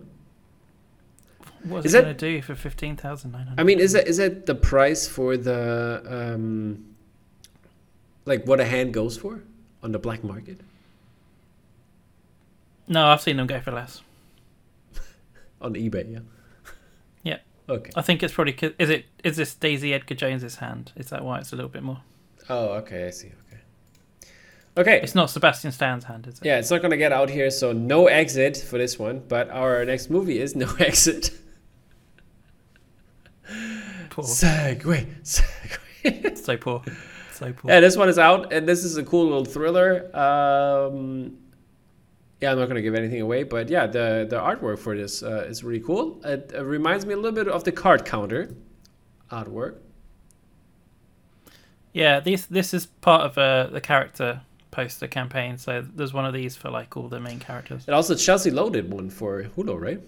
[1.64, 3.60] What's Is it going to do for 15,900?
[3.60, 6.96] I mean, is that is that the price for the um,
[8.26, 9.44] like what a hand goes for
[9.84, 10.62] on the black market
[12.88, 14.02] No, I've seen them go for less.
[15.62, 16.12] on eBay?
[16.12, 16.20] Yeah.
[17.24, 17.38] Yeah.
[17.70, 17.92] Okay.
[17.96, 20.94] I think it's probably is it is this Daisy Edgar Jones's hand?
[20.96, 22.02] Is that why it's a little bit more?
[22.50, 23.08] Oh, okay.
[23.08, 23.28] I see.
[23.28, 24.32] Okay.
[24.78, 25.02] Okay.
[25.04, 26.46] It's not Sebastian Stan's hand, is it?
[26.46, 29.22] Yeah, it's not gonna get out here, so no exit for this one.
[29.28, 31.32] But our next movie is no exit.
[34.10, 34.24] Poor.
[34.24, 35.08] Segway.
[35.24, 36.38] Segway.
[36.38, 36.84] So poor.
[37.34, 37.70] So poor.
[37.70, 40.10] yeah, this one is out, and this is a cool little thriller.
[40.16, 41.38] Um,
[42.42, 45.46] yeah, I'm not gonna give anything away, but yeah, the the artwork for this uh,
[45.48, 46.22] is really cool.
[46.24, 48.56] It, uh reminds me a little bit of the card counter
[49.32, 49.78] artwork.
[51.94, 55.58] Yeah, this this is part of uh, the character poster campaign.
[55.58, 57.86] So there's one of these for like all the main characters.
[57.88, 60.00] And also Chelsea loaded one for Hulu, right?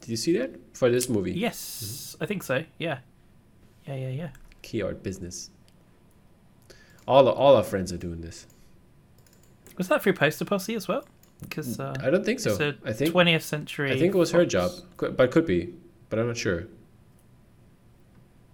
[0.00, 1.32] Did you see that for this movie?
[1.32, 2.64] Yes, I think so.
[2.78, 3.00] Yeah,
[3.86, 4.28] yeah, yeah, yeah.
[4.62, 5.50] Key art business.
[7.06, 8.46] All all our friends are doing this.
[9.76, 11.04] Was that through Poster Posse as well?
[11.40, 12.50] Because uh, I don't think so.
[12.50, 13.92] it's a I think 20th century.
[13.92, 15.72] I think it was her job, but could be,
[16.10, 16.66] but I'm not sure.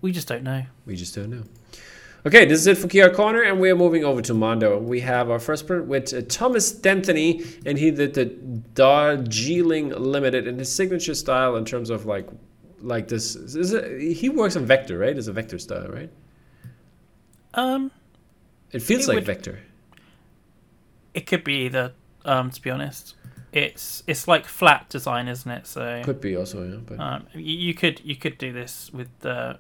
[0.01, 0.65] We just don't know.
[0.85, 1.45] We just don't know.
[2.27, 4.79] Okay, this is it for Kia Corner, and we are moving over to Mondo.
[4.79, 10.47] We have our first print with uh, Thomas Danthony, and he did the Darjeeling Limited
[10.47, 12.27] in his signature style in terms of like,
[12.81, 13.35] like this.
[13.37, 15.17] Is it, he works on vector, right?
[15.17, 16.11] It's a vector style, right?
[17.55, 17.91] Um,
[18.73, 19.59] It feels It like would- vector.
[21.13, 21.93] it could be either.
[22.25, 23.15] Um, to be honest,
[23.53, 25.67] it's it's like flat design, isn't it?
[25.67, 26.77] So Could be also, yeah.
[26.85, 29.59] But um, you, you could you could do this with the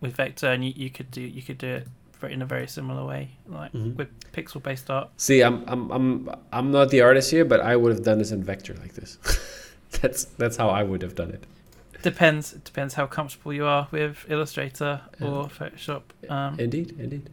[0.00, 1.82] with vector, and you, you could do you could do
[2.22, 3.94] it in a very similar way, like Mhm.
[3.96, 5.10] with pixel based art.
[5.16, 8.30] see, I'm I'm I'm I'm not the artist here, but I would have done this
[8.32, 9.18] in vector like this.
[10.00, 11.44] that's that's how I would have done it.
[12.02, 15.26] Depends it depends how comfortable you are with Illustrator Yeah.
[15.28, 16.02] or Photoshop.
[16.28, 17.30] Um, Indeed, indeed.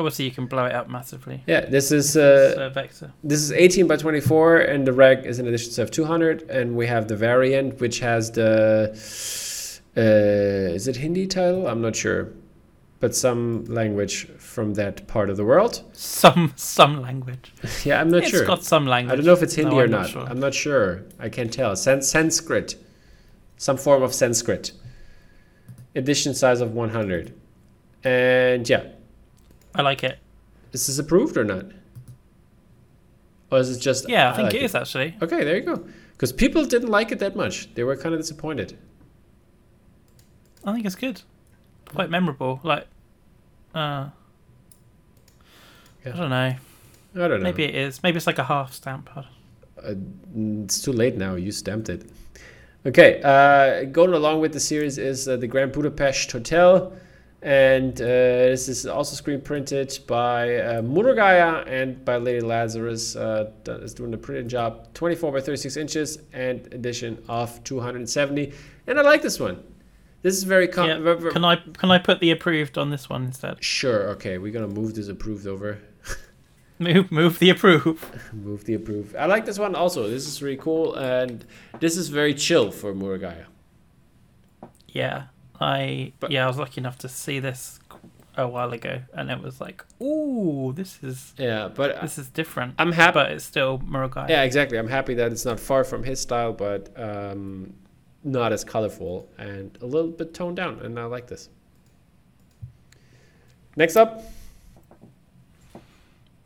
[0.00, 1.42] Obviously, you can blow it up massively.
[1.46, 3.12] Yeah, this is It's, uh, uh, vector.
[3.22, 6.86] This is 18 by 24, and the reg is an edition of 200, and we
[6.88, 8.90] have the variant, which has the
[9.96, 11.66] uh, is it Hindi title?
[11.68, 12.32] I'm not sure,
[13.00, 15.82] but some language from that part of the world.
[15.92, 17.52] Some some language.
[17.84, 18.40] yeah, I'm not It's sure.
[18.40, 19.12] It's got some language.
[19.12, 20.08] I don't know if it's Hindi No, or I'm not.
[20.08, 20.22] sure.
[20.30, 21.02] I'm not sure.
[21.18, 21.74] I can't tell.
[21.76, 22.76] San- Sanskrit.
[23.56, 24.72] some form of Sanskrit.
[25.94, 27.34] Edition size of 100.
[28.04, 28.84] And yeah,
[29.74, 30.18] I like it.
[30.72, 31.66] is this approved or not?
[33.50, 34.08] Or is it just.
[34.08, 35.16] Yeah, I think like it is actually.
[35.22, 35.84] Okay, there you go.
[36.12, 37.72] Because people didn't like it that much.
[37.74, 38.76] They were kind of disappointed.
[40.64, 41.22] I think it's good.
[41.86, 42.60] Quite memorable.
[42.62, 42.86] Like,
[43.74, 44.10] uh,
[46.04, 46.12] Yeah.
[46.14, 46.54] I don't know.
[47.16, 47.44] I don't know.
[47.44, 48.02] Maybe it is.
[48.02, 49.10] Maybe it's like a half stamp.
[49.16, 49.24] I
[49.82, 49.94] Uh,
[50.64, 51.34] it's too late now.
[51.34, 52.08] You stamped it.
[52.86, 56.92] Okay, uh, going along with the series is uh, the Grand Budapest Hotel,
[57.42, 63.16] and uh, this is also screen printed by uh, Murugiah and by Lady Lazarus.
[63.16, 68.52] Uh, is doing the printing job, 24 by 36 inches, and edition of 270.
[68.86, 69.62] And I like this one.
[70.22, 70.98] This is very com- Yeah.
[70.98, 73.62] ver- ver- Can I can I put the approved on this one instead?
[73.64, 74.10] sure.
[74.10, 75.78] Okay, we're gonna move this approved over.
[76.78, 78.10] Move move the approve.
[78.32, 79.14] Move the approved.
[79.16, 80.08] I like this one also.
[80.08, 81.44] This is really cool, and
[81.78, 83.44] this is very chill for Murugiah.
[84.88, 85.24] Yeah,
[85.60, 87.78] I But- yeah I was lucky enough to see this
[88.36, 92.74] a while ago, and it was like, ooh, this is Yeah, but this is different.
[92.78, 93.14] I'm happy.
[93.14, 94.28] but it's still Murugiah.
[94.28, 94.78] Yeah, exactly.
[94.78, 97.74] I'm happy that it's not far from his style, but um,
[98.24, 101.48] not as colorful and a little bit toned down, and I like this.
[103.76, 104.22] Next up,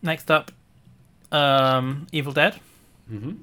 [0.03, 0.53] Next up,
[1.33, 2.55] um, Evil Dead.
[3.13, 3.35] are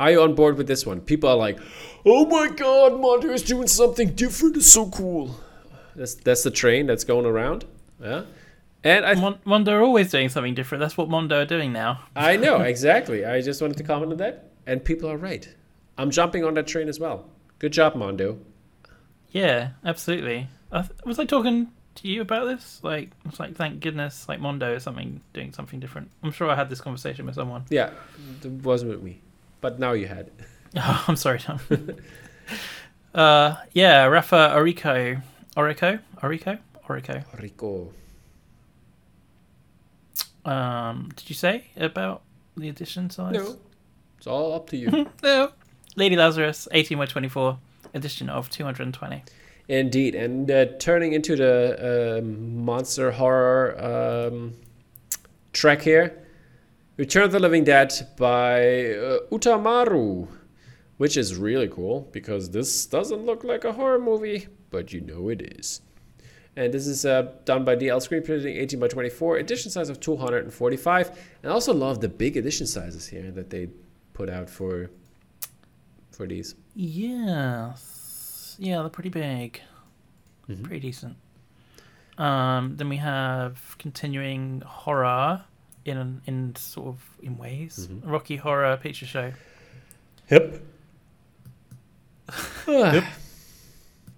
[0.00, 1.00] you on board with this one?
[1.00, 1.58] People are like,
[2.04, 4.56] "Oh my God, Mondo is doing something different.
[4.56, 5.36] It's so cool."
[5.96, 7.64] That's that's the train that's going around.
[8.02, 8.22] Yeah,
[8.82, 10.80] and I Mon- Mondo are always doing something different.
[10.80, 12.00] That's what Mondo are doing now.
[12.16, 13.24] I know exactly.
[13.24, 15.48] I just wanted to comment on that, and people are right.
[15.96, 17.26] I'm jumping on that train as well.
[17.60, 18.38] Good job, Mondo.
[19.30, 20.48] Yeah, absolutely.
[20.72, 22.80] I th- was I talking to you about this?
[22.82, 26.10] Like, it's like, thank goodness, like Mondo is something doing something different.
[26.24, 27.64] I'm sure I had this conversation with someone.
[27.70, 27.90] Yeah,
[28.42, 29.20] it wasn't with me,
[29.64, 30.30] but now you had.
[30.76, 31.58] Oh, I'm sorry, Tom.
[33.14, 35.22] uh, yeah, Rafa Orico,
[35.56, 37.24] Orico, Orico, Orico.
[37.40, 37.90] Rico.
[40.44, 42.20] Um, did you say about
[42.58, 43.32] the edition size?
[43.32, 43.56] No,
[44.18, 45.08] it's all up to you.
[45.22, 45.52] no.
[45.96, 47.56] Lady Lazarus, 18 by 24,
[47.94, 49.22] edition of 220.
[49.68, 54.52] Indeed, and uh, turning into the um monster horror um,
[55.54, 56.23] track here,
[56.96, 58.60] Return of the Living Dead by
[58.94, 60.28] uh, Utamaru,
[60.98, 65.28] which is really cool because this doesn't look like a horror movie, but you know
[65.28, 65.80] it is.
[66.56, 69.98] And this is uh, done by DL Screen Printing, 18 by 24, edition size of
[69.98, 71.08] 245.
[71.42, 73.70] And I also love the big edition sizes here that they
[74.12, 74.90] put out for
[76.12, 76.54] for these.
[76.76, 78.54] Yes.
[78.60, 79.60] Yeah, they're pretty big.
[80.48, 80.62] Mhm.
[80.62, 81.16] Pretty decent.
[82.18, 85.42] Um, then we have continuing horror
[85.84, 87.88] in in sort of in ways.
[87.90, 88.00] Mhm.
[88.10, 89.32] Rocky Horror Picture Show.
[90.30, 90.60] Yep.
[92.66, 93.04] Yep.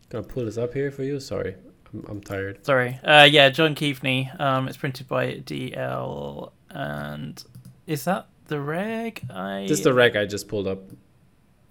[0.08, 1.18] Gonna pull this up here for you.
[1.18, 1.56] Sorry,
[1.92, 2.64] I'm, I'm tired.
[2.64, 2.98] Sorry.
[3.02, 4.30] Uh, yeah, John Keefney.
[4.38, 7.42] Um, it's printed by DL, and
[7.88, 9.22] is that the reg?
[9.30, 10.78] I This is the reg I just pulled up.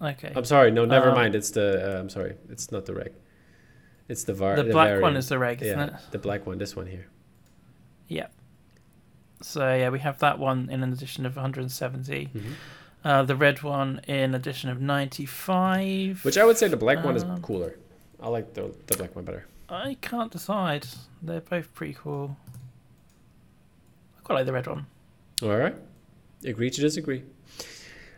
[0.02, 0.32] okay.
[0.36, 0.70] I'm sorry.
[0.70, 1.34] No, never Um, mind.
[1.34, 1.96] It's the.
[1.96, 2.34] Uh, I'm sorry.
[2.50, 3.12] It's not the reg.
[4.08, 4.56] It's the var.
[4.56, 6.02] the black one is the reg, isn't yeah, it?
[6.10, 6.58] the black one.
[6.58, 7.06] This one here.
[8.08, 8.26] Yeah.
[9.42, 12.30] So yeah, we have that one in an edition of 170.
[12.34, 12.42] Mhm.
[13.04, 16.24] Uh, the red one in edition of 95.
[16.24, 17.76] Which I would say the black one is Um, cooler.
[18.20, 19.46] I like the the black one better.
[19.68, 20.86] I can't decide.
[21.22, 22.36] They're both pretty cool.
[24.18, 24.86] I quite like the red one.
[25.42, 25.74] All right.
[26.44, 27.22] Agree to disagree.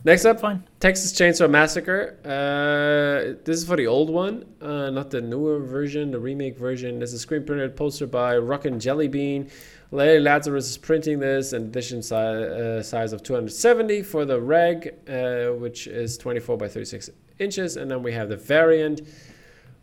[0.04, 0.62] Next up, Fine.
[0.78, 2.16] Texas Chainsaw Massacre.
[2.24, 7.00] Uh, this is for the old one, uh, not the newer version, the remake version.
[7.00, 9.50] This is a screen printed poster by Rockin' Jelly Bean.
[9.90, 14.94] Larry Lazarus is printing this in edition si- uh, size of 270 for the reg,
[15.08, 17.08] uh, which is 24 by 36
[17.38, 17.76] inches.
[17.76, 19.00] And then we have the variant,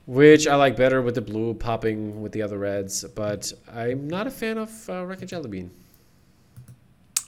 [0.06, 3.04] which I like better with the blue popping with the other reds.
[3.16, 5.72] But I'm not a fan of uh, Rockin' Jelly Bean.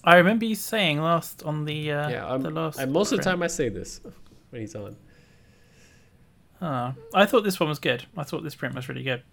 [0.03, 2.77] I remember you saying last on the uh, Yeah, I'm- the last.
[2.79, 4.01] And most of the time I say this
[4.51, 4.95] when he's on.
[6.61, 8.05] Oh, I thought this one was good.
[8.15, 9.23] I thought this print was really good.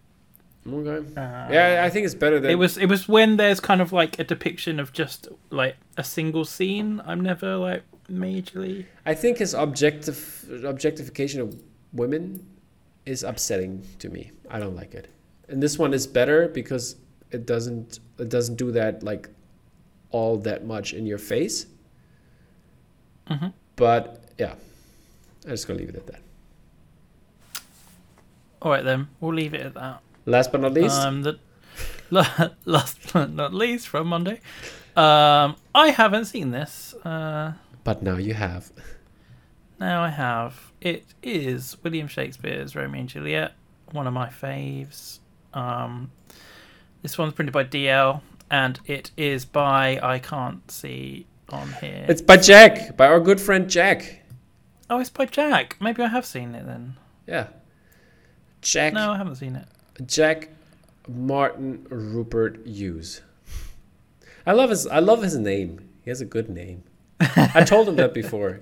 [0.67, 1.21] Okay.
[1.21, 3.93] Uh, Yeah, I think it's better than It was it was when there's kind of
[3.93, 7.03] like a depiction of just like a single scene.
[7.05, 8.87] I'm never like majorly.
[9.05, 11.63] I think his objective objectification of
[11.93, 12.47] women
[13.05, 14.31] is upsetting to me.
[14.51, 15.09] I don't like it.
[15.49, 16.97] And this one is better because
[17.31, 19.29] it doesn't it doesn't do that like
[20.11, 21.67] all that much in your face.
[23.29, 23.53] Mhm.
[23.77, 24.55] But yeah,
[25.45, 26.21] I'm just gonna leave it at that.
[28.63, 30.01] All right then, we'll leave it at that.
[30.27, 31.39] Last but not least, Um, the
[32.11, 34.41] la- last but not least from Monday.
[34.97, 36.95] Um, I haven't seen this.
[37.05, 37.53] Uh,
[37.83, 38.71] but now you have.
[39.81, 40.73] Now I have.
[40.81, 43.53] It is William Shakespeare's Romeo and Juliet,
[43.93, 45.19] one of my faves.
[45.53, 46.11] Um,
[47.03, 48.21] this one's printed by DL,
[48.51, 52.07] and it is by I can't see on here.
[52.09, 54.23] It's by Jack, by our good friend Jack.
[54.89, 55.77] oh, it's by Jack.
[55.81, 56.97] Maybe I have seen it then.
[57.27, 57.49] Yeah.
[58.63, 59.67] Jack No, I haven't seen it.
[60.07, 60.51] Jack
[61.09, 63.23] Martin Rupert Hughes.
[64.47, 65.89] I love his I love his name.
[66.03, 66.83] He has a good name.
[67.21, 68.61] I told him that before.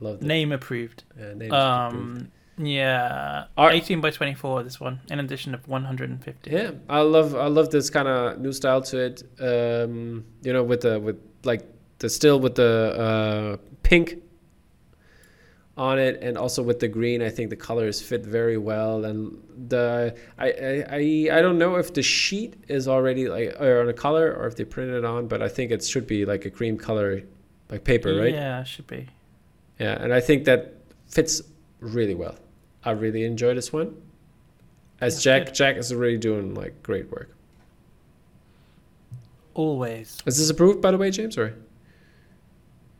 [0.00, 0.26] Love that.
[0.26, 1.04] Name approved.
[1.16, 1.54] Name's approved.
[1.54, 4.62] Um, yeah, Are- 18 by 24.
[4.62, 6.50] This one, in addition of 150.
[6.50, 9.22] Yeah, I love I love this kind of new style to it.
[9.40, 11.62] Um, you know, with the with like
[11.98, 14.16] the still with the uh, pink
[15.76, 17.20] on it, and also with the green.
[17.22, 19.04] I think the colors fit very well.
[19.04, 23.88] And the I I I, don't know if the sheet is already like or on
[23.88, 26.44] a color or if they printed it on, but I think it should be like
[26.46, 27.22] a cream color,
[27.68, 28.32] like paper, right?
[28.32, 29.08] Yeah, it should be.
[29.78, 30.74] Yeah, and I think that
[31.06, 31.42] fits
[31.80, 32.36] really well.
[32.84, 34.00] I really enjoy this one.
[35.00, 35.54] As That's Jack, good.
[35.54, 37.30] Jack is really doing like great work.
[39.52, 40.18] Always.
[40.26, 41.36] Is this approved, by the way, James?
[41.36, 41.54] Or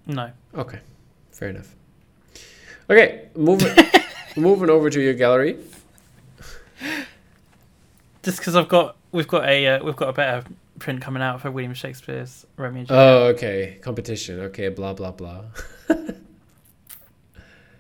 [0.07, 0.31] No.
[0.55, 0.81] okay,
[1.31, 1.75] fair enough.
[2.89, 3.75] Okay, moving
[4.37, 5.59] moving over to your gallery.
[8.23, 10.45] Just because I've got, we've got a, uh, we've got a better
[10.79, 13.07] print coming out for William Shakespeare's Romeo and Juliet.
[13.09, 14.41] Oh, okay, competition.
[14.41, 15.43] Okay, blah blah blah.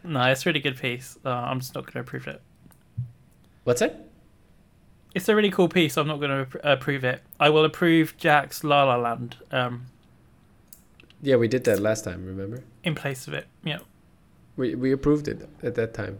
[0.04, 1.18] no, it's a really good piece.
[1.24, 2.40] Uh, I'm just not going to approve it.
[3.64, 3.96] What's it?
[5.14, 5.96] It's a really cool piece.
[5.96, 7.22] I'm not going to approve it.
[7.40, 9.86] I will approve Jack's La La Land um,
[11.22, 12.24] Yeah, we did that last time.
[12.26, 12.62] Remember?
[12.84, 13.46] in place of it.
[13.64, 13.78] Yeah.
[14.56, 16.18] We we approved it at that time.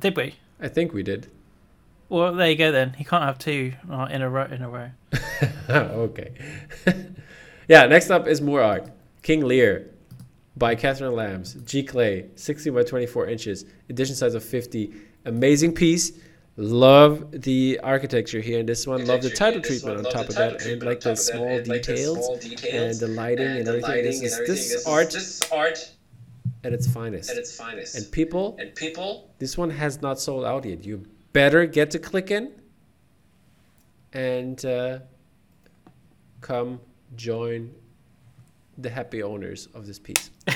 [0.00, 0.36] Did we?
[0.60, 1.28] I think we did.
[2.08, 2.94] Well, there you go then.
[2.94, 4.44] He can't have two uh, in a row.
[4.44, 4.90] In a row.
[5.70, 6.32] okay.
[7.68, 8.88] yeah, next up is more art.
[9.22, 9.90] King Lear
[10.56, 11.54] by Catherine Lambs.
[11.56, 14.92] giclée, 60 by 24 inches, edition size of 50.
[15.26, 16.12] Amazing piece.
[16.56, 19.06] Love the architecture here in this one.
[19.06, 22.28] Love the title treatment on top of that, and like the small details
[22.64, 24.02] and the lighting and everything.
[24.02, 25.92] This is this art This is art
[26.64, 27.30] at its finest.
[27.30, 27.94] at its finest.
[27.96, 30.84] And people, and people, this one has not sold out yet.
[30.84, 32.52] You better get to click in
[34.12, 34.98] and uh,
[36.40, 36.80] come
[37.16, 37.72] join
[38.76, 40.30] the happy owners of this piece.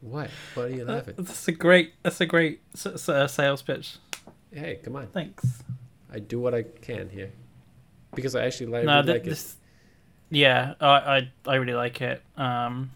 [0.00, 0.30] what?
[0.54, 1.14] What are you laughing?
[1.18, 1.94] That's a great.
[2.02, 3.96] That's a great s- s- uh, sales pitch.
[4.52, 5.08] Hey, come on.
[5.08, 5.62] Thanks.
[6.12, 7.32] I do what I can here
[8.14, 9.30] because I actually like, no, really th- like it.
[9.30, 9.56] this.
[10.30, 12.22] Yeah, I, I I really like it.
[12.36, 12.90] Um,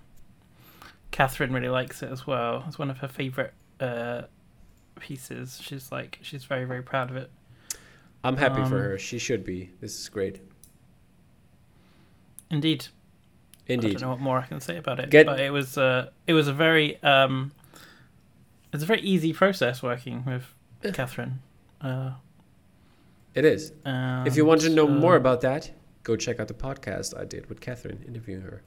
[1.11, 2.65] Catherine really likes it as well.
[2.69, 4.23] It's one of her favorite uh,
[4.99, 5.61] pieces.
[5.63, 7.31] She's like she's very very proud of it.
[8.23, 8.99] I'm happy for um, her.
[8.99, 9.71] She should be.
[9.81, 10.41] This is great.
[12.51, 12.87] Indeed.
[13.67, 13.89] Indeed.
[13.89, 15.11] I don't know what more I can say about it.
[15.11, 17.53] Get- but it was uh, it was a very um,
[18.73, 20.45] it's a very easy process working with
[20.83, 20.93] Yeah.
[20.93, 21.41] Catherine.
[21.81, 22.13] Uh,
[23.35, 23.73] It is.
[23.87, 25.71] If you want to know uh, more about that,
[26.03, 28.63] go check out the podcast I did with Catherine interviewing her.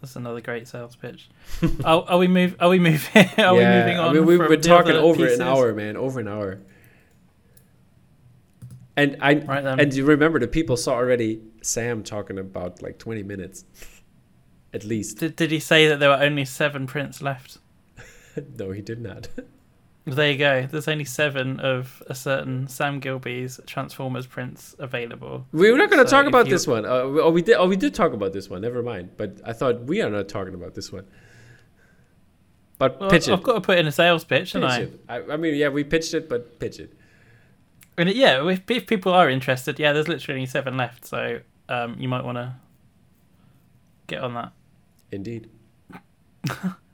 [0.00, 1.28] That's another great sales pitch.
[1.84, 2.56] are, are we move?
[2.60, 3.28] Are we moving?
[3.38, 4.10] Are we moving on?
[4.10, 5.40] I mean, we've from been talking over pieces?
[5.40, 6.60] an hour, man, over an hour.
[8.96, 13.22] And I Right and you remember the people saw already Sam talking about like twenty
[13.22, 13.64] minutes,
[14.72, 15.18] at least.
[15.18, 17.58] Did, did he say that there were only seven prints left?
[18.58, 19.28] no, he did not.
[20.14, 20.66] There you go.
[20.66, 25.46] There's only seven of a certain Sam Gilbey's Transformers prints available.
[25.52, 26.84] we were not going to So talk about you- this one.
[26.86, 27.54] Uh, we- oh, we did.
[27.56, 28.62] Oh, we did talk about this one.
[28.62, 29.10] Never mind.
[29.16, 31.04] But I thought we are not talking about this one.
[32.78, 33.32] But Well, pitch it.
[33.32, 35.16] I've got to put in a sales pitch, Pitch haven't I?
[35.16, 36.92] I, I mean, yeah, we pitched it, but pitch it.
[37.96, 41.40] And it- yeah, if, if people are interested, yeah, there's literally only seven left, so
[41.68, 42.54] um, you might want to
[44.06, 44.52] get on that.
[45.10, 45.50] Indeed.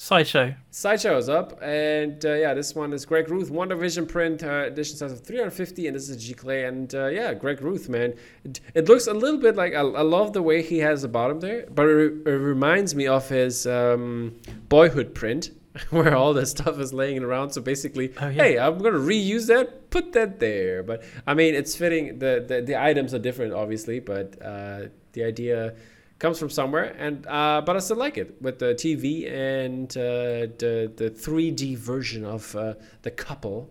[0.00, 0.54] Sideshow.
[0.70, 4.96] Sideshow is up, and uh, yeah, this one is Greg Ruth, WandaVision print, uh, edition
[4.96, 8.14] size of 350, and this is giclée, and uh, yeah, Greg Ruth, man,
[8.44, 11.08] it, it looks a little bit like I, I love the way he has the
[11.08, 14.36] bottom there, but it, re- it reminds me of his um,
[14.68, 15.50] Boyhood print,
[15.90, 17.50] where all the stuff is laying around.
[17.50, 18.42] So basically, Oh, yeah.
[18.44, 20.84] hey, I'm gonna reuse that, put that there.
[20.84, 22.20] But I mean, it's fitting.
[22.20, 25.74] The the, the items are different, obviously, but uh, the idea
[26.18, 30.52] comes from somewhere and uh, but I still like it with the TV and uh,
[30.58, 33.70] the the 3D version of uh, the couple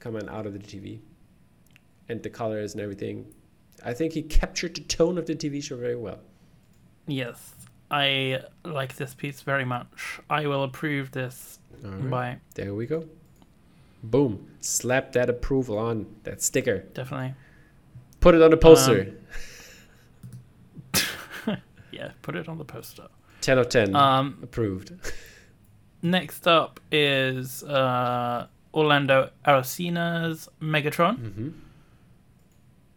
[0.00, 1.00] coming out of the TV
[2.08, 3.26] and the colors and everything.
[3.84, 6.20] I think he captured the tone of the TV show very well.
[7.06, 7.54] Yes,
[7.90, 10.20] I like this piece very much.
[10.28, 12.10] I will approve this right.
[12.10, 13.06] by There we go.
[14.02, 14.48] Boom.
[14.60, 16.80] Slap that approval on that sticker.
[16.94, 17.34] definitely.
[18.20, 19.14] Put it on a poster.
[21.94, 23.06] Yeah, put it on the poster.
[23.40, 23.94] 10 of 10.
[23.94, 24.92] Um, Approved.
[26.02, 31.16] next up is uh, Orlando Arocena's Megatron.
[31.18, 31.48] hmm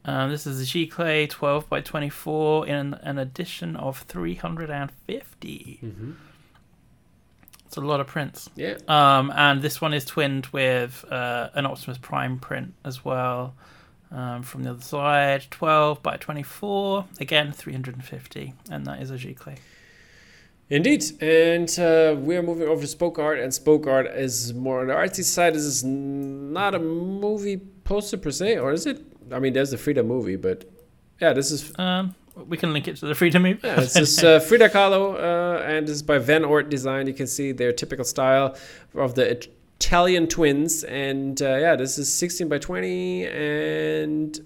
[0.06, 5.78] Um, this is a giclée 12 by 24 in an edition of 350.
[5.82, 6.12] hmm
[7.66, 8.50] It's a lot of prints.
[8.56, 8.78] Yeah.
[8.88, 13.54] Um, and this one is twinned with uh, an Optimus Prime print as well.
[14.10, 19.58] Um, from the other side, 12 by 24, again 350, and that is a giclée.
[20.70, 21.04] Indeed.
[21.22, 24.94] And uh, we're moving over to Spoke Art, and Spoke Art is more on the
[24.94, 25.56] artsy side.
[25.56, 29.02] This is not a movie poster per se, or is it?
[29.32, 30.66] I mean, there's the Frida movie, but
[31.20, 32.16] yeah, this is Um,
[32.48, 33.60] we can link it to the Freedom movie.
[33.64, 37.08] Yeah, this is uh, Frida Kahlo, uh, and this is by Van Orton Design.
[37.08, 38.56] You can see their typical style
[38.94, 39.48] of the
[39.80, 44.40] Italian twins, and uh, yeah, this is 16 by 20, and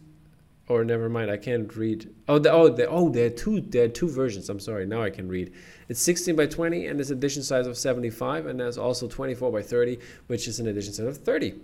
[0.67, 2.13] or never mind, I can't read.
[2.27, 4.49] Oh, the, oh, the, oh, there are two, there are two versions.
[4.49, 5.53] I'm sorry, now I can read.
[5.89, 9.61] It's 16 by 20, and it's edition size of 75, and there's also 24 by
[9.61, 11.55] 30, which is an edition size of 30.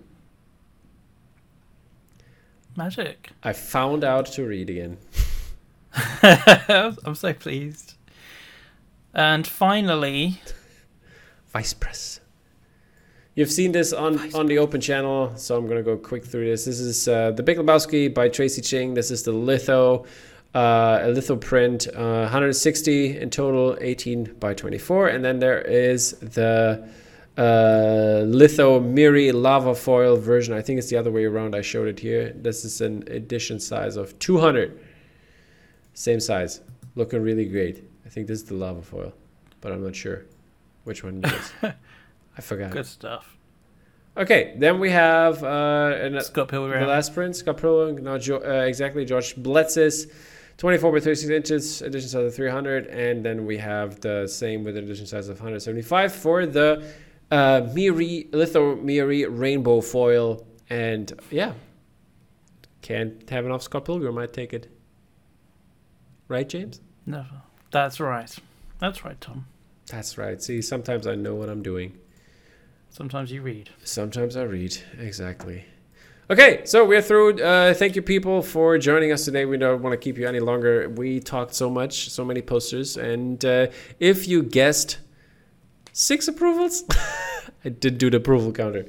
[2.76, 3.30] Magic.
[3.44, 4.98] I found out to read again.
[6.24, 7.96] I'm so pleased.
[9.14, 10.42] And finally,
[11.52, 12.20] Vice Press.
[13.38, 16.66] You've seen this on, on the open channel, so I'm gonna go quick through this.
[16.66, 18.96] This is uh, the Big Lebowski by Tracie Ching.
[18.96, 20.06] This is the litho,
[20.56, 26.14] uh, a litho print, uh, 160 in total, 18 by 24, and then there is
[26.14, 26.90] the
[27.38, 30.56] uh, litho Mirri lava foil version.
[30.56, 31.54] I think it's the other way around.
[31.54, 32.34] I showed it here.
[32.36, 34.80] This is an edition size of 200.
[35.94, 36.62] Same size,
[36.96, 37.88] looking really great.
[38.04, 39.14] I think this is the lava foil,
[39.62, 40.26] but I'm not sure
[40.86, 41.54] which one it is.
[42.38, 42.72] I forgot.
[42.72, 43.38] good stuff.
[44.16, 48.66] Okay, then we have uh, an, Scott the last print, Scott Pilgrim, not jo- uh,
[48.66, 50.12] exactly, George Bletsis,
[50.58, 54.76] 24 by 36 inches, edition size of 300, and then we have the same with
[54.76, 56.84] an edition size of 175 for the
[57.30, 61.54] uh, Mirri, Litho Mirri rainbow foil, and yeah,
[62.82, 64.68] can't have enough Scott Pilgrim, I take it.
[66.28, 66.82] Right, James?
[67.06, 67.44] Never.
[67.70, 68.36] That's right.
[68.80, 69.46] That's right, Tom.
[69.86, 70.42] That's right.
[70.42, 71.98] See, sometimes I know what I'm doing.
[72.90, 73.70] Sometimes you read.
[73.84, 74.78] Sometimes I read.
[75.00, 75.66] Exactly.
[76.30, 77.42] Okay, so we're through.
[77.42, 79.46] Uh, thank you, people, for joining us today.
[79.46, 80.90] We don't want to keep you any longer.
[80.90, 82.98] We talked so much, so many posters.
[82.98, 83.68] And uh,
[84.00, 84.98] if you guessed
[85.94, 86.84] six approvals,
[87.66, 88.86] I did do the approval counter.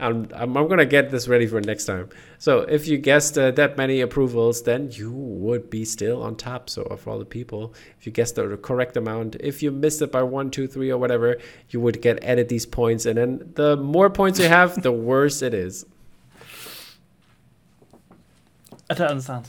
[0.00, 2.08] I'm, I'm, I'm going to get this ready for next time.
[2.38, 6.70] So if you guessed uh, that many approvals, then you would be still on top.
[6.70, 10.12] So of all the people, if you guessed the correct amount, if you missed it
[10.12, 11.38] by one, two, three, or whatever,
[11.70, 13.06] you would get added these points.
[13.06, 15.84] And then the more points you have, the worse it is.
[18.90, 19.48] I don't understand.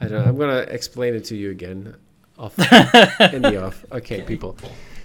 [0.00, 0.26] I don't.
[0.26, 1.96] I'm gonna explain it to you again,
[2.38, 2.56] off
[3.32, 3.84] in the off.
[3.90, 4.56] Okay, people.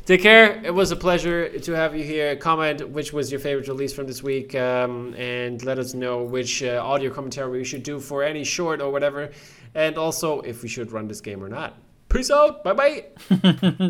[0.06, 0.62] Take care.
[0.66, 2.36] It was a pleasure to have you here.
[2.36, 6.62] Comment which was your favorite release from this week, um, and let us know which
[6.62, 9.32] uh, audio commentary we should do for any short or whatever,
[9.74, 11.78] and also if we should run this game or not.
[12.10, 12.64] Peace out.
[12.66, 13.06] Bye bye.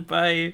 [0.07, 0.53] Bye.